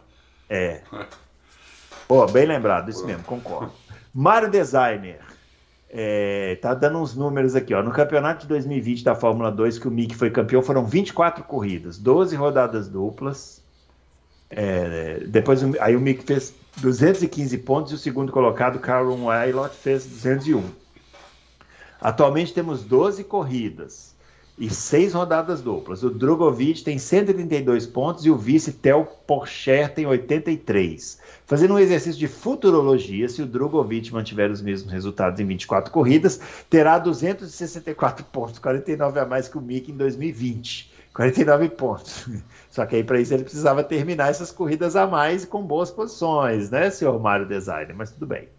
É. 0.49 0.81
é. 0.93 1.05
Pô, 2.07 2.25
bem 2.27 2.45
lembrado, 2.45 2.89
isso 2.89 3.05
mesmo, 3.05 3.23
concordo. 3.23 3.73
Mário 4.13 4.49
Designer. 4.49 5.32
É, 5.95 6.55
tá 6.55 6.73
dando 6.73 6.97
uns 6.97 7.15
números 7.15 7.55
aqui, 7.55 7.71
ó. 7.71 7.83
No 7.83 7.91
campeonato 7.91 8.41
de 8.41 8.47
2020 8.47 9.03
da 9.03 9.13
Fórmula 9.13 9.51
2, 9.51 9.77
que 9.77 9.87
o 9.87 9.91
Mick 9.91 10.15
foi 10.15 10.31
campeão, 10.31 10.63
foram 10.63 10.83
24 10.87 11.43
corridas, 11.43 11.99
12 11.99 12.35
rodadas 12.35 12.89
duplas, 12.89 13.61
É, 14.49 15.23
depois 15.27 15.61
aí 15.79 15.95
o 15.95 15.99
Mick 15.99 16.23
fez 16.23 16.53
215 16.77 17.57
pontos 17.59 17.91
e 17.91 17.95
o 17.95 17.97
segundo 17.97 18.31
colocado, 18.31 18.79
Caron 18.79 19.25
Wailot, 19.25 19.75
fez 19.75 20.05
201. 20.05 20.63
Atualmente 22.01 22.53
temos 22.53 22.83
12 22.83 23.23
corridas 23.23 24.12
e 24.57 24.69
6 24.69 25.13
rodadas 25.13 25.61
duplas. 25.61 26.03
O 26.03 26.09
Drogovic 26.09 26.83
tem 26.83 26.97
132 26.97 27.87
pontos 27.87 28.25
e 28.25 28.29
o 28.29 28.37
vice 28.37 28.73
Tel 28.73 29.05
Porcher 29.25 29.93
tem 29.93 30.05
83. 30.05 31.19
Fazendo 31.45 31.73
um 31.73 31.79
exercício 31.79 32.19
de 32.19 32.27
futurologia, 32.27 33.27
se 33.27 33.41
o 33.41 33.45
Drogovic 33.45 34.13
mantiver 34.13 34.51
os 34.51 34.61
mesmos 34.61 34.91
resultados 34.91 35.39
em 35.39 35.45
24 35.45 35.91
corridas, 35.91 36.39
terá 36.69 36.99
264 36.99 38.25
pontos, 38.25 38.59
49 38.59 39.19
a 39.19 39.25
mais 39.25 39.47
que 39.47 39.57
o 39.57 39.61
Mick 39.61 39.91
em 39.91 39.97
2020. 39.97 40.93
49 41.13 41.69
pontos. 41.69 42.27
Só 42.69 42.85
que 42.85 42.95
aí 42.95 43.03
para 43.03 43.19
isso 43.19 43.33
ele 43.33 43.43
precisava 43.43 43.83
terminar 43.83 44.29
essas 44.29 44.51
corridas 44.51 44.95
a 44.95 45.05
mais 45.05 45.45
com 45.45 45.61
boas 45.61 45.91
posições, 45.91 46.71
né, 46.71 46.89
senhor 46.89 47.19
Mário 47.19 47.47
Designer? 47.47 47.95
Mas 47.95 48.11
tudo 48.11 48.25
bem. 48.25 48.49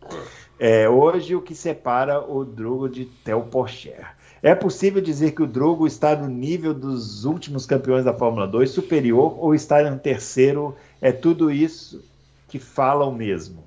É, 0.58 0.88
hoje 0.88 1.34
o 1.34 1.42
que 1.42 1.54
separa 1.54 2.20
o 2.20 2.44
Drogo 2.44 2.88
de 2.88 3.06
Theo 3.06 3.42
Porcher. 3.42 4.06
É 4.44 4.54
possível 4.54 5.00
dizer 5.00 5.32
que 5.32 5.42
o 5.42 5.46
Drogo 5.46 5.86
está 5.86 6.14
no 6.14 6.28
nível 6.28 6.74
dos 6.74 7.24
últimos 7.24 7.64
campeões 7.64 8.04
da 8.04 8.12
Fórmula 8.12 8.46
2, 8.46 8.70
superior, 8.70 9.36
ou 9.38 9.54
está 9.54 9.82
no 9.90 9.98
terceiro? 9.98 10.76
É 11.00 11.10
tudo 11.10 11.50
isso 11.50 12.04
que 12.48 12.58
falam 12.58 13.10
mesmo. 13.10 13.64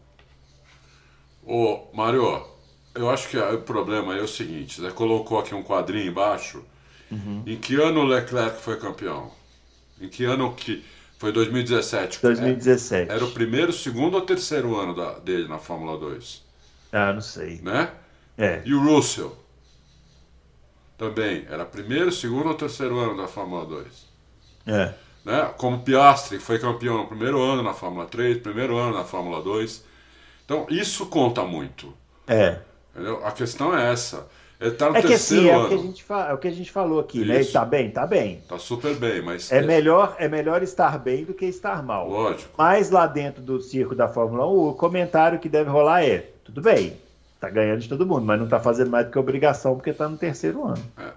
Ô, 1.45 1.87
Mário, 1.93 2.43
eu 2.93 3.09
acho 3.09 3.27
que 3.29 3.37
o 3.37 3.61
problema 3.61 4.15
é 4.15 4.21
o 4.21 4.27
seguinte: 4.27 4.79
você 4.79 4.91
colocou 4.91 5.39
aqui 5.39 5.55
um 5.55 5.63
quadrinho 5.63 6.09
embaixo 6.09 6.63
Uhum. 7.11 7.43
Em 7.45 7.57
que 7.57 7.75
ano 7.75 8.01
o 8.01 8.05
Leclerc 8.05 8.61
foi 8.61 8.77
campeão? 8.77 9.31
Em 9.99 10.09
que 10.09 10.25
ano 10.25 10.53
que. 10.53 10.83
Foi 11.17 11.31
2017. 11.31 12.19
2017. 12.21 13.11
Era, 13.11 13.25
o 13.25 13.31
primeiro, 13.31 13.73
segundo 13.73 14.13
ou 14.13 14.21
terceiro 14.21 14.79
ano 14.79 14.93
da, 14.93 15.17
dele 15.17 15.47
na 15.47 15.57
Fórmula 15.57 15.97
2? 15.97 16.43
Ah, 16.91 17.11
não 17.11 17.21
sei. 17.21 17.59
Né? 17.63 17.89
É. 18.37 18.61
E 18.63 18.71
o 18.71 18.83
Russell? 18.83 19.35
Também. 20.97 21.45
Era 21.49 21.65
primeiro, 21.65 22.11
segundo 22.11 22.49
ou 22.49 22.55
terceiro 22.55 22.97
ano 22.97 23.15
da 23.15 23.27
Fórmula 23.27 23.65
2? 23.65 24.07
É. 24.65 24.93
Né? 25.23 25.53
Como 25.57 25.81
Piastri 25.81 26.39
foi 26.39 26.57
campeão 26.57 26.97
no 26.97 27.07
primeiro 27.07 27.41
ano 27.41 27.61
na 27.61 27.73
Fórmula 27.73 28.05
3, 28.05 28.37
primeiro 28.39 28.77
ano 28.77 28.97
na 28.97 29.03
Fórmula 29.03 29.41
2. 29.41 29.85
Então, 30.43 30.65
isso 30.69 31.05
conta 31.07 31.43
muito. 31.43 31.93
É. 32.25 32.59
Entendeu? 32.93 33.23
A 33.25 33.31
questão 33.31 33.77
é 33.77 33.91
essa. 33.91 34.27
Ele 34.59 34.71
tá 34.71 34.89
no 34.89 34.97
é 34.97 35.01
que 35.03 35.13
assim, 35.13 35.47
é 35.47 35.55
o 35.55 35.67
que, 35.67 35.73
a 35.75 35.77
gente 35.77 36.05
é 36.09 36.33
o 36.33 36.37
que 36.39 36.47
a 36.47 36.51
gente 36.51 36.71
falou 36.71 36.99
aqui, 36.99 37.19
Isso. 37.19 37.27
né? 37.27 37.35
Ele 37.35 37.45
tá 37.45 37.63
bem, 37.63 37.91
tá 37.91 38.07
bem. 38.07 38.41
Tá 38.47 38.57
super 38.57 38.95
bem, 38.95 39.21
mas. 39.21 39.51
É, 39.51 39.61
melhor, 39.61 40.15
é 40.17 40.27
melhor 40.27 40.63
estar 40.63 40.97
bem 40.97 41.23
do 41.25 41.33
que 41.33 41.45
estar 41.45 41.83
mal. 41.83 42.09
Lógico. 42.09 42.49
Mas 42.57 42.89
lá 42.89 43.05
dentro 43.05 43.41
do 43.41 43.61
circo 43.61 43.93
da 43.93 44.07
Fórmula 44.07 44.47
1, 44.47 44.69
o 44.69 44.73
comentário 44.73 45.37
que 45.37 45.47
deve 45.47 45.69
rolar 45.69 46.03
é: 46.03 46.31
tudo 46.43 46.59
bem, 46.59 46.97
tá 47.39 47.49
ganhando 47.49 47.79
de 47.79 47.89
todo 47.89 48.05
mundo, 48.05 48.25
mas 48.25 48.39
não 48.39 48.47
tá 48.47 48.59
fazendo 48.59 48.89
mais 48.89 49.05
do 49.05 49.11
que 49.11 49.19
obrigação 49.19 49.75
porque 49.75 49.93
tá 49.93 50.07
no 50.07 50.17
terceiro 50.17 50.65
ano. 50.65 50.83
É. 50.97 51.11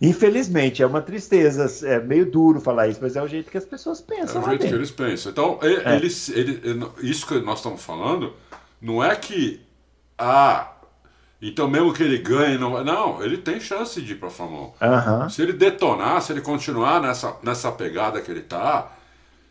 Infelizmente, 0.00 0.82
é 0.82 0.86
uma 0.86 1.02
tristeza, 1.02 1.66
é 1.86 1.98
meio 1.98 2.30
duro 2.30 2.60
falar 2.60 2.88
isso, 2.88 3.00
mas 3.02 3.16
é 3.16 3.22
o 3.22 3.26
jeito 3.26 3.50
que 3.50 3.58
as 3.58 3.64
pessoas 3.64 4.00
pensam. 4.00 4.40
É 4.40 4.44
o 4.44 4.48
jeito 4.48 4.60
dentro. 4.60 4.68
que 4.68 4.74
eles 4.74 4.90
pensam. 4.90 5.32
Então, 5.32 5.58
é. 5.60 5.96
ele, 5.96 6.06
isso 7.02 7.26
que 7.26 7.40
nós 7.40 7.58
estamos 7.58 7.82
falando, 7.82 8.32
não 8.80 9.02
é 9.02 9.14
que. 9.16 9.60
Ah, 10.16 10.72
então, 11.40 11.68
mesmo 11.68 11.92
que 11.92 12.02
ele 12.02 12.18
ganhe, 12.18 12.58
não, 12.58 12.82
não 12.82 13.22
ele 13.22 13.38
tem 13.38 13.60
chance 13.60 14.00
de 14.00 14.12
ir 14.12 14.16
para 14.16 14.28
a 14.28 14.30
Fórmula 14.30 14.72
1. 14.80 15.22
Uhum. 15.22 15.30
Se 15.30 15.42
ele 15.42 15.52
detonar, 15.52 16.20
se 16.22 16.32
ele 16.32 16.40
continuar 16.40 17.00
nessa, 17.00 17.36
nessa 17.42 17.70
pegada 17.70 18.20
que 18.20 18.30
ele 18.30 18.40
está, 18.40 18.92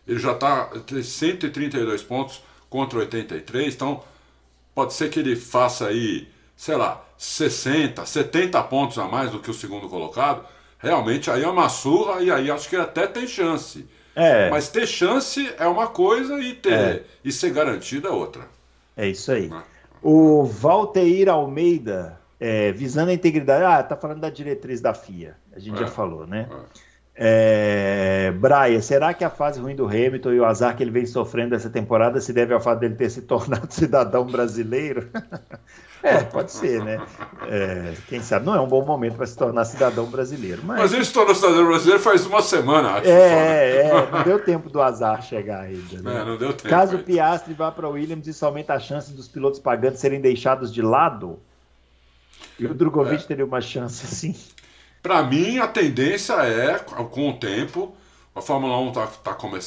ele 0.07 0.20
já 0.20 0.34
está 0.34 0.70
132 1.03 2.03
pontos 2.03 2.41
contra 2.70 2.99
83, 2.99 3.74
então 3.76 4.03
pode 4.78 4.93
ser 4.93 5.09
que 5.09 5.19
ele 5.19 5.36
faça 5.36 5.88
aí, 5.88 6.28
sei 6.55 6.75
lá, 6.75 7.03
60, 7.17 8.05
70 8.05 8.61
pontos 8.65 8.99
a 8.99 9.07
mais 9.07 9.32
do 9.32 9.39
que 9.39 9.49
o 9.49 9.53
segundo 9.53 9.89
colocado. 9.89 10.45
Realmente 10.78 11.32
aí 11.32 11.43
é 11.43 11.47
uma 11.47 11.67
surra 11.67 12.21
e 12.21 12.30
aí 12.30 12.51
acho 12.51 12.69
que 12.69 12.75
até 12.75 13.07
tem 13.07 13.28
chance. 13.28 13.88
É. 14.15 14.51
Mas 14.51 14.69
ter 14.69 14.86
chance 14.86 15.51
é 15.57 15.65
uma 15.65 15.88
coisa 15.88 16.39
e 16.39 16.53
ter 16.53 16.73
é. 16.73 17.03
e 17.25 17.32
ser 17.32 17.49
garantido 17.49 18.07
é 18.07 18.11
outra. 18.11 18.43
É 18.95 19.07
isso 19.07 19.32
aí. 19.32 19.47
Né? 19.47 19.63
O 19.99 20.45
Valteir 20.45 21.28
Almeida, 21.28 22.19
é, 22.39 22.71
visando 22.71 23.09
a 23.09 23.15
integridade. 23.15 23.63
Ah, 23.63 23.82
tá 23.82 23.95
falando 23.95 24.19
da 24.19 24.30
diretriz 24.30 24.80
da 24.80 24.93
FIA. 24.93 25.38
A 25.55 25.57
gente 25.59 25.73
é, 25.78 25.80
já 25.80 25.88
falou, 25.88 26.28
né? 26.28 26.47
É. 26.51 26.87
é. 27.18 28.32
Braia, 28.32 28.82
será 28.82 29.13
que 29.13 29.24
a 29.24 29.30
fase 29.30 29.59
ruim 29.59 29.76
do 29.76 29.86
Hamilton 29.88 30.34
e 30.34 30.39
o 30.39 30.45
azar 30.45 30.76
que 30.76 30.84
ele 30.84 30.91
vem 30.91 31.05
sofrendo 31.05 31.55
essa 31.55 31.70
temporada 31.70 32.22
se 32.22 32.32
deve 32.32 32.53
ao 32.53 32.59
fato 32.59 32.80
dele 32.80 32.95
ter 32.95 33.09
se 33.09 33.24
tornado 33.24 33.68
cidadão 33.74 34.26
brasileiro? 34.26 35.09
é, 36.03 36.24
pode 36.24 36.51
ser, 36.51 36.84
né? 36.84 37.01
É, 37.47 37.93
quem 38.07 38.22
sabe 38.22 38.45
não 38.45 38.53
é 38.53 38.61
um 38.61 38.68
bom 38.68 38.86
momento 38.86 39.15
para 39.15 39.26
se 39.26 39.36
tornar 39.36 39.65
cidadão 39.65 40.05
brasileiro. 40.05 40.61
Mas... 40.63 40.80
mas 40.80 40.93
ele 40.93 41.05
se 41.05 41.13
tornou 41.13 41.34
cidadão 41.34 41.65
brasileiro 41.65 42.01
faz 42.01 42.26
uma 42.26 42.41
semana, 42.41 42.91
acho. 42.91 43.09
É, 43.09 43.88
é, 43.88 43.91
não 44.11 44.24
deu 44.24 44.39
tempo 44.39 44.70
do 44.70 44.82
azar 44.82 45.22
chegar 45.24 45.61
ainda. 45.61 46.01
Né? 46.01 46.22
É, 46.22 46.26
não 46.26 46.38
deu 46.38 46.53
tempo. 46.53 46.70
Caso 46.70 46.97
o 46.97 47.03
Piastri 47.03 47.53
vá 47.53 47.72
para 47.72 47.88
o 47.88 47.93
Williams, 47.93 48.28
isso 48.28 48.45
aumenta 48.45 48.74
a 48.74 48.80
chance 48.80 49.11
dos 49.11 49.28
pilotos 49.28 49.59
pagantes 49.59 49.99
serem 49.99 50.22
deixados 50.22 50.72
de 50.72 50.82
lado? 50.82 51.39
E 52.59 52.65
o 52.65 52.74
Drogovic 52.74 53.24
é. 53.24 53.28
teria 53.28 53.45
uma 53.45 53.61
chance 53.61 54.05
assim? 54.05 54.36
Para 55.02 55.24
mim, 55.24 55.60
a 55.60 55.68
tendência 55.68 56.34
é, 56.34 56.80
com 56.80 57.30
o 57.30 57.38
tempo, 57.38 57.95
a 58.36 58.41
Fórmula 58.41 58.78
1 58.80 58.91
tá, 58.91 59.08
tá 59.08 59.34
come... 59.34 59.60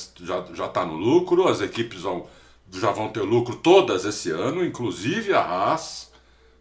já 0.55 0.67
está 0.67 0.85
no 0.85 0.95
lucro, 0.95 1.49
as 1.49 1.61
equipes 1.61 2.03
vão, 2.03 2.27
já 2.73 2.91
vão 2.91 3.09
ter 3.09 3.21
lucro 3.21 3.57
todas 3.57 4.05
esse 4.05 4.31
ano, 4.31 4.65
inclusive 4.65 5.33
a 5.35 5.41
Haas, 5.41 6.11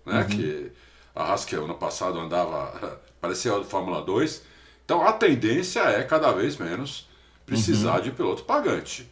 né, 0.05 0.21
uhum. 0.21 0.27
que 0.27 0.71
a 1.15 1.23
Haas 1.23 1.45
que 1.45 1.55
ano 1.55 1.75
passado 1.75 2.19
andava, 2.19 2.99
parecia 3.19 3.55
a 3.55 3.63
Fórmula 3.63 4.01
2. 4.01 4.43
Então 4.85 5.05
a 5.05 5.13
tendência 5.13 5.81
é 5.81 6.03
cada 6.03 6.31
vez 6.31 6.57
menos 6.57 7.07
precisar 7.45 7.97
uhum. 7.97 8.01
de 8.01 8.11
piloto 8.11 8.43
pagante. 8.43 9.09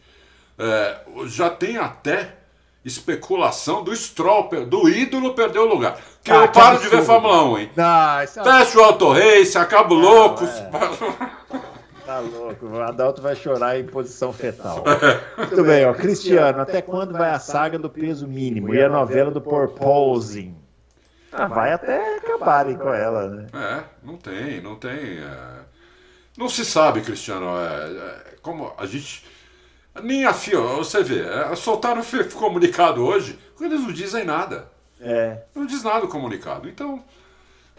É, 0.58 1.00
já 1.26 1.50
tem 1.50 1.76
até 1.76 2.36
especulação 2.84 3.82
do 3.82 3.94
Stroll, 3.94 4.48
do 4.66 4.88
ídolo 4.88 5.34
perder 5.34 5.58
o 5.58 5.66
lugar. 5.66 5.98
Que 6.22 6.30
ah, 6.30 6.36
eu 6.36 6.48
paro 6.48 6.76
absurdo. 6.76 6.90
de 6.90 6.96
ver 6.96 7.02
Fórmula 7.04 7.44
1, 7.44 7.58
hein? 7.58 7.70
Não, 7.76 8.20
é 8.20 8.26
Fecha 8.26 8.78
o 8.78 8.82
Auto 8.82 9.12
Race, 9.12 9.58
acaba 9.58 9.94
o 9.94 9.98
louco. 9.98 10.44
É. 10.44 11.58
Tá 12.06 12.20
louco, 12.20 12.66
o 12.66 12.80
Adalto 12.80 13.20
vai 13.20 13.36
chorar 13.36 13.78
em 13.78 13.84
posição 13.84 14.32
fetal. 14.32 14.82
Muito 15.36 15.62
bem, 15.62 15.84
ó. 15.84 15.92
Cristiano, 15.92 16.62
até 16.62 16.80
quando 16.80 17.12
vai 17.12 17.30
a 17.30 17.38
saga 17.38 17.78
do 17.78 17.90
peso 17.90 18.26
mínimo 18.26 18.74
e 18.74 18.82
a 18.82 18.88
novela 18.88 19.30
do 19.30 19.42
Purposing? 19.42 20.56
Ah, 21.30 21.46
vai 21.46 21.72
até 21.72 22.16
acabarem 22.16 22.76
com 22.76 22.92
ela, 22.92 23.28
né? 23.28 23.46
É, 23.52 23.82
não 24.02 24.16
tem, 24.16 24.60
não 24.62 24.76
tem. 24.76 25.18
É... 25.18 25.58
Não 26.36 26.48
se 26.48 26.64
sabe, 26.64 27.02
Cristiano. 27.02 27.46
É, 27.58 27.90
é, 27.90 28.36
como 28.40 28.72
a 28.78 28.86
gente. 28.86 29.24
Nem 30.02 30.24
a 30.24 30.32
FIA, 30.32 30.60
você 30.60 31.02
vê, 31.02 31.20
é, 31.20 31.54
soltaram 31.56 32.00
o 32.00 32.30
comunicado 32.34 33.04
hoje, 33.04 33.38
eles 33.60 33.80
não 33.80 33.92
dizem 33.92 34.24
nada. 34.24 34.70
É. 35.00 35.42
Não 35.54 35.66
diz 35.66 35.82
nada 35.82 36.04
o 36.04 36.08
comunicado. 36.08 36.68
Então, 36.68 37.02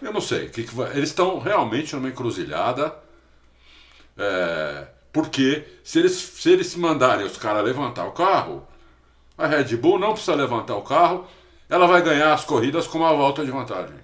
eu 0.02 0.14
não 0.14 0.22
sei. 0.22 0.50
Que 0.50 0.64
que 0.64 0.74
vai... 0.74 0.92
Eles 0.92 1.10
estão 1.10 1.40
realmente 1.40 1.96
numa 1.96 2.10
encruzilhada. 2.10 2.96
É... 4.18 4.88
Porque 5.12 5.66
se 5.84 6.00
eles, 6.00 6.14
se 6.14 6.52
eles 6.52 6.76
mandarem 6.76 7.26
os 7.26 7.38
caras 7.38 7.64
levantar 7.64 8.06
o 8.06 8.12
carro, 8.12 8.68
a 9.38 9.48
Red 9.48 9.76
Bull 9.78 9.98
não 9.98 10.12
precisa 10.12 10.36
levantar 10.36 10.76
o 10.76 10.84
carro, 10.84 11.26
ela 11.68 11.88
vai 11.88 12.02
ganhar 12.02 12.34
as 12.34 12.46
corridas 12.46 12.86
com 12.86 13.00
uma 13.00 13.14
volta 13.14 13.44
de 13.44 13.52
vantagem. 13.52 13.96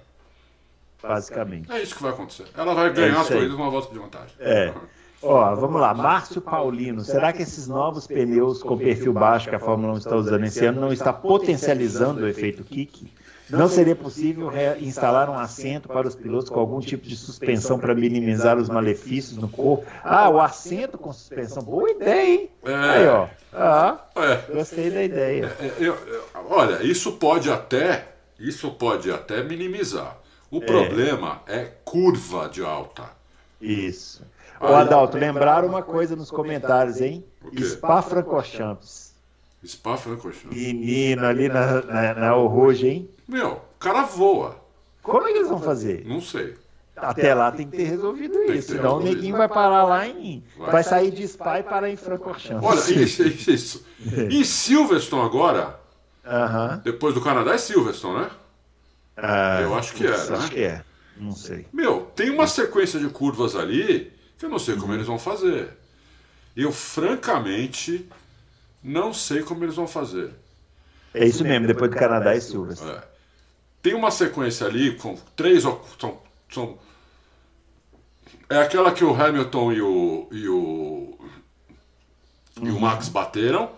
Basicamente. 1.00 1.70
É 1.70 1.80
isso 1.80 1.94
que 1.94 2.02
vai 2.02 2.12
acontecer. 2.12 2.46
Ela 2.56 2.74
vai 2.74 2.92
ganhar 2.92 3.18
é 3.18 3.20
as 3.20 3.28
corridas 3.28 3.54
com 3.54 3.62
uma 3.62 3.70
volta 3.70 3.92
de 3.92 3.98
vantagem. 3.98 4.34
É. 4.40 4.74
Ó, 5.26 5.54
vamos 5.54 5.80
lá, 5.80 5.92
Márcio 5.92 6.40
Paulino, 6.40 7.02
será 7.02 7.32
que 7.32 7.42
esses 7.42 7.66
novos 7.66 8.06
pneus 8.06 8.62
com 8.62 8.78
perfil 8.78 9.12
baixo 9.12 9.48
que 9.48 9.54
a 9.54 9.60
Fórmula 9.60 9.94
1 9.94 9.96
está 9.98 10.16
usando 10.16 10.44
esse 10.44 10.64
ano 10.64 10.80
não 10.80 10.92
está 10.92 11.12
potencializando 11.12 12.22
o 12.22 12.28
efeito 12.28 12.62
kick? 12.62 13.12
Não 13.48 13.68
seria 13.68 13.94
possível 13.94 14.50
instalar 14.80 15.30
um 15.30 15.38
assento 15.38 15.88
para 15.88 16.08
os 16.08 16.16
pilotos 16.16 16.50
com 16.50 16.58
algum 16.58 16.80
tipo 16.80 17.06
de 17.06 17.16
suspensão 17.16 17.78
para 17.78 17.94
minimizar 17.94 18.58
os 18.58 18.68
malefícios 18.68 19.36
no 19.36 19.48
corpo? 19.48 19.86
Ah, 20.02 20.28
o 20.28 20.40
assento 20.40 20.98
com 20.98 21.12
suspensão, 21.12 21.62
boa 21.62 21.88
ideia, 21.88 22.28
hein? 22.28 22.50
É. 22.64 22.74
Aí, 22.74 23.06
ó. 23.06 23.28
Ah, 23.52 24.00
é. 24.16 24.52
gostei 24.52 24.90
da 24.90 25.02
ideia. 25.02 25.56
É, 25.60 25.72
eu, 25.78 25.94
eu, 25.94 26.24
olha, 26.50 26.82
isso 26.82 27.12
pode 27.12 27.48
até, 27.48 28.08
isso 28.38 28.72
pode 28.72 29.12
até 29.12 29.44
minimizar. 29.44 30.18
O 30.50 30.58
é. 30.58 30.60
problema 30.66 31.40
é 31.46 31.70
curva 31.84 32.48
de 32.48 32.64
alta. 32.64 33.04
Isso. 33.60 34.22
Ô, 34.60 34.74
Adalto, 34.74 35.16
lembraram 35.16 35.68
uma 35.68 35.82
coisa 35.82 36.16
nos 36.16 36.30
comentários, 36.30 37.00
hein? 37.00 37.24
Spa-Francorchamps. 37.58 39.14
Spa-Francorchamps. 39.64 40.56
Menino, 40.56 41.26
ali 41.26 41.48
na, 41.48 41.82
na, 41.82 42.14
na 42.14 42.34
hein? 42.82 43.08
Meu, 43.28 43.52
o 43.52 43.78
cara 43.78 44.02
voa. 44.02 44.56
Como 45.02 45.26
é 45.26 45.32
que 45.32 45.38
eles 45.38 45.48
vão 45.48 45.60
fazer? 45.60 46.04
Não 46.06 46.20
sei. 46.20 46.54
até 46.96 47.34
lá 47.34 47.52
tem 47.52 47.68
que 47.68 47.76
ter 47.76 47.84
resolvido 47.84 48.32
tem 48.32 48.56
isso. 48.56 48.72
Senão 48.72 48.96
o 48.96 49.02
neguinho 49.02 49.36
vai 49.36 49.48
parar 49.48 49.84
lá 49.84 50.06
em. 50.06 50.42
Vai, 50.56 50.72
vai 50.72 50.82
sair 50.82 51.10
de 51.10 51.26
Spa 51.26 51.60
e 51.60 51.62
parar 51.62 51.90
em 51.90 51.96
Francorchamps. 51.96 52.64
Olha, 52.64 53.02
isso, 53.02 53.22
isso. 53.22 53.86
E 54.30 54.44
Silverstone 54.44 55.24
agora, 55.24 55.78
uh 56.24 56.30
-huh. 56.30 56.82
depois 56.82 57.14
do 57.14 57.20
Canadá, 57.20 57.54
é 57.54 57.58
Silverstone, 57.58 58.20
né? 58.20 58.30
Uh, 59.18 59.62
eu 59.62 59.74
acho 59.74 59.94
que 59.94 60.06
é. 60.06 60.10
Acho 60.10 60.32
né? 60.32 60.48
que 60.50 60.62
é. 60.62 60.82
Não 61.16 61.32
sei. 61.32 61.66
Meu, 61.72 62.10
tem 62.14 62.30
uma 62.30 62.46
sequência 62.46 63.00
de 63.00 63.08
curvas 63.08 63.56
ali 63.56 64.12
que 64.38 64.44
eu 64.44 64.48
não 64.48 64.58
sei 64.58 64.76
como 64.76 64.92
eles 64.92 65.06
vão 65.06 65.18
fazer. 65.18 65.70
Eu, 66.56 66.72
francamente, 66.72 68.08
não 68.82 69.12
sei 69.12 69.42
como 69.42 69.64
eles 69.64 69.76
vão 69.76 69.86
fazer. 69.86 70.34
É 71.12 71.26
isso 71.26 71.42
mesmo, 71.42 71.66
depois 71.66 71.90
do 71.90 71.96
Canadá 71.96 72.34
e 72.34 72.40
Silverstone. 72.40 72.92
É. 72.92 73.02
Tem 73.82 73.94
uma 73.94 74.10
sequência 74.10 74.66
ali 74.66 74.96
com 74.96 75.16
três. 75.34 75.62
São, 75.62 75.80
são, 76.50 76.78
é 78.48 78.58
aquela 78.58 78.92
que 78.92 79.04
o 79.04 79.14
Hamilton 79.14 79.72
e 79.72 79.80
o, 79.80 80.28
e 80.30 80.48
o, 80.48 81.18
e 82.62 82.70
o 82.70 82.80
Max 82.80 83.08
bateram. 83.08 83.70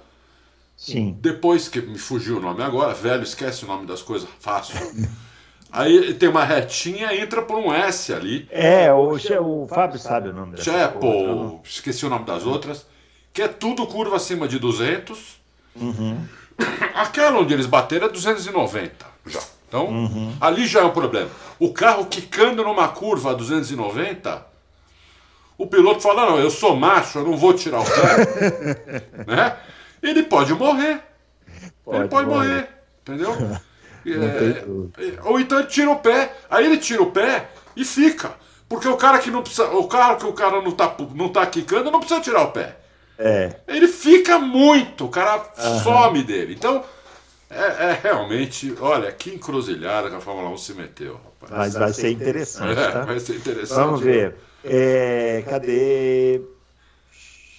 Sim. 0.77 1.17
Depois 1.21 1.69
que 1.69 1.81
me 1.81 1.99
fugiu 1.99 2.39
o 2.39 2.41
nome 2.41 2.63
agora, 2.63 2.95
velho, 2.95 3.23
esquece 3.23 3.65
o 3.65 3.69
nome 3.69 3.87
das 3.87 4.03
coisas 4.03 4.29
fácil. 4.41 4.77
Aí 5.71 6.15
tem 6.15 6.29
uma 6.29 6.45
retinha, 6.45 7.15
entra 7.15 7.43
por 7.43 7.59
um 7.59 7.73
S 7.73 8.13
ali. 8.13 8.49
É, 8.51 8.93
o, 8.93 9.17
o 9.43 9.69
Fábio 9.69 9.99
sabe 9.99 10.31
o 10.31 10.33
nome 10.33 10.57
dessa 10.57 10.71
Chapel, 10.71 11.61
esqueci 11.65 12.07
o 12.07 12.09
nome 12.09 12.25
das 12.25 12.47
outras. 12.47 12.87
Que 13.33 13.43
é 13.43 13.49
tudo 13.49 13.87
curva 13.87 14.17
acima 14.17 14.49
de 14.49 14.59
200. 14.59 15.39
Uhum. 15.77 16.19
Aquela 16.95 17.39
onde 17.39 17.55
eles 17.55 17.67
bateram 17.67 18.07
é 18.07 18.11
290 18.11 19.07
já. 19.27 19.41
Então, 19.69 19.87
uhum. 19.87 20.35
ali 20.41 20.67
já 20.67 20.81
é 20.81 20.85
um 20.85 20.91
problema. 20.91 21.31
O 21.59 21.73
carro 21.73 22.07
quicando 22.07 22.65
numa 22.65 22.89
curva 22.89 23.33
a 23.33 23.35
290, 23.35 24.47
o 25.59 25.67
piloto 25.67 26.01
fala: 26.01 26.31
Não, 26.31 26.39
eu 26.39 26.51
sou 26.51 26.75
macho, 26.75 27.19
eu 27.19 27.25
não 27.25 27.37
vou 27.37 27.53
tirar 27.53 27.81
o 27.81 27.85
pé. 27.85 29.05
né? 29.29 29.57
Ele 30.03 30.23
pode 30.23 30.55
morrer. 30.55 31.03
Pode 31.85 31.99
ele 31.99 32.09
pode 32.09 32.27
morrer, 32.27 32.49
morrer 32.49 32.69
entendeu? 33.03 33.35
É, 34.15 35.07
é, 35.07 35.21
ou 35.25 35.39
então 35.41 35.59
ele 35.59 35.69
tira 35.69 35.91
o 35.91 35.99
pé, 35.99 36.33
aí 36.51 36.67
ele 36.67 36.79
tira 36.79 37.03
o 37.03 37.11
pé 37.11 37.51
e 37.77 37.85
fica. 37.85 38.33
Porque 38.69 38.87
o 38.87 38.97
cara 38.97 39.19
que 39.19 39.31
não 39.31 39.43
precisa. 39.43 39.65
O 39.71 39.89
cara 39.89 40.17
que 40.17 40.27
o 40.27 40.33
cara 40.33 40.61
não 40.61 40.73
tá, 40.73 40.95
não 41.15 41.29
tá 41.31 41.47
quicando 41.47 41.91
não 41.91 42.01
precisa 42.01 42.21
tirar 42.21 42.43
o 42.43 42.53
pé. 42.53 42.77
É. 43.19 43.57
Ele 43.67 43.89
fica 43.89 44.39
muito, 44.39 45.07
o 45.07 45.09
cara 45.09 45.43
uhum. 45.59 45.81
some 45.81 46.23
dele. 46.23 46.55
Então, 46.55 46.85
é, 47.51 47.91
é, 47.91 48.01
realmente, 48.03 48.75
olha, 48.81 49.11
que 49.11 49.35
encruzilhada 49.35 50.11
que 50.11 50.17
a 50.17 50.21
Fórmula 50.21 50.51
1 50.51 50.57
se 50.59 50.75
meteu. 50.75 51.19
Rapaz. 51.41 51.51
Mas 51.51 51.75
vai 51.75 51.93
ser 51.93 52.11
interessante. 52.11 52.79
É, 52.79 52.91
tá? 52.91 53.05
Vai 53.05 53.19
ser 53.19 53.37
interessante. 53.37 53.77
Vamos 53.77 54.01
ver. 54.01 54.37
É, 54.63 55.43
cadê. 55.49 56.43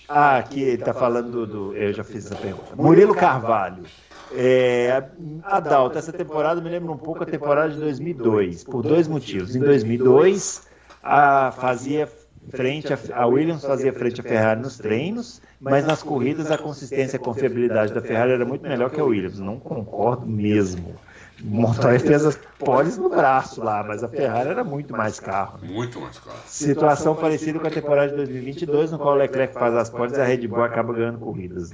Ah, 0.08 0.38
aqui 0.38 0.62
ele 0.62 0.82
está 0.82 0.94
falando 0.94 1.46
do. 1.46 1.76
Eu 1.76 1.94
já 1.94 2.04
fiz 2.04 2.26
essa 2.26 2.36
pergunta. 2.36 2.76
Murilo 2.76 3.16
Carvalho. 3.16 3.84
É, 4.32 5.04
Adalto, 5.44 5.98
essa 5.98 6.14
temporada 6.14 6.62
me 6.62 6.70
lembra 6.70 6.92
um 6.92 6.98
pouco 6.98 7.24
a 7.24 7.26
temporada 7.26 7.74
de 7.74 7.80
2002, 7.80 8.64
por 8.64 8.84
dois 8.84 9.08
motivos. 9.08 9.56
Em 9.56 9.60
2002, 9.60 10.68
a, 11.02 11.52
fazia 11.52 12.08
frente 12.50 12.94
a, 12.94 13.00
a 13.16 13.26
Williams 13.28 13.64
fazia 13.64 13.94
frente 13.94 14.22
à 14.22 14.24
Ferrari 14.24 14.62
nos 14.62 14.78
treinos, 14.78 15.42
mas 15.60 15.86
nas 15.86 16.04
corridas 16.04 16.52
a 16.52 16.58
consistência 16.58 17.18
e 17.18 17.20
a 17.20 17.24
confiabilidade 17.24 17.94
da 17.94 18.02
Ferrari 18.02 18.32
era 18.32 18.46
muito 18.46 18.62
melhor 18.62 18.90
que 18.90 19.00
a 19.00 19.04
Williams. 19.04 19.40
Não 19.40 19.60
concordo 19.60 20.26
mesmo. 20.26 20.96
Montoya 21.42 22.00
fez 22.00 22.26
as 22.26 22.36
poles 22.58 22.98
no 22.98 23.10
braço 23.10 23.64
lá, 23.64 23.84
mas 23.84 24.04
a 24.04 24.10
Ferrari 24.10 24.50
era 24.50 24.64
muito 24.64 24.96
mais 24.96 25.20
carro. 25.20 25.60
Muito 25.64 26.00
mais 26.00 26.20
carro. 26.20 26.38
Situação 26.46 27.16
parecida 27.16 27.60
com 27.60 27.68
a 27.68 27.72
temporada 27.72 28.10
de 28.10 28.18
2022, 28.18 28.92
no 28.92 29.00
qual 29.00 29.16
o 29.16 29.18
Leclerc 29.18 29.54
faz 29.54 29.74
as 29.74 29.90
poles 29.90 30.18
e 30.18 30.22
a 30.22 30.26
Red 30.26 30.48
Bull 30.48 30.64
acaba 30.64 30.94
ganhando 30.94 31.20
corridas. 31.20 31.72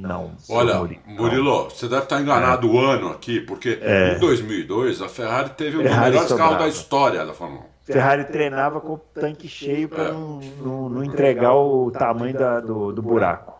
Não. 0.00 0.32
Olha, 0.48 0.74
Murilo, 1.06 1.64
você 1.64 1.88
deve 1.88 2.04
estar 2.04 2.20
enganado 2.20 2.66
é. 2.66 2.70
o 2.70 2.78
ano 2.78 3.10
aqui, 3.10 3.40
porque 3.40 3.78
é. 3.82 4.16
em 4.16 4.20
2002 4.20 5.02
a 5.02 5.08
Ferrari 5.08 5.50
teve 5.50 5.78
um 5.78 5.82
dos 5.82 5.90
melhores 5.90 6.32
carros 6.32 6.58
da 6.58 6.68
história 6.68 7.24
da 7.24 7.32
Fórmula 7.34 7.62
1. 7.62 7.92
Ferrari 7.92 8.24
treinava 8.24 8.80
com 8.80 8.94
o 8.94 8.98
tanque 8.98 9.48
cheio 9.48 9.88
para 9.88 10.04
é. 10.04 10.12
não, 10.12 10.40
não, 10.62 10.88
não, 10.88 11.04
entregar 11.04 11.54
o 11.54 11.90
tamanho 11.90 12.34
da, 12.34 12.60
do, 12.60 12.92
do 12.92 13.02
buraco. 13.02 13.57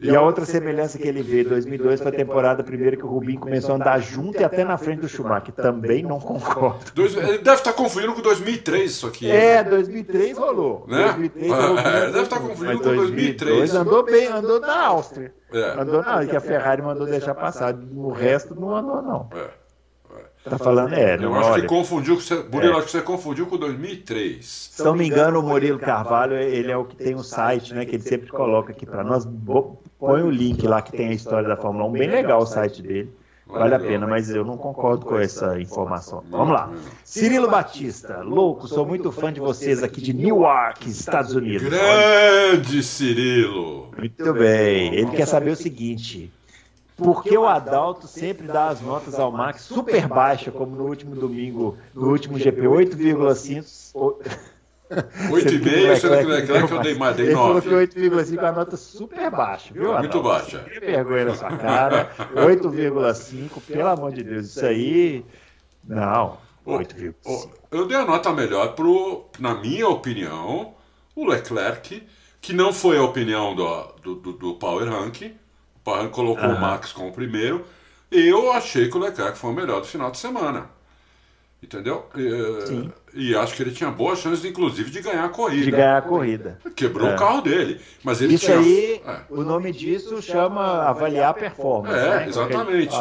E 0.00 0.14
a 0.14 0.22
outra 0.22 0.44
semelhança 0.44 0.96
que 0.96 1.08
ele 1.08 1.22
vê, 1.22 1.42
2002 1.42 2.00
foi 2.00 2.08
a 2.08 2.14
temporada 2.14 2.62
primeira 2.62 2.96
que 2.96 3.04
o 3.04 3.08
Rubinho 3.08 3.40
começou 3.40 3.72
a 3.72 3.76
andar 3.76 3.98
junto 3.98 4.40
e 4.40 4.44
até 4.44 4.64
na 4.64 4.78
frente 4.78 5.00
do 5.00 5.08
Schumacher. 5.08 5.52
Também 5.52 6.04
não 6.04 6.20
concordo. 6.20 6.92
Ele 6.96 7.38
deve 7.38 7.56
estar 7.56 7.72
confundindo 7.72 8.14
com 8.14 8.22
2003 8.22 8.90
isso 8.90 9.06
aqui. 9.08 9.28
É, 9.28 9.64
2003 9.64 10.38
rolou. 10.38 10.84
Né? 10.86 11.02
2003 11.02 11.52
rolou 11.52 11.78
é, 11.78 12.06
deve 12.06 12.22
estar 12.22 12.38
confundindo 12.38 12.78
com 12.78 12.94
2003. 12.94 13.74
andou 13.74 14.04
bem, 14.04 14.28
andou 14.28 14.60
na 14.60 14.86
Áustria. 14.86 15.34
É. 15.52 15.80
Andou 15.80 16.02
na 16.02 16.24
que 16.26 16.36
a 16.36 16.40
Ferrari 16.40 16.80
mandou 16.80 17.06
deixar 17.06 17.34
passar. 17.34 17.74
O 17.74 18.12
resto 18.12 18.54
não 18.54 18.76
andou, 18.76 19.02
não. 19.02 19.28
É. 19.34 19.68
Tá 20.48 20.56
falando, 20.56 20.94
é. 20.94 21.16
Eu 21.16 21.34
acho 21.34 21.50
olha, 21.50 21.62
que 21.62 21.68
confundiu, 21.68 22.14
você, 22.14 22.36
Murilo, 22.50 22.74
é. 22.74 22.76
acho 22.76 22.86
que 22.86 22.92
você 22.92 23.02
confundiu 23.02 23.46
com 23.46 23.56
2003. 23.56 24.44
Se 24.72 24.84
não 24.84 24.94
me 24.94 25.06
engano, 25.06 25.40
o 25.40 25.42
Murilo 25.42 25.78
Carvalho, 25.78 26.36
ele 26.36 26.70
é 26.70 26.76
o 26.76 26.84
que 26.84 26.96
tem 26.96 27.14
o 27.14 27.22
site, 27.22 27.74
né, 27.74 27.84
que 27.84 27.96
ele 27.96 28.02
sempre 28.02 28.28
coloca 28.28 28.72
aqui 28.72 28.86
para 28.86 29.04
nós. 29.04 29.26
Põe 29.98 30.22
o 30.22 30.30
link 30.30 30.66
lá 30.66 30.80
que 30.80 30.92
tem 30.92 31.08
a 31.08 31.12
história 31.12 31.48
da 31.48 31.56
Fórmula 31.56 31.86
1, 31.86 31.92
bem 31.92 32.08
legal 32.08 32.40
o 32.40 32.46
site 32.46 32.82
dele. 32.82 33.12
Vale 33.48 33.74
a 33.74 33.80
pena, 33.80 34.06
mas 34.06 34.28
eu 34.28 34.44
não 34.44 34.58
concordo 34.58 35.06
com 35.06 35.18
essa 35.18 35.58
informação. 35.58 36.22
Vamos 36.30 36.52
lá. 36.52 36.70
Cirilo 37.02 37.48
Batista, 37.48 38.20
louco, 38.20 38.68
sou 38.68 38.84
muito 38.84 39.10
fã 39.10 39.32
de 39.32 39.40
vocês 39.40 39.82
aqui 39.82 40.02
de 40.02 40.12
Newark, 40.12 40.88
Estados 40.88 41.34
Unidos. 41.34 41.66
Grande 41.66 42.82
Cirilo! 42.82 43.88
Muito 43.96 44.34
bem. 44.34 44.94
Ele 44.94 45.10
quer 45.12 45.26
saber 45.26 45.50
o 45.50 45.56
seguinte: 45.56 46.30
porque 46.94 47.38
o 47.38 47.46
Adalto 47.46 48.06
sempre 48.06 48.46
dá 48.46 48.68
as 48.68 48.82
notas 48.82 49.18
ao 49.18 49.32
Max 49.32 49.62
super 49.62 50.06
baixa, 50.06 50.50
como 50.50 50.76
no 50.76 50.84
último 50.84 51.14
domingo, 51.14 51.78
no 51.94 52.10
último 52.10 52.38
GP, 52.38 52.62
8,5. 52.62 54.16
8,5, 55.30 55.96
sendo 55.96 56.18
que 56.18 56.24
o 56.24 56.28
Leclerc 56.28 56.72
eu 56.72 56.80
dei 56.80 56.94
mais, 56.94 57.16
dei 57.16 57.32
9. 57.32 57.68
Ele 57.68 57.86
que 57.86 57.98
8,5 58.00 58.42
é 58.42 58.46
a 58.46 58.52
nota 58.52 58.76
super 58.76 59.30
baixa, 59.30 59.74
viu? 59.74 59.96
Muito 59.98 60.22
baixa. 60.22 60.60
Que 60.60 60.80
vergonha 60.80 61.24
na 61.26 61.34
sua 61.34 61.56
cara. 61.56 62.10
8,5, 62.34 63.60
pelo 63.66 63.88
amor 63.88 64.12
de 64.12 64.22
Deus, 64.22 64.46
isso 64.46 64.64
aí. 64.64 65.24
Não, 65.84 66.38
8,5. 66.66 67.50
Eu 67.70 67.86
dei 67.86 67.96
a 67.96 68.04
nota 68.04 68.32
melhor 68.32 68.74
pro, 68.74 69.26
na 69.38 69.54
minha 69.54 69.88
opinião, 69.88 70.74
o 71.14 71.26
Leclerc, 71.26 72.06
que 72.40 72.52
não 72.52 72.72
foi 72.72 72.96
a 72.96 73.02
opinião 73.02 73.54
do, 73.54 74.14
do, 74.14 74.32
do 74.32 74.54
Power 74.54 74.88
Ranking. 74.88 75.34
O 75.76 75.80
Power 75.84 76.00
Ranking 76.00 76.14
colocou 76.14 76.48
o 76.48 76.60
Max 76.60 76.92
como 76.92 77.12
primeiro. 77.12 77.64
Eu 78.10 78.52
achei 78.52 78.88
que 78.88 78.96
o 78.96 79.00
Leclerc 79.00 79.36
foi 79.36 79.50
o 79.50 79.54
melhor 79.54 79.80
do 79.80 79.86
final 79.86 80.10
de 80.10 80.18
semana. 80.18 80.70
Entendeu? 81.62 82.06
E, 82.16 82.88
e, 83.18 83.34
acho 83.34 83.56
que 83.56 83.62
ele 83.64 83.72
tinha 83.72 83.90
boas 83.90 84.20
chances, 84.20 84.44
inclusive, 84.44 84.92
de 84.92 85.00
ganhar 85.00 85.24
a 85.24 85.28
corrida. 85.28 85.64
De 85.64 85.70
ganhar 85.72 85.98
a 85.98 86.02
corrida. 86.02 86.56
Quebrou 86.76 87.08
é. 87.08 87.14
o 87.14 87.18
carro 87.18 87.40
dele. 87.40 87.80
Mas 88.04 88.22
ele 88.22 88.34
Isso 88.34 88.46
tinha... 88.46 88.58
aí, 88.58 89.02
é. 89.04 89.16
o 89.28 89.42
nome 89.42 89.72
disso 89.72 90.22
chama 90.22 90.82
avaliar 90.84 91.30
a 91.30 91.34
performance. 91.34 91.98
É, 91.98 92.10
né? 92.10 92.28
exatamente. 92.28 92.94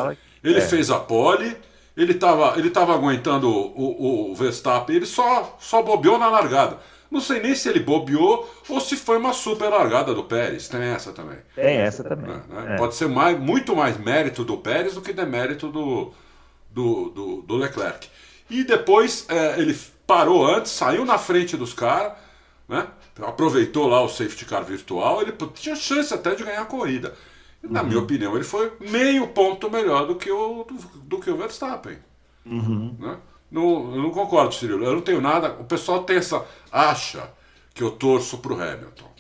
Ele, 0.44 0.58
é. 0.58 0.62
fez 0.62 0.90
a 0.90 0.98
pole, 1.00 1.56
ele 1.96 2.14
estava 2.14 2.58
ele 2.58 2.72
tava 2.72 2.96
aguentando 2.96 3.48
o, 3.48 4.32
o, 4.32 4.36
Verstappen, 4.36 4.96
ele 4.96 5.06
só, 5.06 5.56
só 5.60 5.84
bobeou 5.84 6.18
na 6.18 6.30
largada. 6.30 6.80
Não 7.12 7.22
sei 7.22 7.40
nem 7.40 7.54
se 7.54 7.70
ele 7.70 7.80
bobeou 7.80 8.52
ou 8.68 8.82
se 8.82 8.96
foi 8.98 9.18
uma 9.18 9.34
super 9.34 9.70
largada 9.70 10.16
do 10.16 10.24
Pérez. 10.24 10.68
Tem 10.68 10.82
essa 10.82 11.12
também. 11.12 11.38
Tem 11.56 11.78
essa 11.78 12.04
também. 12.04 12.42
É, 12.52 12.70
né? 12.70 12.76
Pode 12.78 12.96
ser 12.96 13.08
mais, 13.08 13.40
muito 13.40 13.76
mais 13.76 13.98
mérito 13.98 14.44
do 14.44 14.58
Pérez 14.58 14.96
do 14.96 15.02
que 15.02 15.14
demérito 15.14 15.68
do, 15.68 16.12
do, 16.72 17.10
do, 17.10 17.42
do 17.44 17.56
Leclerc. 17.56 18.10
E 18.50 18.64
depois 18.64 19.26
é, 19.30 19.60
ele 19.60 19.78
parou 20.08 20.46
antes, 20.48 20.72
saiu 20.72 21.06
na 21.06 21.18
frente 21.18 21.56
dos 21.56 21.74
caras, 21.74 22.14
né? 22.68 22.88
aproveitou 23.22 23.88
lá 23.88 24.02
o 24.02 24.10
safety 24.10 24.46
car 24.46 24.64
virtual, 24.64 25.22
ele 25.22 25.34
tinha 25.54 25.76
chance 25.76 26.14
até 26.14 26.34
de 26.34 26.44
ganhar 26.44 26.62
a 26.62 26.66
corrida. 26.66 27.14
Na 27.62 27.82
uhum. 27.82 27.88
minha 27.88 28.00
opinião, 28.00 28.36
ele 28.36 28.44
foi 28.44 28.72
meio 28.80 29.28
ponto 29.28 29.70
melhor 29.70 30.08
do 30.08 30.16
que 30.16 30.32
o, 30.32 30.64
do, 30.64 31.00
do 31.00 31.20
que 31.20 31.30
o 31.30 31.38
Verstappen. 31.38 31.98
Uhum. 32.46 32.96
Né? 32.98 33.18
Não, 33.52 33.96
eu 33.96 34.02
não 34.02 34.12
concordo, 34.12 34.54
Cirilo. 34.54 34.86
Eu 34.86 34.94
não 34.94 35.02
tenho 35.02 35.20
nada. 35.20 35.54
O 35.60 35.66
pessoal 35.66 36.04
tem 36.04 36.18
essa. 36.18 36.46
acha 36.72 37.30
que 37.74 37.84
eu 37.84 37.92
torço 37.92 38.38
para 38.38 38.54
o 38.54 38.62
Hamilton. 38.62 39.12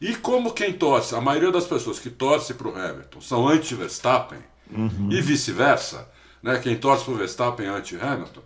E 0.00 0.16
como 0.16 0.52
quem 0.52 0.72
torce, 0.72 1.14
a 1.14 1.20
maioria 1.20 1.52
das 1.52 1.64
pessoas 1.64 1.98
que 1.98 2.10
torce 2.10 2.54
para 2.54 2.68
o 2.68 2.76
Hamilton 2.76 3.20
são 3.20 3.48
anti-Verstappen 3.48 4.40
uhum. 4.68 5.08
e 5.12 5.20
vice-versa, 5.20 6.08
né? 6.42 6.58
quem 6.58 6.76
torce 6.76 7.04
para 7.04 7.14
o 7.14 7.16
Verstappen 7.16 7.66
é 7.66 7.68
anti-Hamilton, 7.68 8.40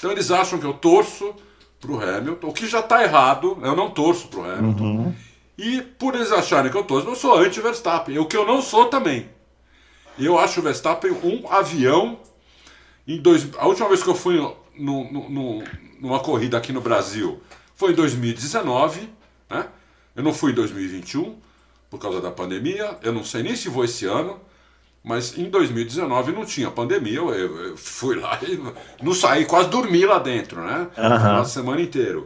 então 0.00 0.10
eles 0.10 0.30
acham 0.30 0.58
que 0.58 0.64
eu 0.64 0.72
torço 0.72 1.34
para 1.78 1.92
o 1.92 2.02
Hamilton, 2.02 2.48
o 2.48 2.52
que 2.54 2.66
já 2.66 2.80
está 2.80 3.02
errado, 3.02 3.58
eu 3.62 3.76
não 3.76 3.90
torço 3.90 4.28
para 4.28 4.40
o 4.40 4.50
Hamilton. 4.50 4.84
Uhum. 4.84 5.14
E 5.58 5.82
por 5.82 6.14
eles 6.14 6.32
acharem 6.32 6.70
que 6.72 6.76
eu 6.76 6.84
torço, 6.84 7.06
eu 7.06 7.14
sou 7.14 7.36
anti-Verstappen, 7.36 8.18
o 8.18 8.24
que 8.24 8.34
eu 8.34 8.46
não 8.46 8.62
sou 8.62 8.86
também. 8.86 9.28
Eu 10.18 10.38
acho 10.38 10.60
o 10.60 10.62
Verstappen 10.62 11.12
um 11.22 11.52
avião. 11.52 12.18
Em 13.06 13.20
dois, 13.20 13.46
a 13.58 13.66
última 13.66 13.88
vez 13.88 14.02
que 14.02 14.08
eu 14.08 14.14
fui 14.14 14.36
no, 14.74 15.12
no, 15.12 15.62
numa 16.00 16.20
corrida 16.20 16.56
aqui 16.56 16.72
no 16.72 16.80
Brasil 16.80 17.42
foi 17.74 17.92
em 17.92 17.94
2019, 17.94 19.06
né? 19.50 19.68
Eu 20.16 20.22
não 20.22 20.32
fui 20.32 20.52
em 20.52 20.54
2021 20.54 21.36
por 21.90 21.98
causa 21.98 22.22
da 22.22 22.30
pandemia. 22.30 22.98
Eu 23.02 23.12
não 23.12 23.22
sei 23.22 23.42
nem 23.42 23.54
se 23.54 23.68
vou 23.68 23.84
esse 23.84 24.06
ano. 24.06 24.40
Mas 25.02 25.38
em 25.38 25.48
2019 25.48 26.32
não 26.32 26.44
tinha 26.44 26.70
pandemia, 26.70 27.18
eu, 27.18 27.32
eu 27.32 27.76
fui 27.76 28.16
lá 28.16 28.38
e 28.42 28.60
não 29.02 29.14
saí, 29.14 29.46
quase 29.46 29.70
dormi 29.70 30.04
lá 30.04 30.18
dentro, 30.18 30.60
né? 30.60 30.88
Uhum. 30.96 31.36
Uma 31.36 31.44
semana 31.44 31.80
inteira. 31.80 32.22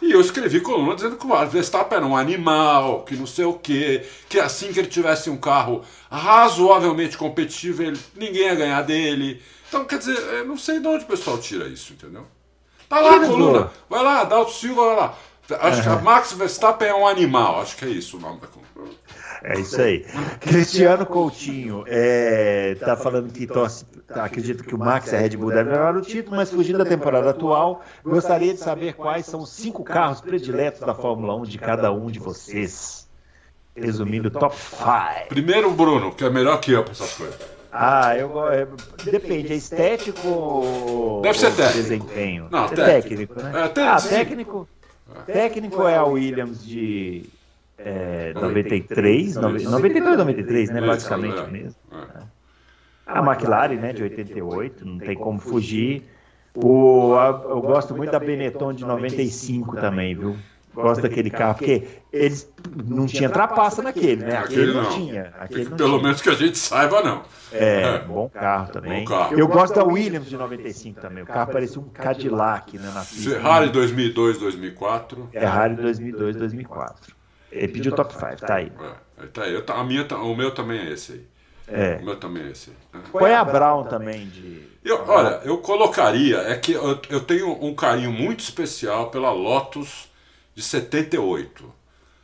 E 0.00 0.10
eu 0.10 0.20
escrevi 0.20 0.60
coluna 0.60 0.94
dizendo 0.94 1.16
que 1.16 1.26
o 1.26 1.46
Verstappen 1.46 1.98
era 1.98 2.06
um 2.06 2.16
animal, 2.16 3.04
que 3.04 3.14
não 3.14 3.26
sei 3.26 3.44
o 3.44 3.54
quê, 3.54 4.06
que 4.28 4.40
assim 4.40 4.72
que 4.72 4.78
ele 4.78 4.88
tivesse 4.88 5.30
um 5.30 5.36
carro 5.36 5.82
razoavelmente 6.10 7.16
competitivo, 7.16 7.82
ele, 7.82 8.00
ninguém 8.14 8.46
ia 8.46 8.54
ganhar 8.54 8.82
dele. 8.82 9.40
Então, 9.68 9.84
quer 9.84 9.98
dizer, 9.98 10.16
eu 10.16 10.46
não 10.46 10.56
sei 10.56 10.80
de 10.80 10.86
onde 10.86 11.04
o 11.04 11.08
pessoal 11.08 11.38
tira 11.38 11.68
isso, 11.68 11.92
entendeu? 11.92 12.26
Tá 12.88 13.00
lá 13.00 13.16
a 13.16 13.26
coluna, 13.26 13.70
vai 13.88 14.02
lá, 14.02 14.24
Dalton 14.24 14.52
Silva, 14.52 14.86
vai 14.86 14.96
lá. 14.96 15.18
Acho 15.60 15.78
uhum. 15.78 15.82
que 15.82 15.88
a 15.88 15.96
Max 16.02 16.32
Verstappen 16.32 16.88
é 16.88 16.94
um 16.94 17.06
animal, 17.06 17.60
acho 17.60 17.76
que 17.76 17.84
é 17.84 17.88
isso 17.88 18.16
o 18.16 18.20
nome 18.20 18.40
da 18.40 18.46
coluna. 18.46 18.94
É 19.44 19.60
isso 19.60 19.78
aí. 19.78 20.06
Cristiano 20.40 21.04
Coutinho 21.04 21.84
é, 21.86 22.74
tá 22.80 22.96
falando 22.96 23.30
que 23.30 23.46
torce, 23.46 23.84
acredita 24.08 24.64
que 24.64 24.74
o 24.74 24.78
Max 24.78 25.12
e 25.12 25.16
a 25.16 25.18
Red 25.18 25.36
Bull 25.36 25.50
devem 25.50 25.70
levar 25.70 25.94
o 25.94 26.00
título, 26.00 26.34
mas 26.34 26.50
fugindo 26.50 26.78
da 26.78 26.86
temporada 26.86 27.28
atual, 27.28 27.82
gostaria 28.02 28.54
de 28.54 28.60
saber 28.60 28.94
quais 28.94 29.26
são 29.26 29.40
os 29.40 29.50
cinco 29.50 29.84
carros 29.84 30.22
prediletos 30.22 30.80
da 30.80 30.94
Fórmula 30.94 31.36
1 31.36 31.42
de 31.42 31.58
cada 31.58 31.92
um 31.92 32.06
de 32.10 32.18
vocês. 32.18 33.06
Resumindo, 33.76 34.30
top 34.30 34.56
5. 34.56 35.28
Primeiro, 35.28 35.70
Bruno, 35.72 36.14
que 36.14 36.24
é 36.24 36.30
melhor 36.30 36.58
que 36.60 36.72
eu 36.72 36.82
para 36.82 36.92
essas 36.92 37.12
coisas. 37.12 37.36
Ah, 37.70 38.16
eu 38.16 38.48
é, 38.50 38.68
depende, 39.04 39.52
é 39.52 39.56
estético 39.56 41.20
Deve 41.22 41.36
ser 41.36 41.50
técnico. 41.50 41.72
desempenho? 41.72 42.48
Não, 42.50 42.66
é 42.66 42.68
técnico, 42.68 43.34
técnico 43.34 43.42
né? 43.42 43.52
É, 43.52 43.88
ah, 43.88 44.00
técnico. 44.00 44.68
Técnico 45.26 45.82
é 45.88 45.96
a 45.96 46.04
Williams 46.04 46.64
de 46.64 47.28
é, 47.78 48.32
93, 48.34 49.36
92, 49.36 50.18
93, 50.18 50.70
né? 50.70 50.80
Basicamente 50.80 51.38
é. 51.38 51.46
mesmo. 51.46 51.76
É. 51.92 52.22
A 53.06 53.18
McLaren, 53.20 53.76
né, 53.76 53.92
de 53.92 54.02
88, 54.02 54.86
não 54.86 54.98
tem 54.98 55.16
como 55.16 55.38
fugir. 55.38 56.02
O, 56.54 57.14
a, 57.16 57.26
eu 57.48 57.60
gosto 57.60 57.94
muito 57.94 58.10
da 58.10 58.20
Benetton 58.20 58.72
de 58.72 58.84
95 58.84 59.76
também, 59.76 60.14
viu? 60.14 60.36
Gosto 60.72 61.02
daquele 61.02 61.30
carro, 61.30 61.54
porque 61.54 61.86
eles 62.12 62.50
não 62.84 63.06
tinha 63.06 63.30
trapaça 63.30 63.80
naquele, 63.80 64.24
né? 64.24 64.38
Aquele, 64.38 64.72
não, 64.72 64.90
tinha. 64.90 65.32
Aquele 65.38 65.68
não 65.68 65.76
Pelo 65.76 65.90
tinha. 65.90 66.02
menos 66.02 66.20
que 66.20 66.28
a 66.28 66.34
gente 66.34 66.58
saiba, 66.58 67.00
não. 67.00 67.22
É, 67.52 67.82
é. 67.82 67.98
bom 68.00 68.28
carro 68.28 68.72
também. 68.72 69.04
Bom 69.04 69.10
carro. 69.10 69.38
Eu 69.38 69.46
gosto 69.46 69.74
da 69.74 69.84
Williams 69.84 70.28
de 70.28 70.36
95 70.36 71.00
também. 71.00 71.22
O 71.22 71.26
carro 71.26 71.52
parecia 71.52 71.80
um 71.80 71.88
Cadillac, 71.88 72.76
né? 72.76 72.90
Na 72.92 73.02
Ferrari 73.02 73.70
2002, 73.70 74.38
2004. 74.38 75.28
Ferrari 75.30 75.74
2002, 75.76 76.36
2004. 76.36 77.14
Ele 77.54 77.68
pediu 77.68 77.92
top 77.94 78.12
5, 78.12 78.36
tá 78.36 78.56
aí. 78.56 78.72
É, 79.18 79.26
tá 79.26 79.44
aí. 79.44 79.54
Eu, 79.54 79.64
a 79.66 79.84
minha, 79.84 80.06
o 80.16 80.34
meu 80.34 80.50
também 80.50 80.80
é 80.80 80.92
esse 80.92 81.12
aí. 81.12 81.26
É. 81.66 81.96
O 81.96 82.04
meu 82.04 82.16
também 82.16 82.44
é 82.44 82.50
esse 82.50 82.70
aí. 82.70 83.02
Qual 83.10 83.26
é 83.26 83.34
a 83.34 83.44
Brown 83.44 83.84
também 83.84 84.26
de. 84.28 84.74
Eu, 84.84 85.02
olha, 85.08 85.40
eu 85.44 85.58
colocaria, 85.58 86.38
é 86.38 86.56
que 86.56 86.72
eu, 86.72 87.00
eu 87.08 87.20
tenho 87.20 87.50
um 87.64 87.74
carinho 87.74 88.12
muito 88.12 88.40
especial 88.40 89.10
pela 89.10 89.30
Lotus 89.30 90.10
de 90.54 90.62
78. 90.62 91.72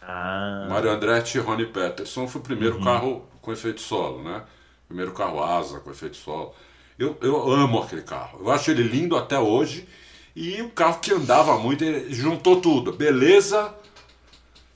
Ah. 0.02 0.66
Mário 0.68 0.90
Andretti 0.90 1.38
e 1.38 1.40
Ronnie 1.40 1.66
Peterson 1.66 2.28
foi 2.28 2.40
o 2.40 2.44
primeiro 2.44 2.76
uhum. 2.76 2.84
carro 2.84 3.28
com 3.40 3.52
efeito 3.52 3.80
solo, 3.80 4.22
né? 4.22 4.42
Primeiro 4.86 5.12
carro 5.12 5.42
asa 5.42 5.80
com 5.80 5.90
efeito 5.90 6.16
solo. 6.16 6.54
Eu, 6.98 7.16
eu 7.22 7.50
amo 7.50 7.82
aquele 7.82 8.02
carro. 8.02 8.40
Eu 8.40 8.50
acho 8.50 8.70
ele 8.70 8.82
lindo 8.82 9.16
até 9.16 9.38
hoje. 9.38 9.88
E 10.36 10.60
um 10.60 10.68
carro 10.68 11.00
que 11.00 11.12
andava 11.12 11.58
muito, 11.58 11.82
ele 11.82 12.12
juntou 12.12 12.60
tudo. 12.60 12.92
Beleza, 12.92 13.74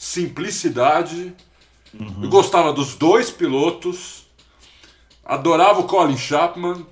simplicidade. 0.04 1.34
Uhum. 1.98 2.24
Eu 2.24 2.28
gostava 2.28 2.74
dos 2.74 2.94
dois 2.94 3.30
pilotos, 3.30 4.26
adorava 5.24 5.80
o 5.80 5.84
Colin 5.84 6.16
Chapman 6.16 6.84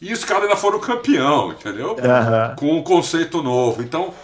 e 0.00 0.12
os 0.12 0.24
caras 0.24 0.44
ainda 0.44 0.56
foram 0.56 0.80
campeão, 0.80 1.52
entendeu? 1.52 1.90
Uhum. 1.90 2.56
Com 2.56 2.78
um 2.78 2.82
conceito 2.82 3.42
novo. 3.42 3.82
Então, 3.82 4.14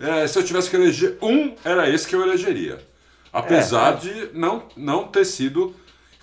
é, 0.00 0.26
se 0.26 0.36
eu 0.36 0.44
tivesse 0.44 0.68
que 0.68 0.76
eleger 0.76 1.16
um, 1.22 1.54
era 1.64 1.88
esse 1.88 2.08
que 2.08 2.16
eu 2.16 2.22
elegeria. 2.22 2.84
Apesar 3.32 3.94
é, 3.94 3.96
de 3.96 4.30
não, 4.32 4.64
não 4.76 5.06
ter 5.06 5.24
sido. 5.24 5.74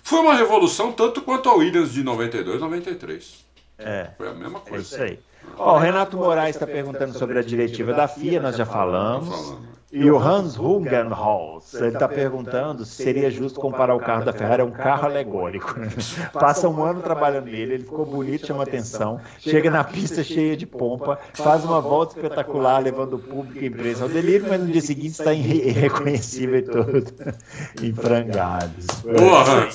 Foi 0.02 0.18
uma 0.18 0.34
revolução 0.34 0.92
tanto 0.92 1.22
quanto 1.22 1.48
a 1.48 1.54
Williams 1.54 1.92
de 1.92 2.02
92, 2.02 2.60
93. 2.60 3.44
É. 3.78 4.10
Foi 4.18 4.28
a 4.28 4.34
mesma 4.34 4.60
coisa. 4.60 4.76
É 4.76 4.82
isso 4.82 5.02
aí. 5.02 5.18
Ó, 5.56 5.76
o 5.76 5.78
Renato 5.78 6.16
Moraes 6.16 6.56
está 6.56 6.66
perguntando 6.66 7.16
sobre 7.18 7.38
a 7.38 7.42
diretiva 7.42 7.94
da 7.94 8.06
FIA, 8.06 8.40
nós 8.40 8.56
já 8.56 8.66
falamos. 8.66 9.71
E 9.92 10.10
o 10.10 10.18
Hans 10.18 10.58
Hungenholz, 10.58 11.74
ele 11.74 11.88
está 11.88 12.08
perguntando 12.08 12.82
se 12.82 13.02
seria 13.02 13.30
justo 13.30 13.60
comparar 13.60 13.94
o 13.94 14.00
carro 14.00 14.24
da 14.24 14.32
Ferrari 14.32 14.62
a 14.62 14.64
um 14.64 14.70
carro 14.70 15.04
alegórico. 15.04 15.74
Passa 16.32 16.66
um 16.66 16.82
ano 16.82 17.02
trabalhando 17.02 17.44
nele, 17.44 17.74
ele 17.74 17.84
ficou 17.84 18.06
bonito, 18.06 18.46
chama 18.46 18.62
atenção, 18.62 19.20
chega 19.38 19.70
na 19.70 19.84
pista 19.84 20.24
cheia 20.24 20.56
de 20.56 20.64
pompa, 20.64 21.18
faz 21.34 21.62
uma 21.62 21.78
volta 21.78 22.16
espetacular, 22.16 22.78
levando 22.82 23.16
o 23.16 23.18
público 23.18 23.58
e 23.58 23.66
a 23.66 23.68
empresa 23.68 24.04
ao 24.04 24.08
delírio, 24.08 24.46
mas 24.48 24.60
no 24.62 24.66
dia 24.68 24.80
seguinte 24.80 25.10
está 25.10 25.34
irreconhecível 25.34 26.58
e 26.58 26.62
todo 26.62 27.04
em 27.82 27.92
frangados. 27.92 28.86
Boa, 29.02 29.42
Hans, 29.42 29.74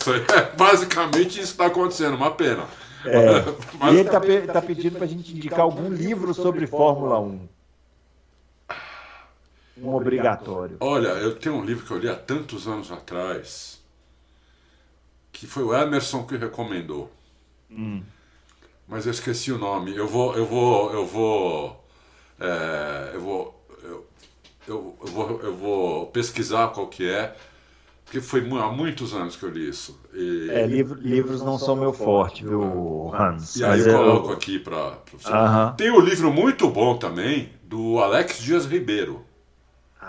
basicamente 0.58 1.40
isso 1.40 1.52
está 1.52 1.68
acontecendo, 1.68 2.16
uma 2.16 2.32
pena. 2.32 2.64
É. 3.06 3.44
Mas... 3.80 3.94
E 3.94 3.98
ele 4.00 4.10
está 4.10 4.54
tá 4.54 4.62
pedindo 4.62 4.96
para 4.96 5.06
a 5.06 5.08
gente 5.08 5.32
indicar 5.32 5.62
algum 5.62 5.90
livro 5.90 6.34
sobre 6.34 6.66
Fórmula 6.66 7.20
1. 7.20 7.57
Um 9.82 9.94
obrigatório. 9.94 10.78
Olha, 10.80 11.10
eu 11.10 11.36
tenho 11.36 11.56
um 11.56 11.64
livro 11.64 11.86
que 11.86 11.92
eu 11.92 11.98
li 11.98 12.10
há 12.10 12.16
tantos 12.16 12.68
anos 12.68 12.92
atrás, 12.92 13.82
que 15.32 15.46
foi 15.46 15.64
o 15.64 15.76
Emerson 15.76 16.26
que 16.26 16.36
recomendou. 16.36 17.12
Hum. 17.70 18.02
Mas 18.88 19.06
eu 19.06 19.12
esqueci 19.12 19.52
o 19.52 19.58
nome. 19.58 19.96
Eu 19.96 20.08
vou, 20.08 20.36
eu 20.36 20.46
vou, 20.46 20.92
eu 20.94 21.06
vou, 21.06 21.86
é, 22.40 23.12
eu 23.14 23.22
vou, 23.22 23.66
eu, 23.84 24.08
eu, 24.68 24.96
eu, 25.02 25.08
vou, 25.08 25.42
eu 25.42 25.56
vou 25.56 26.08
pesquisar 26.08 26.70
qual 26.70 26.88
que 26.88 27.08
é, 27.08 27.36
porque 28.08 28.22
foi 28.22 28.40
há 28.40 28.72
muitos 28.72 29.14
anos 29.14 29.36
que 29.36 29.44
eu 29.44 29.50
li 29.50 29.68
isso. 29.68 30.00
E... 30.14 30.50
É, 30.50 30.66
livro, 30.66 30.98
livros 30.98 31.42
não 31.42 31.60
são 31.60 31.76
meu 31.76 31.92
forte, 31.92 32.46
viu, 32.46 33.14
Hans? 33.14 33.58
E 33.58 33.66
aí 33.66 33.82
eu 33.82 33.98
coloco 33.98 34.32
aqui 34.32 34.58
para 34.58 34.98
você. 35.12 35.28
Uh 35.28 35.34
-huh. 35.34 35.76
Tem 35.76 35.92
um 35.92 36.00
livro 36.00 36.32
muito 36.32 36.70
bom 36.70 36.98
também 36.98 37.50
do 37.64 38.00
Alex 38.00 38.40
Dias 38.40 38.66
Ribeiro. 38.66 39.27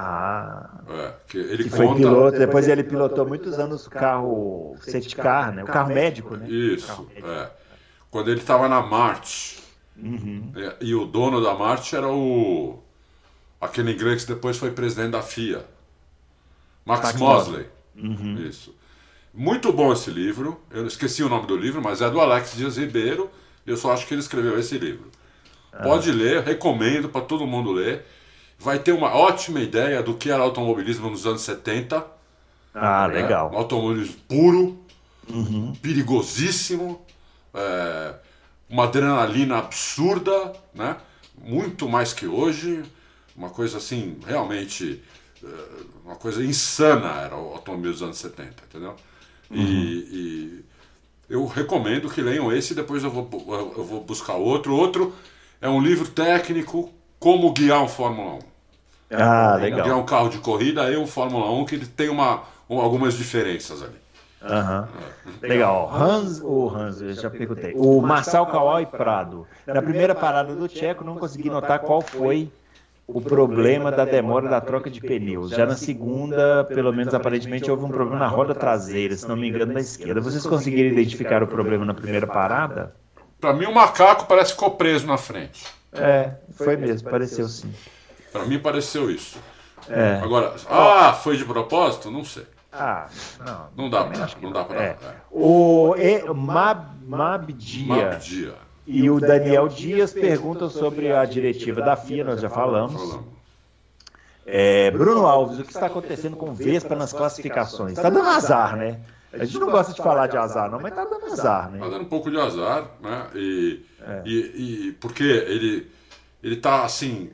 Ah. 0.01 0.81
É, 0.89 1.13
que 1.27 1.39
ele 1.39 1.65
que 1.65 1.71
conta... 1.71 1.85
foi 1.87 1.97
piloto, 1.97 2.39
depois 2.39 2.69
ele 2.69 2.85
pilotou 2.85 3.27
muitos 3.27 3.59
anos 3.59 3.85
o 3.85 3.91
carro 3.91 4.77
safety 4.81 5.17
car, 5.17 5.53
né? 5.53 5.65
O 5.65 5.67
carro 5.67 5.93
médico, 5.93 6.37
né? 6.37 6.49
Isso, 6.49 7.03
médico. 7.03 7.27
é. 7.27 7.51
Quando 8.09 8.31
ele 8.31 8.39
estava 8.39 8.69
na 8.69 8.81
Marte. 8.81 9.59
Uhum. 9.97 10.53
É, 10.55 10.77
e 10.81 10.95
o 10.95 11.05
dono 11.05 11.43
da 11.43 11.53
Marte 11.53 11.97
era 11.97 12.09
o. 12.09 12.81
aquele 13.61 13.91
inglês 13.91 14.25
que 14.25 14.33
depois 14.33 14.57
foi 14.57 14.71
presidente 14.71 15.11
da 15.11 15.21
FIA. 15.21 15.67
Max, 16.87 17.03
Max 17.03 17.17
Mosley. 17.19 17.67
Uhum. 17.97 18.37
Isso. 18.49 18.73
Muito 19.35 19.73
bom 19.73 19.93
esse 19.93 20.11
livro. 20.11 20.61
Eu 20.71 20.87
esqueci 20.87 21.25
o 21.25 21.29
nome 21.29 21.49
do 21.49 21.57
livro, 21.57 21.83
mas 21.83 22.01
é 22.01 22.09
do 22.09 22.21
Alex 22.21 22.53
Dias 22.57 22.79
Ribeiro. 22.79 23.29
Eu 23.67 23.77
só 23.77 23.93
acho 23.93 24.07
que 24.07 24.15
ele 24.15 24.21
escreveu 24.21 24.57
esse 24.61 24.79
livro. 24.79 25.11
Ah. 25.73 25.83
Pode 25.83 26.13
ler, 26.13 26.45
recomendo 26.45 27.09
para 27.09 27.21
todo 27.21 27.45
mundo 27.45 27.73
ler 27.73 28.07
vai 28.59 28.79
ter 28.79 28.93
uma 28.93 29.15
ótima 29.15 29.61
ideia 29.61 30.03
do 30.03 30.15
que 30.15 30.31
era 30.31 30.43
automobilismo 30.43 31.09
nos 31.09 31.27
anos 31.27 31.43
70. 31.43 32.05
Ah, 32.75 33.09
né? 33.09 33.23
legal. 33.23 33.53
Um 33.53 33.57
automobilismo 33.57 34.17
puro, 34.29 34.79
uhum. 35.31 35.73
perigosíssimo, 35.81 37.01
é, 37.55 38.15
uma 38.69 38.85
adrenalina 38.85 39.59
absurda, 39.59 40.53
né? 40.75 40.97
muito 41.41 41.89
mais 41.89 42.13
que 42.13 42.27
hoje, 42.27 42.83
uma 43.37 43.49
coisa 43.49 43.79
assim, 43.79 44.19
realmente, 44.27 45.03
é, 45.43 45.47
uma 46.05 46.17
coisa 46.17 46.43
insana 46.45 47.23
era 47.23 47.37
o 47.37 47.53
automobilismo 47.53 47.93
dos 47.93 48.03
anos 48.03 48.19
70, 48.19 48.55
entendeu? 48.69 48.97
Uhum. 49.51 49.57
E, 49.57 49.95
e, 50.13 50.65
eu 51.31 51.47
recomendo 51.47 52.09
que 52.09 52.23
leiam 52.23 52.51
esse, 52.53 52.75
depois 52.75 53.05
eu 53.05 53.11
vou, 53.11 53.29
eu 53.77 53.85
vou 53.85 54.03
buscar 54.03 54.35
outro. 54.35 54.75
Outro 54.75 55.15
é 55.61 55.69
um 55.69 55.81
livro 55.81 56.09
técnico 56.09 56.91
como 57.19 57.53
guiar 57.53 57.83
um 57.83 57.89
Fórmula 57.89 58.35
1. 58.35 58.39
Ah, 59.11 59.57
legal. 59.61 59.85
Guiar 59.85 59.99
um 59.99 60.05
carro 60.05 60.29
de 60.29 60.39
corrida 60.39 60.91
e 60.91 60.97
um 60.97 61.07
Fórmula 61.07 61.51
1 61.51 61.65
que 61.65 61.75
ele 61.75 61.87
tem 61.87 62.09
uma, 62.09 62.43
algumas 62.69 63.15
diferenças 63.15 63.83
ali. 63.83 63.97
Uhum. 64.41 64.87
Legal. 65.43 65.91
Hans, 65.93 66.41
o 66.41 66.69
Hans, 66.69 67.01
eu 67.01 67.13
já 67.13 67.29
perguntei. 67.29 67.73
O 67.75 68.01
Marçal 68.01 68.47
Kawai 68.47 68.87
Prado. 68.87 69.47
Na 69.67 69.83
primeira 69.83 70.15
parada 70.15 70.55
do 70.55 70.69
Tcheco, 70.69 71.05
não 71.05 71.17
consegui 71.17 71.51
notar 71.51 71.81
qual 71.81 72.01
foi 72.01 72.51
o 73.07 73.21
problema 73.21 73.91
da 73.91 74.05
demora 74.05 74.49
da 74.49 74.61
troca 74.61 74.91
de 74.91 75.01
pneus. 75.01 75.51
Já 75.51 75.65
na 75.65 75.75
segunda, 75.75 76.63
pelo 76.65 76.93
menos 76.93 77.15
aparentemente, 77.15 77.71
houve 77.71 77.85
um 77.85 77.89
problema 77.89 78.21
na 78.21 78.29
roda 78.29 78.55
traseira, 78.55 79.17
se 79.17 79.27
não 79.27 79.37
me 79.37 79.49
engano, 79.49 79.73
na 79.73 79.81
esquerda. 79.81 80.21
Vocês 80.21 80.47
conseguiram 80.47 80.91
identificar 80.91 81.43
o 81.43 81.47
problema 81.47 81.85
na 81.85 81.95
primeira 81.95 82.27
parada? 82.27 82.95
Para 83.41 83.55
mim, 83.55 83.67
o 83.67 83.75
macaco 83.75 84.27
parece 84.27 84.53
que 84.53 84.59
ficou 84.59 84.73
preso 84.73 85.07
na 85.07 85.17
frente. 85.17 85.65
É, 85.93 86.33
foi 86.53 86.77
mesmo, 86.77 87.09
pareceu 87.09 87.49
sim. 87.49 87.73
Para 88.33 88.45
mim 88.45 88.59
pareceu 88.59 89.11
isso. 89.11 89.39
É. 89.89 90.21
Agora, 90.23 90.55
ah, 90.69 91.13
foi 91.15 91.37
de 91.37 91.45
propósito? 91.45 92.11
Não 92.11 92.25
sei. 92.25 92.47
Ah, 92.73 93.07
não. 93.45 93.69
Não 93.85 93.91
dá 93.91 94.05
pra, 94.05 94.29
não 94.43 94.53
dá 94.53 94.65
pra. 94.65 94.83
É. 94.83 94.87
é. 94.89 94.97
O 95.31 95.95
e, 95.97 96.23
Mab, 96.35 96.87
Mabdia 97.07 97.87
Mabdia. 98.11 98.55
e 98.87 99.09
o 99.11 99.19
Daniel 99.19 99.69
Dias 99.69 100.13
perguntam 100.13 100.69
sobre 100.69 101.11
a 101.13 101.25
diretiva 101.25 101.81
da 101.81 101.97
FIA, 101.97 102.25
nós 102.25 102.41
já 102.41 102.51
falamos. 102.51 103.01
Falamos. 103.01 103.39
É, 104.51 104.91
Bruno 104.91 105.27
Alves, 105.27 105.59
o 105.59 105.63
que 105.63 105.73
está 105.73 105.87
acontecendo 105.87 106.37
com 106.37 106.55
Vespa 106.55 106.95
nas 106.95 107.13
classificações? 107.13 107.93
Está 107.93 108.09
dando 108.09 108.29
azar, 108.29 108.77
né? 108.77 108.99
A 109.33 109.45
gente 109.45 109.59
não 109.59 109.71
gosta 109.71 109.93
de 109.93 110.03
falar 110.03 110.27
de 110.27 110.39
azar, 110.39 110.71
não, 110.71 110.81
mas 110.81 110.91
está 110.91 111.05
dando 111.05 111.27
azar, 111.27 111.65
Tá 111.65 111.71
né? 111.71 111.81
dando 111.81 112.01
um 112.01 112.05
pouco 112.07 112.31
de 112.31 112.39
azar, 112.41 112.85
né? 113.01 113.27
E, 113.35 113.85
É. 114.01 114.23
e, 114.25 114.89
e 114.89 114.93
porque 114.93 115.23
ele, 115.23 115.91
ele 116.43 116.57
tá 116.57 116.83
assim. 116.85 117.31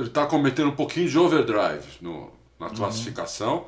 Ele 0.00 0.10
tá 0.10 0.26
cometendo 0.26 0.68
um 0.68 0.74
pouquinho 0.76 1.08
de 1.08 1.18
overdrive 1.18 1.86
no, 2.00 2.30
na 2.58 2.66
Uhum. 2.68 2.74
classificação. 2.74 3.66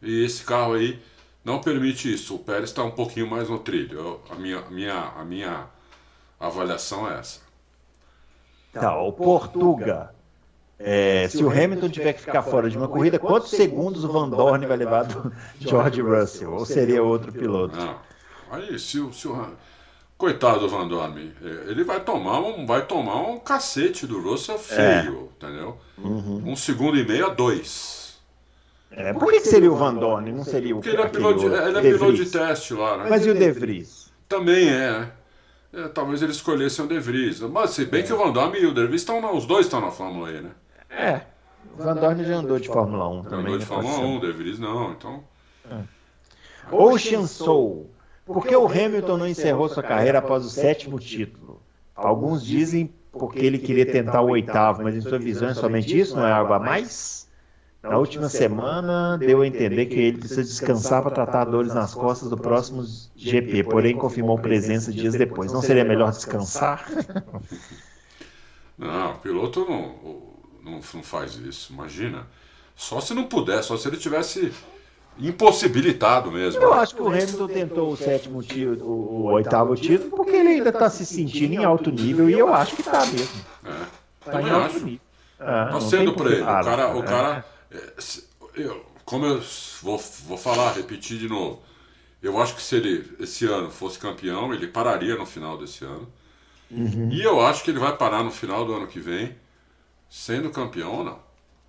E 0.00 0.24
esse 0.24 0.44
carro 0.44 0.74
aí 0.74 1.00
não 1.44 1.60
permite 1.60 2.12
isso. 2.12 2.34
O 2.34 2.38
Pérez 2.38 2.70
está 2.70 2.82
um 2.84 2.90
pouquinho 2.90 3.28
mais 3.28 3.48
no 3.48 3.58
trilho. 3.58 3.98
Eu- 3.98 4.20
a, 4.30 4.34
minha, 4.34 4.58
a, 4.60 4.70
minha, 4.70 4.94
a 5.16 5.24
minha 5.24 5.66
avaliação 6.40 7.08
é 7.10 7.18
essa. 7.18 7.40
Tá, 8.72 8.98
o 9.00 9.12
Portuga. 9.12 10.14
É, 10.78 11.28
se 11.28 11.44
o 11.44 11.48
Hamilton 11.50 11.88
tiver 11.90 12.12
que 12.14 12.20
ficar 12.22 12.42
fora 12.42 12.68
de 12.68 12.76
uma 12.76 12.88
corrida, 12.88 13.16
quantos 13.18 13.50
segundos 13.50 14.02
o 14.02 14.08
Van 14.10 14.28
Dorn 14.28 14.66
vai 14.66 14.76
levar 14.76 15.04
do 15.04 15.32
George 15.60 16.00
Russell? 16.00 16.52
Ou 16.52 16.66
seria 16.66 17.02
outro 17.02 17.30
piloto? 17.32 17.76
Não. 17.76 18.00
Aí, 18.50 18.78
se, 18.78 18.98
o- 18.98 19.12
se 19.12 19.28
o. 19.28 19.46
Coitado 20.22 20.60
do 20.60 20.68
Van 20.68 20.86
Dorme, 20.86 21.34
ele 21.66 21.82
vai 21.82 21.98
tomar 21.98 22.38
um, 22.38 22.64
vai 22.64 22.86
tomar 22.86 23.16
um 23.16 23.40
cacete 23.40 24.06
do 24.06 24.22
Russell 24.22 24.56
feio, 24.56 25.32
entendeu? 25.36 25.76
Um 25.98 26.54
segundo 26.54 26.96
e 26.96 27.04
meio 27.04 27.26
a 27.26 27.30
dois. 27.30 28.20
É, 28.92 29.12
por 29.12 29.32
que, 29.32 29.40
que 29.40 29.48
seria 29.48 29.72
o 29.72 29.74
Van 29.74 29.92
Dorn? 29.92 30.30
Não 30.30 30.44
seria 30.44 30.76
o 30.76 30.78
Porque 30.78 30.90
ele 30.90 31.02
é 31.02 31.08
piloto 31.08 31.40
de, 31.40 31.46
outro, 31.46 31.60
ele 31.60 31.76
é 31.76 31.80
piloto 31.80 32.12
de 32.12 32.30
teste 32.30 32.72
lá, 32.72 32.98
né? 32.98 33.06
Mas 33.10 33.26
e 33.26 33.30
o 33.30 33.34
De 33.34 33.50
Vries? 33.50 34.12
Também 34.28 34.68
é, 34.68 34.92
né? 34.92 35.12
É, 35.72 35.88
talvez 35.88 36.22
ele 36.22 36.30
escolhesse 36.30 36.80
o 36.80 36.86
De 36.86 37.00
Vries. 37.00 37.40
Mas 37.40 37.70
se 37.70 37.84
bem 37.84 38.04
que 38.04 38.12
o 38.12 38.16
Van 38.16 38.30
Damme 38.30 38.60
e 38.60 38.66
o 38.66 38.72
De 38.72 38.86
Vries 38.86 39.00
estão 39.00 39.20
na, 39.20 39.32
os 39.32 39.44
dois 39.44 39.66
estão 39.66 39.80
na 39.80 39.90
Fórmula 39.90 40.30
E, 40.30 40.40
né? 40.40 40.50
É. 40.88 41.22
O 41.76 41.82
Van 41.82 41.96
Dorn 41.96 42.22
já 42.22 42.36
andou 42.36 42.60
de 42.60 42.68
Fórmula 42.68 43.08
1 43.08 43.24
Já 43.24 43.30
também. 43.30 43.46
andou 43.46 43.58
de 43.58 43.64
né, 43.64 43.66
Fórmula 43.66 43.96
ser. 43.96 44.04
1, 44.04 44.20
De 44.20 44.32
Vries 44.32 44.58
não, 44.60 44.92
então... 44.92 45.24
Ocean 46.70 47.26
Soul. 47.26 47.90
Por 48.24 48.46
que 48.46 48.54
o 48.54 48.66
Hamilton 48.66 49.16
não 49.16 49.28
encerrou 49.28 49.68
sua 49.68 49.82
carreira 49.82 50.18
após 50.18 50.44
o 50.44 50.50
sétimo 50.50 50.98
título? 50.98 51.60
Alguns 51.94 52.44
dizem 52.44 52.92
porque 53.10 53.40
ele 53.40 53.58
queria 53.58 53.84
tentar 53.84 54.22
o 54.22 54.30
oitavo, 54.30 54.82
mas 54.82 54.96
em 54.96 55.00
sua 55.00 55.18
visão 55.18 55.48
é 55.48 55.54
somente 55.54 55.98
isso? 55.98 56.16
Não 56.16 56.26
é 56.26 56.32
algo 56.32 56.52
a 56.52 56.58
mais? 56.58 57.28
Na 57.82 57.98
última 57.98 58.28
semana, 58.28 59.18
deu 59.18 59.42
a 59.42 59.46
entender 59.46 59.86
que 59.86 59.98
ele 59.98 60.18
precisa 60.18 60.44
descansar 60.44 61.02
para 61.02 61.10
tratar 61.10 61.44
dores 61.46 61.74
nas 61.74 61.92
costas 61.92 62.30
do 62.30 62.36
próximo 62.36 62.84
GP, 63.16 63.64
porém 63.64 63.96
confirmou 63.96 64.38
presença 64.38 64.92
dias 64.92 65.14
depois. 65.14 65.52
Não 65.52 65.60
seria 65.60 65.84
melhor 65.84 66.12
descansar? 66.12 66.86
Não, 68.78 69.12
o 69.12 69.18
piloto 69.18 69.60
não, 69.68 69.94
não, 70.64 70.80
não 70.94 71.02
faz 71.02 71.36
isso, 71.36 71.72
imagina. 71.72 72.26
Só 72.74 73.00
se 73.00 73.14
não 73.14 73.24
puder, 73.24 73.62
só 73.62 73.76
se 73.76 73.86
ele 73.86 73.96
tivesse 73.96 74.52
impossibilitado 75.18 76.30
mesmo. 76.30 76.60
Eu 76.62 76.74
acho 76.74 76.94
que 76.94 77.02
o 77.02 77.08
Hamilton 77.08 77.46
tentou 77.48 77.92
o 77.92 77.96
sétimo 77.96 78.42
título, 78.42 78.84
o, 78.84 79.20
o 79.22 79.32
oitavo 79.32 79.74
título, 79.76 80.10
porque 80.10 80.36
ele 80.36 80.48
ainda 80.50 80.70
está 80.70 80.88
se 80.90 81.04
sentindo 81.06 81.54
em 81.54 81.64
alto 81.64 81.90
nível 81.90 82.28
e 82.28 82.38
eu 82.38 82.52
acho 82.52 82.74
que 82.74 82.82
está 82.82 83.04
mesmo. 83.06 83.44
É, 83.64 83.70
Está 84.26 84.40
em 84.40 84.44
também 84.44 84.50
alto 84.52 84.76
acho. 84.76 84.84
nível. 84.84 85.00
Ah, 85.38 85.44
Tá 85.66 85.70
não 85.72 85.80
sendo 85.80 86.14
que 86.14 86.22
ele. 86.22 86.40
O 86.42 86.44
cara, 86.46 86.94
o 86.96 87.02
É. 87.02 87.06
cara 87.06 87.44
é, 87.70 87.92
eu- 88.56 88.84
como 89.04 89.26
eu 89.26 89.42
vou, 89.82 89.98
vou 90.26 90.38
falar, 90.38 90.72
repetir 90.72 91.18
de 91.18 91.28
novo. 91.28 91.60
Eu 92.22 92.40
acho 92.40 92.54
que 92.54 92.62
se 92.62 92.76
ele 92.76 93.16
esse 93.18 93.44
ano 93.46 93.68
fosse 93.70 93.98
campeão, 93.98 94.54
ele 94.54 94.68
pararia 94.68 95.16
no 95.16 95.26
final 95.26 95.58
desse 95.58 95.84
ano. 95.84 96.08
Uhum. 96.70 97.10
E 97.10 97.20
eu 97.22 97.40
acho 97.44 97.64
que 97.64 97.70
ele 97.70 97.80
vai 97.80 97.94
parar 97.96 98.22
no 98.22 98.30
final 98.30 98.64
do 98.64 98.72
ano 98.72 98.86
que 98.86 99.00
vem, 99.00 99.34
sendo 100.08 100.48
campeão 100.50 100.98
ou 100.98 101.04
não. 101.04 101.18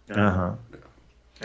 É 0.08 0.14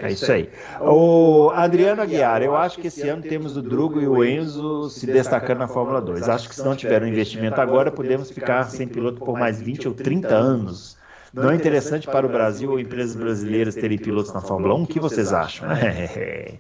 isso 0.07 0.31
aí. 0.31 0.51
O 0.81 1.51
Adriano 1.55 2.03
Aguiar, 2.03 2.43
eu 2.43 2.57
acho 2.57 2.79
que 2.79 2.87
esse 2.89 3.09
ano 3.09 3.23
temos 3.23 3.57
o 3.57 3.63
Drugo 3.63 4.01
e 4.01 4.07
o 4.07 4.25
Enzo 4.25 4.89
se 4.91 5.07
destacando 5.07 5.59
na 5.59 5.69
Fórmula 5.69 6.01
2. 6.01 6.29
Acho 6.29 6.49
que 6.49 6.55
se 6.55 6.65
não 6.65 6.77
tiver 6.77 7.03
um 7.03 7.07
investimento 7.07 7.61
agora, 7.61 7.91
podemos 7.91 8.31
ficar 8.31 8.65
sem 8.65 8.87
piloto 8.87 9.19
por 9.21 9.39
mais 9.39 9.61
20 9.61 9.89
ou 9.89 9.95
30 9.95 10.29
anos. 10.35 10.99
Não 11.33 11.51
é 11.51 11.55
interessante 11.55 12.07
para 12.07 12.27
o 12.27 12.29
Brasil 12.29 12.71
ou 12.71 12.81
empresas 12.81 13.15
brasileiras 13.15 13.75
terem 13.75 13.99
pilotos 13.99 14.33
na 14.33 14.41
Fórmula 14.41 14.75
1? 14.75 14.83
O 14.83 14.87
que 14.87 15.01
vocês 15.01 15.33
acham? 15.33 15.69
É, 15.79 16.55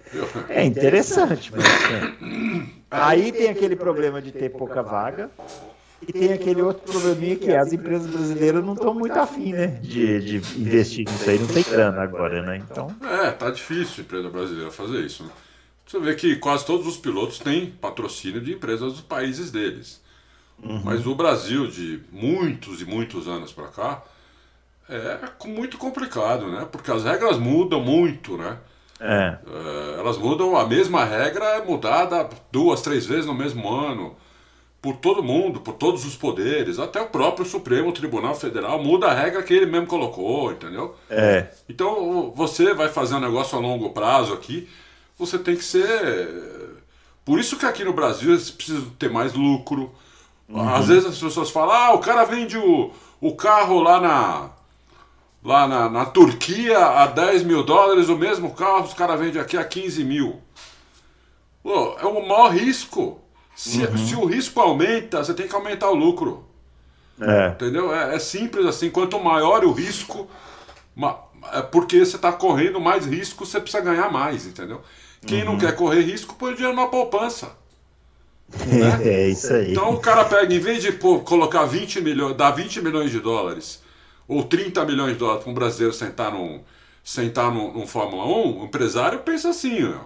é 0.48 0.64
interessante, 0.64 1.52
mas. 1.54 1.64
é. 1.64 2.78
Aí 2.90 3.32
tem 3.32 3.48
aquele 3.48 3.76
problema 3.76 4.20
de 4.20 4.32
ter 4.32 4.50
pouca 4.50 4.82
vaga. 4.82 5.30
E 6.00 6.12
tem 6.12 6.32
aquele 6.32 6.62
outro 6.62 6.92
probleminha 6.92 7.36
que 7.36 7.50
é 7.50 7.58
as 7.58 7.72
empresas 7.72 8.06
brasileiras 8.06 8.64
não 8.64 8.74
estão 8.74 8.94
muito 8.94 9.18
afim, 9.18 9.52
né? 9.52 9.66
De, 9.82 10.40
de 10.40 10.60
investir 10.60 11.04
nisso 11.08 11.28
aí, 11.28 11.38
não 11.38 11.48
tem 11.48 11.64
grana 11.64 12.02
agora, 12.02 12.40
né? 12.42 12.56
Então. 12.56 12.94
É, 13.02 13.30
tá 13.32 13.50
difícil 13.50 13.96
a 13.98 14.00
empresa 14.02 14.30
brasileira 14.30 14.70
fazer 14.70 15.00
isso. 15.00 15.24
Né? 15.24 15.30
Você 15.86 15.98
vê 15.98 16.14
que 16.14 16.36
quase 16.36 16.64
todos 16.64 16.86
os 16.86 16.96
pilotos 16.96 17.38
têm 17.38 17.70
patrocínio 17.70 18.40
de 18.40 18.52
empresas 18.52 18.92
dos 18.92 19.00
países 19.00 19.50
deles. 19.50 20.00
Mas 20.84 21.06
o 21.06 21.14
Brasil, 21.14 21.68
de 21.68 22.00
muitos 22.10 22.80
e 22.80 22.84
muitos 22.84 23.28
anos 23.28 23.52
para 23.52 23.68
cá, 23.68 24.02
é 24.88 25.18
muito 25.46 25.78
complicado, 25.78 26.48
né? 26.48 26.66
Porque 26.70 26.90
as 26.90 27.04
regras 27.04 27.38
mudam 27.38 27.80
muito, 27.80 28.36
né? 28.36 28.58
É. 29.00 29.38
É, 29.46 29.98
elas 29.98 30.18
mudam, 30.18 30.56
a 30.56 30.66
mesma 30.66 31.04
regra 31.04 31.44
é 31.44 31.64
mudada 31.64 32.28
duas, 32.50 32.82
três 32.82 33.06
vezes 33.06 33.26
no 33.26 33.34
mesmo 33.34 33.72
ano, 33.72 34.16
por 34.80 34.96
todo 34.96 35.22
mundo, 35.22 35.60
por 35.60 35.74
todos 35.74 36.04
os 36.04 36.16
poderes, 36.16 36.78
até 36.78 37.00
o 37.00 37.08
próprio 37.08 37.44
Supremo 37.44 37.92
Tribunal 37.92 38.34
Federal 38.34 38.82
muda 38.82 39.08
a 39.08 39.14
regra 39.14 39.42
que 39.42 39.52
ele 39.52 39.66
mesmo 39.66 39.86
colocou, 39.86 40.52
entendeu? 40.52 40.94
É. 41.10 41.48
Então 41.68 42.32
você 42.34 42.72
vai 42.74 42.88
fazer 42.88 43.16
um 43.16 43.20
negócio 43.20 43.58
a 43.58 43.60
longo 43.60 43.90
prazo 43.90 44.32
aqui, 44.32 44.68
você 45.18 45.38
tem 45.38 45.56
que 45.56 45.64
ser. 45.64 46.78
Por 47.24 47.40
isso 47.40 47.56
que 47.56 47.66
aqui 47.66 47.84
no 47.84 47.92
Brasil 47.92 48.30
eles 48.30 48.50
precisam 48.50 48.88
ter 48.90 49.10
mais 49.10 49.34
lucro. 49.34 49.92
Às 50.54 50.86
vezes 50.86 51.06
as 51.06 51.18
pessoas 51.18 51.50
falam, 51.50 51.74
ah, 51.74 51.92
o 51.92 51.98
cara 51.98 52.24
vende 52.24 52.56
o, 52.56 52.90
o 53.20 53.34
carro 53.34 53.80
lá 53.80 54.00
na. 54.00 54.50
Lá 55.44 55.68
na, 55.68 55.88
na 55.88 56.04
Turquia 56.04 56.78
a 56.78 57.06
10 57.06 57.44
mil 57.44 57.62
dólares, 57.62 58.08
o 58.08 58.16
mesmo 58.16 58.52
carro, 58.54 58.84
os 58.84 58.92
caras 58.92 59.20
vendem 59.20 59.40
aqui 59.40 59.56
a 59.56 59.64
15 59.64 60.02
mil. 60.04 60.40
Pô, 61.62 61.96
é 61.98 62.04
o 62.04 62.26
maior 62.26 62.48
risco. 62.48 63.20
Se, 63.58 63.80
se 63.98 64.14
o 64.16 64.24
risco 64.24 64.60
aumenta, 64.60 65.22
você 65.24 65.34
tem 65.34 65.48
que 65.48 65.54
aumentar 65.54 65.90
o 65.90 65.94
lucro. 65.94 66.44
É. 67.20 67.56
Entendeu? 67.56 67.94
É, 67.94 68.16
é 68.16 68.18
simples 68.18 68.66
assim. 68.66 68.90
Quanto 68.90 69.18
maior 69.18 69.64
o 69.64 69.72
risco, 69.72 70.28
ma- 70.96 71.18
é 71.52 71.62
porque 71.62 72.04
você 72.04 72.16
está 72.16 72.32
correndo 72.32 72.80
mais 72.80 73.06
risco, 73.06 73.46
você 73.46 73.60
precisa 73.60 73.82
ganhar 73.82 74.10
mais, 74.12 74.46
entendeu? 74.46 74.82
Quem 75.26 75.44
não 75.44 75.58
quer 75.58 75.76
correr 75.76 76.02
risco, 76.02 76.34
põe 76.36 76.52
o 76.52 76.56
dinheiro 76.56 76.76
na 76.76 76.86
poupança. 76.86 77.52
É 79.04 79.28
isso 79.28 79.52
aí. 79.52 79.72
Então 79.72 79.90
o 79.92 80.00
cara 80.00 80.24
pega, 80.24 80.52
em 80.54 80.58
vez 80.58 80.82
de 80.82 80.92
pô, 80.92 81.20
colocar 81.20 81.64
20 81.64 82.00
milhões, 82.00 82.36
dar 82.36 82.50
20 82.50 82.80
milhões 82.80 83.10
de 83.10 83.20
dólares, 83.20 83.82
ou 84.26 84.42
30 84.44 84.84
milhões 84.84 85.12
de 85.12 85.18
dólares 85.18 85.42
para 85.42 85.50
um 85.50 85.54
brasileiro 85.54 85.92
sentar 85.94 86.32
num, 86.32 86.62
sentar 87.04 87.52
num, 87.52 87.72
num 87.72 87.86
Fórmula 87.86 88.24
1, 88.24 88.60
o 88.60 88.64
empresário 88.64 89.20
pensa 89.20 89.50
assim, 89.50 89.84
ó, 89.84 90.00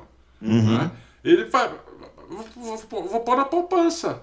né? 0.67 0.91
ele 1.25 1.45
vai, 1.47 1.71
vou, 2.29 2.77
vou, 2.77 3.09
vou 3.09 3.21
pôr 3.21 3.37
na 3.37 3.45
poupança, 3.45 4.23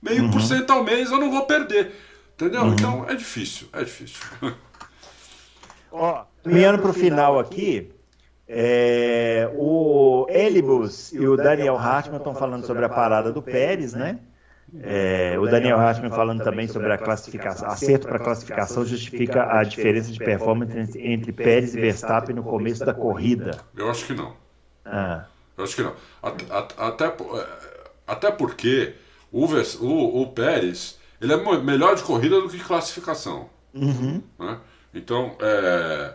meio 0.00 0.30
por 0.30 0.40
cento 0.40 0.70
ao 0.70 0.84
mês 0.84 1.10
eu 1.10 1.18
não 1.18 1.30
vou 1.30 1.44
perder, 1.46 1.92
entendeu? 2.34 2.66
Então 2.68 3.08
é 3.08 3.14
difícil, 3.14 3.68
é 3.72 3.84
difícil. 3.84 4.20
Ó, 5.92 6.24
caminhando 6.42 6.78
para 6.80 6.90
o 6.90 6.94
final 6.94 7.38
aqui, 7.38 7.92
é, 8.48 9.50
o 9.54 10.26
Elibus 10.28 11.12
e 11.12 11.26
o 11.26 11.36
Daniel 11.36 11.76
Hartmann 11.76 12.18
estão 12.18 12.34
falando 12.34 12.66
sobre 12.66 12.84
a 12.84 12.88
parada 12.88 13.30
do 13.32 13.42
Pérez, 13.42 13.92
né? 13.92 14.18
É, 14.80 15.38
o 15.38 15.46
Daniel 15.46 15.78
Hartmann 15.78 16.10
falando 16.10 16.42
também 16.42 16.66
sobre 16.66 16.90
a 16.90 16.96
classificação, 16.96 17.68
acerto 17.68 18.08
para 18.08 18.18
classificação 18.18 18.86
justifica 18.86 19.58
a 19.58 19.62
diferença 19.64 20.10
de 20.10 20.18
performance 20.18 20.78
entre, 20.78 21.06
entre 21.12 21.32
Pérez 21.32 21.74
e 21.74 21.80
Verstappen 21.80 22.34
no 22.34 22.42
começo 22.42 22.84
da 22.84 22.94
corrida. 22.94 23.58
Eu 23.76 23.90
acho 23.90 24.06
que 24.06 24.14
não. 24.14 24.34
Ah, 24.84 25.26
Eu 25.56 25.64
acho 25.64 25.74
que 25.76 25.82
não. 25.82 25.94
At- 26.22 26.50
at- 26.50 26.74
Até, 26.78 27.08
po- 27.10 27.36
é, 27.38 27.46
até 28.06 28.30
porque 28.30 28.94
o, 29.30 29.46
o, 29.80 30.22
o 30.22 30.26
Pérez 30.32 30.98
ele 31.20 31.32
é 31.32 31.36
melhor 31.62 31.94
de 31.96 32.02
corrida 32.02 32.40
do 32.40 32.48
que 32.48 32.56
de 32.58 32.64
classificação. 32.64 33.48
né? 34.38 34.58
Então, 34.94 35.36
é, 35.40 36.14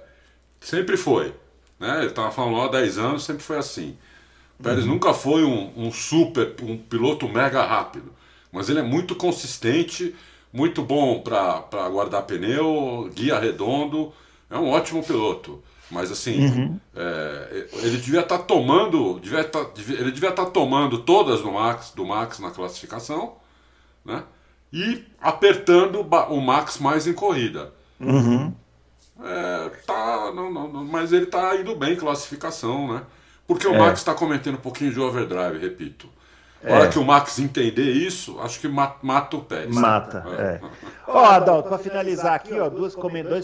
sempre 0.60 0.98
foi. 0.98 1.34
Né? 1.80 2.00
Ele 2.00 2.08
estava 2.08 2.32
falando 2.32 2.58
lá 2.58 2.66
há 2.66 2.70
10 2.70 2.98
anos, 2.98 3.24
sempre 3.24 3.44
foi 3.44 3.58
assim. 3.58 3.98
O 4.60 4.64
Pérez 4.64 4.86
nunca 4.86 5.14
foi 5.14 5.44
um, 5.44 5.72
um 5.78 5.92
super, 5.92 6.56
um 6.64 6.78
piloto 6.78 7.28
mega 7.30 7.64
rápido. 7.64 8.14
Mas 8.52 8.70
ele 8.70 8.80
é 8.80 8.84
muito 8.84 9.16
consistente, 9.16 10.16
muito 10.52 10.82
bom 10.84 11.22
para 11.22 11.90
guardar 11.90 12.24
pneu, 12.24 13.10
guia 13.14 13.40
redondo, 13.40 14.14
é 14.50 14.58
um 14.58 14.70
ótimo 14.70 15.04
piloto. 15.04 15.62
Mas 15.90 16.12
assim, 16.12 16.46
uhum. 16.46 16.80
é, 16.96 17.68
ele 17.74 17.98
devia 17.98 18.20
estar 18.20 18.40
tá 18.40 18.44
tomando, 18.44 19.20
devia 19.20 19.44
tá, 19.44 19.66
ele 19.78 20.12
devia 20.12 20.30
estar 20.30 20.46
tá 20.46 20.52
tomando 20.52 21.00
todas 21.00 21.42
do 21.42 21.52
Max, 21.52 21.92
do 21.92 22.06
Max 22.06 22.40
na 22.40 22.52
classificação, 22.52 23.36
né? 24.04 24.24
E 24.72 25.06
apertando 25.22 26.02
o 26.02 26.42
Max 26.42 26.78
mais 26.78 27.08
em 27.08 27.14
corrida. 27.14 27.72
Uhum. 28.00 28.54
É, 29.24 29.70
tá, 29.86 30.32
não, 30.36 30.52
não, 30.52 30.86
mas 30.86 31.14
ele 31.14 31.24
está 31.24 31.56
indo 31.56 31.74
bem 31.76 31.94
em 31.94 31.98
classificação, 31.98 32.94
né? 32.94 33.04
Porque 33.48 33.66
o 33.66 33.74
é. 33.74 33.78
Max 33.78 34.00
está 34.00 34.14
cometendo 34.14 34.56
um 34.56 34.62
pouquinho 34.62 34.92
de 34.92 35.00
overdrive, 35.00 35.58
repito. 35.58 36.10
Na 36.62 36.76
hora 36.76 36.86
é. 36.86 36.90
que 36.90 37.00
o 37.00 37.06
Max 37.06 37.40
entender 37.40 37.92
isso, 37.92 38.40
acho 38.42 38.60
que 38.60 38.68
mata 38.68 39.38
o 39.38 39.42
Pérez. 39.42 39.74
Mata, 39.74 40.26
é. 40.38 40.42
é. 40.42 40.62
Ó, 41.08 41.24
Adalto, 41.24 41.70
para 41.70 41.78
finalizar 41.78 42.34
aqui, 42.34 42.60
ó, 42.60 42.68
dois 42.68 42.96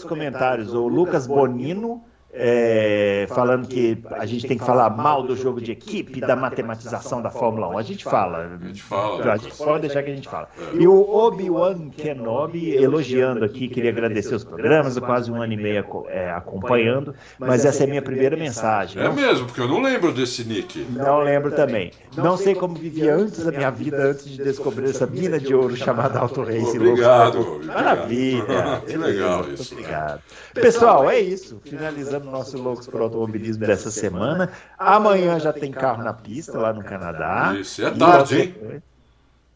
comentários. 0.02 0.74
O 0.74 0.86
Lucas 0.88 1.26
Bonino 1.26 2.04
é, 2.36 3.26
falando 3.28 3.68
que 3.68 3.96
a 4.10 4.26
gente 4.26 4.46
tem 4.46 4.58
que 4.58 4.64
falar 4.64 4.90
mal 4.90 5.22
do 5.22 5.36
jogo 5.36 5.60
de 5.60 5.70
equipe, 5.70 6.20
da 6.20 6.34
matematização 6.34 7.22
da 7.22 7.30
Fórmula 7.30 7.68
1. 7.68 7.78
A 7.78 7.82
gente 7.82 8.04
fala. 8.04 8.58
A 8.60 8.66
gente 8.66 8.82
fala. 8.82 9.32
A 9.32 9.36
gente 9.36 9.56
pode 9.56 9.82
deixar 9.82 10.02
que 10.02 10.10
a 10.10 10.14
gente 10.14 10.28
fala. 10.28 10.48
E 10.72 10.86
o 10.86 10.94
Obi-Wan 10.94 11.90
Kenobi 11.90 12.74
elogiando 12.74 13.44
aqui, 13.44 13.68
queria 13.68 13.90
agradecer 13.90 14.34
os 14.34 14.42
programas, 14.42 14.98
quase 14.98 15.30
um 15.30 15.40
ano 15.40 15.52
e 15.52 15.56
meio 15.56 15.84
é, 16.08 16.30
acompanhando, 16.30 17.14
mas 17.38 17.64
essa 17.64 17.84
é 17.84 17.86
a 17.86 17.88
minha 17.88 18.02
primeira 18.02 18.36
mensagem. 18.36 19.00
É 19.00 19.08
mesmo, 19.10 19.46
porque 19.46 19.60
eu 19.60 19.68
não 19.68 19.80
lembro 19.80 20.12
desse 20.12 20.44
nick. 20.44 20.84
Não 20.90 21.20
lembro 21.20 21.52
também. 21.52 21.92
Não 22.16 22.36
sei 22.36 22.54
como 22.54 22.74
vivia 22.74 23.14
antes 23.14 23.44
da 23.44 23.52
minha 23.52 23.70
vida, 23.70 23.96
antes 24.10 24.24
de 24.24 24.42
descobrir 24.42 24.90
essa 24.90 25.06
mina 25.06 25.38
de 25.38 25.54
ouro 25.54 25.76
chamada 25.76 26.18
Auto 26.18 26.42
Race. 26.42 26.76
Obrigado. 26.76 27.60
Maravilha. 27.64 28.82
Que 28.84 28.96
legal 28.96 29.48
isso. 29.52 29.74
Obrigado. 29.74 30.20
Pessoal, 30.54 31.08
é 31.08 31.18
isso. 31.18 31.60
Finalizando 31.64 32.23
no 32.24 32.30
nosso 32.30 32.56
Loucos 32.60 32.86
para 32.86 33.00
o 33.00 33.04
Automobilismo 33.04 33.66
dessa 33.66 33.90
semana. 33.90 34.50
Amanhã 34.78 35.38
já 35.38 35.52
tem 35.52 35.70
carro 35.70 36.02
na 36.02 36.12
pista 36.12 36.58
lá 36.58 36.72
no 36.72 36.82
Canadá. 36.82 37.54
Isso, 37.58 37.84
é 37.84 37.90
tarde, 37.90 38.40
hein? 38.40 38.82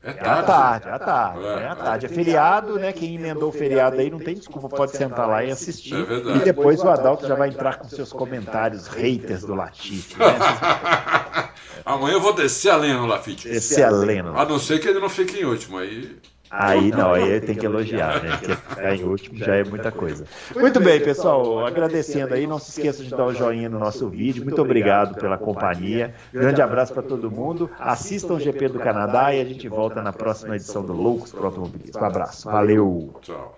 É 0.00 0.12
tarde. 0.12 0.28
É 0.28 0.30
à 0.30 0.42
tarde, 0.42 0.88
é 0.88 0.92
à 0.92 0.98
tarde. 0.98 1.44
É, 1.44 1.64
é, 1.64 1.74
tarde. 1.74 2.06
é 2.06 2.08
feriado, 2.08 2.78
né? 2.78 2.92
Quem 2.92 3.16
emendou 3.16 3.48
o 3.48 3.52
feriado 3.52 3.98
aí 3.98 4.08
não 4.08 4.20
tem 4.20 4.36
desculpa, 4.36 4.68
pode 4.68 4.96
sentar 4.96 5.26
lá 5.26 5.44
e 5.44 5.50
assistir. 5.50 5.94
É 5.94 6.36
e 6.36 6.38
depois 6.40 6.80
o 6.80 6.88
Adalto 6.88 7.26
já 7.26 7.34
vai 7.34 7.48
entrar 7.48 7.78
com 7.78 7.88
seus 7.88 8.12
comentários 8.12 8.86
haters 8.86 9.42
do 9.42 9.54
Latifi. 9.54 10.16
Né? 10.18 10.26
Amanhã 11.84 12.14
eu 12.14 12.20
vou 12.20 12.32
descer 12.32 12.70
a 12.70 12.76
lenha 12.76 12.96
no 12.96 13.06
Lafite. 13.06 13.48
Descer 13.48 13.84
a 13.84 13.90
lenha. 13.90 14.24
A 14.24 14.44
não 14.44 14.58
ser 14.58 14.78
que 14.78 14.88
ele 14.88 15.00
não 15.00 15.08
fique 15.08 15.40
em 15.40 15.44
último. 15.44 15.78
Aí 15.78 16.16
Aí 16.50 16.90
não, 16.90 17.12
aí 17.12 17.40
tem 17.40 17.54
que 17.54 17.66
elogiar, 17.66 18.22
né? 18.22 18.36
Porque 18.36 18.54
ficar 18.54 18.94
em 18.94 19.04
último 19.04 19.38
já 19.38 19.56
é 19.56 19.64
muita 19.64 19.90
coisa. 19.92 20.24
Muito 20.54 20.80
bem, 20.80 21.00
pessoal, 21.00 21.66
agradecendo 21.66 22.34
aí, 22.34 22.46
não 22.46 22.58
se 22.58 22.70
esqueça 22.70 23.02
de 23.02 23.10
dar 23.10 23.24
o 23.24 23.28
um 23.28 23.34
joinha 23.34 23.68
no 23.68 23.78
nosso 23.78 24.08
vídeo. 24.08 24.44
Muito 24.44 24.60
obrigado 24.60 25.14
pela 25.16 25.36
companhia. 25.36 26.14
Grande 26.32 26.62
abraço 26.62 26.92
para 26.92 27.02
todo 27.02 27.30
mundo. 27.30 27.70
Assistam 27.78 28.34
o 28.34 28.40
GP 28.40 28.68
do 28.68 28.78
Canadá 28.78 29.34
e 29.34 29.40
a 29.40 29.44
gente 29.44 29.68
volta 29.68 30.02
na 30.02 30.12
próxima 30.12 30.56
edição 30.56 30.84
do 30.84 30.92
Loucos 30.92 31.32
para 31.32 31.46
Automobilismo. 31.46 32.00
Um 32.00 32.04
abraço. 32.04 32.50
Valeu. 32.50 33.14
Tchau. 33.20 33.57